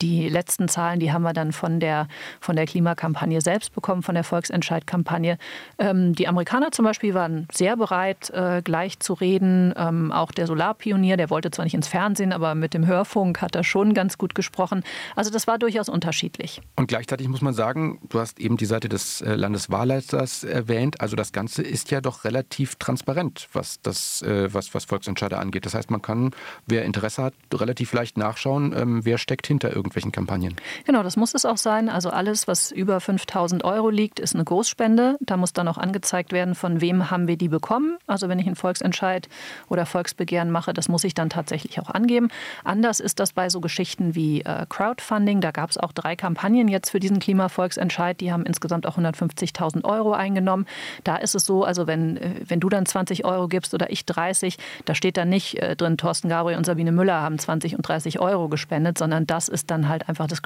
die 0.00 0.28
letzten 0.28 0.68
Zahlen, 0.68 1.00
die 1.00 1.11
die 1.12 1.14
haben 1.14 1.22
wir 1.22 1.34
dann 1.34 1.52
von 1.52 1.78
der, 1.78 2.08
von 2.40 2.56
der 2.56 2.64
Klimakampagne 2.64 3.40
selbst 3.42 3.74
bekommen, 3.74 4.02
von 4.02 4.14
der 4.14 4.24
Volksentscheid-Kampagne. 4.24 5.36
Ähm, 5.78 6.14
die 6.14 6.26
Amerikaner 6.26 6.72
zum 6.72 6.86
Beispiel 6.86 7.12
waren 7.12 7.46
sehr 7.52 7.76
bereit, 7.76 8.30
äh, 8.30 8.62
gleich 8.62 8.98
zu 8.98 9.12
reden. 9.12 9.74
Ähm, 9.76 10.10
auch 10.10 10.32
der 10.32 10.46
Solarpionier, 10.46 11.18
der 11.18 11.28
wollte 11.28 11.50
zwar 11.50 11.64
nicht 11.64 11.74
ins 11.74 11.88
Fernsehen, 11.88 12.32
aber 12.32 12.54
mit 12.54 12.72
dem 12.72 12.86
Hörfunk 12.86 13.42
hat 13.42 13.54
er 13.54 13.64
schon 13.64 13.92
ganz 13.92 14.16
gut 14.16 14.34
gesprochen. 14.34 14.84
Also 15.14 15.30
das 15.30 15.46
war 15.46 15.58
durchaus 15.58 15.90
unterschiedlich. 15.90 16.62
Und 16.76 16.86
gleichzeitig 16.86 17.28
muss 17.28 17.42
man 17.42 17.52
sagen, 17.52 18.00
du 18.08 18.18
hast 18.18 18.40
eben 18.40 18.56
die 18.56 18.66
Seite 18.66 18.88
des 18.88 19.20
äh, 19.20 19.34
Landeswahlleiters 19.34 20.44
erwähnt. 20.44 21.00
Also 21.02 21.14
das 21.14 21.32
Ganze 21.32 21.62
ist 21.62 21.90
ja 21.90 22.00
doch 22.00 22.24
relativ 22.24 22.76
transparent, 22.76 23.48
was 23.52 23.82
das, 23.82 24.22
äh, 24.22 24.52
was, 24.54 24.74
was 24.74 24.86
Volksentscheider 24.86 25.38
angeht. 25.38 25.66
Das 25.66 25.74
heißt, 25.74 25.90
man 25.90 26.00
kann, 26.00 26.30
wer 26.66 26.84
Interesse 26.84 27.22
hat, 27.22 27.34
relativ 27.52 27.92
leicht 27.92 28.16
nachschauen, 28.16 28.74
ähm, 28.74 29.04
wer 29.04 29.18
steckt 29.18 29.46
hinter 29.46 29.74
irgendwelchen 29.76 30.10
Kampagnen. 30.10 30.56
Genau, 30.86 31.01
das 31.02 31.16
muss 31.16 31.34
es 31.34 31.44
auch 31.44 31.56
sein. 31.56 31.88
Also 31.88 32.10
alles, 32.10 32.48
was 32.48 32.70
über 32.70 33.00
5000 33.00 33.64
Euro 33.64 33.90
liegt, 33.90 34.20
ist 34.20 34.34
eine 34.34 34.44
Großspende. 34.44 35.16
Da 35.20 35.36
muss 35.36 35.52
dann 35.52 35.68
auch 35.68 35.78
angezeigt 35.78 36.32
werden, 36.32 36.54
von 36.54 36.80
wem 36.80 37.10
haben 37.10 37.28
wir 37.28 37.36
die 37.36 37.48
bekommen. 37.48 37.98
Also 38.06 38.28
wenn 38.28 38.38
ich 38.38 38.46
einen 38.46 38.56
Volksentscheid 38.56 39.28
oder 39.68 39.86
Volksbegehren 39.86 40.50
mache, 40.50 40.72
das 40.72 40.88
muss 40.88 41.04
ich 41.04 41.14
dann 41.14 41.30
tatsächlich 41.30 41.80
auch 41.80 41.90
angeben. 41.90 42.28
Anders 42.64 43.00
ist 43.00 43.20
das 43.20 43.32
bei 43.32 43.48
so 43.48 43.60
Geschichten 43.60 44.14
wie 44.14 44.42
äh, 44.42 44.66
Crowdfunding. 44.68 45.40
Da 45.40 45.50
gab 45.50 45.70
es 45.70 45.78
auch 45.78 45.92
drei 45.92 46.16
Kampagnen 46.16 46.68
jetzt 46.68 46.90
für 46.90 47.00
diesen 47.00 47.18
Klimavolksentscheid. 47.18 48.20
Die 48.20 48.32
haben 48.32 48.44
insgesamt 48.44 48.86
auch 48.86 48.98
150.000 48.98 49.84
Euro 49.84 50.12
eingenommen. 50.12 50.66
Da 51.04 51.16
ist 51.16 51.34
es 51.34 51.44
so, 51.44 51.64
also 51.64 51.86
wenn, 51.86 52.16
äh, 52.16 52.34
wenn 52.46 52.60
du 52.60 52.68
dann 52.68 52.86
20 52.86 53.24
Euro 53.24 53.48
gibst 53.48 53.74
oder 53.74 53.90
ich 53.90 54.06
30, 54.06 54.58
da 54.84 54.94
steht 54.94 55.16
dann 55.16 55.28
nicht 55.28 55.58
äh, 55.58 55.76
drin, 55.76 55.96
Thorsten 55.96 56.28
Gabriel 56.28 56.58
und 56.58 56.66
Sabine 56.66 56.92
Müller 56.92 57.22
haben 57.22 57.38
20 57.38 57.76
und 57.76 57.82
30 57.82 58.20
Euro 58.20 58.48
gespendet, 58.48 58.98
sondern 58.98 59.26
das 59.26 59.48
ist 59.48 59.70
dann 59.70 59.88
halt 59.88 60.08
einfach 60.08 60.26
das 60.26 60.42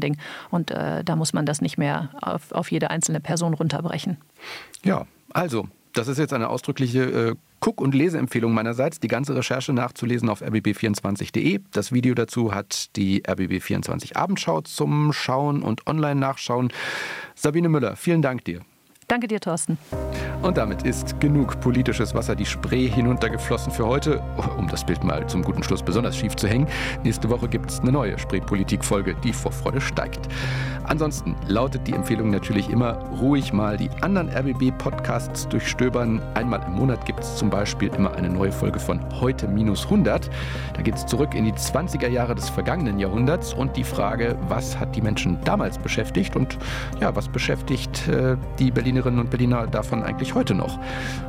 Crowdfunding. 0.00 0.16
Und 0.50 0.70
äh, 0.70 1.04
da 1.04 1.16
muss 1.16 1.32
man 1.32 1.46
das 1.46 1.60
nicht 1.60 1.78
mehr 1.78 2.10
auf, 2.20 2.52
auf 2.52 2.70
jede 2.70 2.90
einzelne 2.90 3.20
Person 3.20 3.54
runterbrechen. 3.54 4.16
Ja, 4.84 5.06
also 5.32 5.68
das 5.92 6.08
ist 6.08 6.18
jetzt 6.18 6.32
eine 6.32 6.48
ausdrückliche 6.48 7.02
äh, 7.02 7.34
Guck- 7.60 7.80
und 7.80 7.94
Leseempfehlung 7.94 8.54
meinerseits. 8.54 9.00
Die 9.00 9.08
ganze 9.08 9.34
Recherche 9.34 9.72
nachzulesen 9.72 10.28
auf 10.30 10.42
rbb24.de. 10.42 11.60
Das 11.72 11.92
Video 11.92 12.14
dazu 12.14 12.54
hat 12.54 12.96
die 12.96 13.22
RBB24 13.24 14.16
Abendschau 14.16 14.62
zum 14.62 15.12
Schauen 15.12 15.62
und 15.62 15.86
Online-Nachschauen. 15.86 16.72
Sabine 17.34 17.68
Müller, 17.68 17.96
vielen 17.96 18.22
Dank 18.22 18.44
dir. 18.44 18.62
Danke 19.10 19.26
dir, 19.26 19.40
Thorsten. 19.40 19.76
Und 20.42 20.56
damit 20.56 20.84
ist 20.84 21.18
genug 21.18 21.60
politisches 21.60 22.14
Wasser 22.14 22.36
die 22.36 22.46
Spree 22.46 22.86
hinuntergeflossen 22.86 23.72
für 23.72 23.84
heute, 23.84 24.22
um 24.56 24.68
das 24.68 24.86
Bild 24.86 25.02
mal 25.02 25.26
zum 25.26 25.42
guten 25.42 25.64
Schluss 25.64 25.82
besonders 25.82 26.16
schief 26.16 26.36
zu 26.36 26.46
hängen. 26.46 26.68
Nächste 27.02 27.28
Woche 27.28 27.48
gibt 27.48 27.70
es 27.70 27.80
eine 27.80 27.90
neue 27.90 28.16
Spreepolitik-Folge, 28.18 29.16
die 29.24 29.32
vor 29.32 29.50
Freude 29.50 29.80
steigt. 29.80 30.28
Ansonsten 30.84 31.34
lautet 31.48 31.88
die 31.88 31.92
Empfehlung 31.92 32.30
natürlich 32.30 32.70
immer, 32.70 32.92
ruhig 33.20 33.52
mal 33.52 33.76
die 33.76 33.90
anderen 34.00 34.28
RBB-Podcasts 34.30 35.48
durchstöbern. 35.48 36.22
Einmal 36.34 36.62
im 36.66 36.74
Monat 36.74 37.04
gibt 37.04 37.20
es 37.20 37.36
zum 37.36 37.50
Beispiel 37.50 37.92
immer 37.94 38.14
eine 38.14 38.30
neue 38.30 38.52
Folge 38.52 38.78
von 38.78 39.00
Heute 39.20 39.48
minus 39.48 39.84
100. 39.84 40.30
Da 40.74 40.82
geht 40.82 40.94
es 40.94 41.04
zurück 41.04 41.34
in 41.34 41.44
die 41.44 41.52
20er 41.52 42.08
Jahre 42.08 42.36
des 42.36 42.48
vergangenen 42.48 42.98
Jahrhunderts 43.00 43.54
und 43.54 43.76
die 43.76 43.84
Frage, 43.84 44.38
was 44.48 44.78
hat 44.78 44.94
die 44.94 45.02
Menschen 45.02 45.38
damals 45.44 45.78
beschäftigt 45.78 46.36
und 46.36 46.56
ja, 47.00 47.14
was 47.14 47.28
beschäftigt 47.28 48.08
äh, 48.08 48.36
die 48.58 48.70
Berliner 48.70 48.99
Berlinerinnen 49.00 49.20
und 49.20 49.30
Berliner 49.30 49.66
davon 49.66 50.02
eigentlich 50.02 50.34
heute 50.34 50.54
noch. 50.54 50.78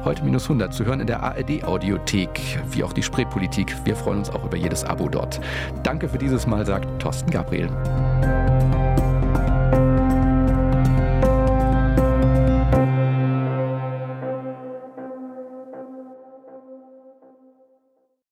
Heute 0.04 0.24
minus 0.24 0.44
100 0.44 0.74
zu 0.74 0.86
hören 0.86 1.00
in 1.00 1.08
der 1.08 1.24
ARD-Audiothek, 1.24 2.60
wie 2.70 2.84
auch 2.84 2.94
die 2.94 3.04
Spreepolitik. 3.04 3.74
Wir 3.86 3.96
freuen 3.96 4.20
uns 4.20 4.30
auch 4.30 4.44
über 4.44 4.58
jedes 4.58 4.84
Abo 4.84 5.08
dort. 5.08 5.40
Danke 5.84 6.10
für 6.10 6.18
dieses 6.18 6.48
Mal, 6.48 6.66
sagt 6.66 7.02
Thorsten 7.02 7.32
Gabriel. 7.32 7.70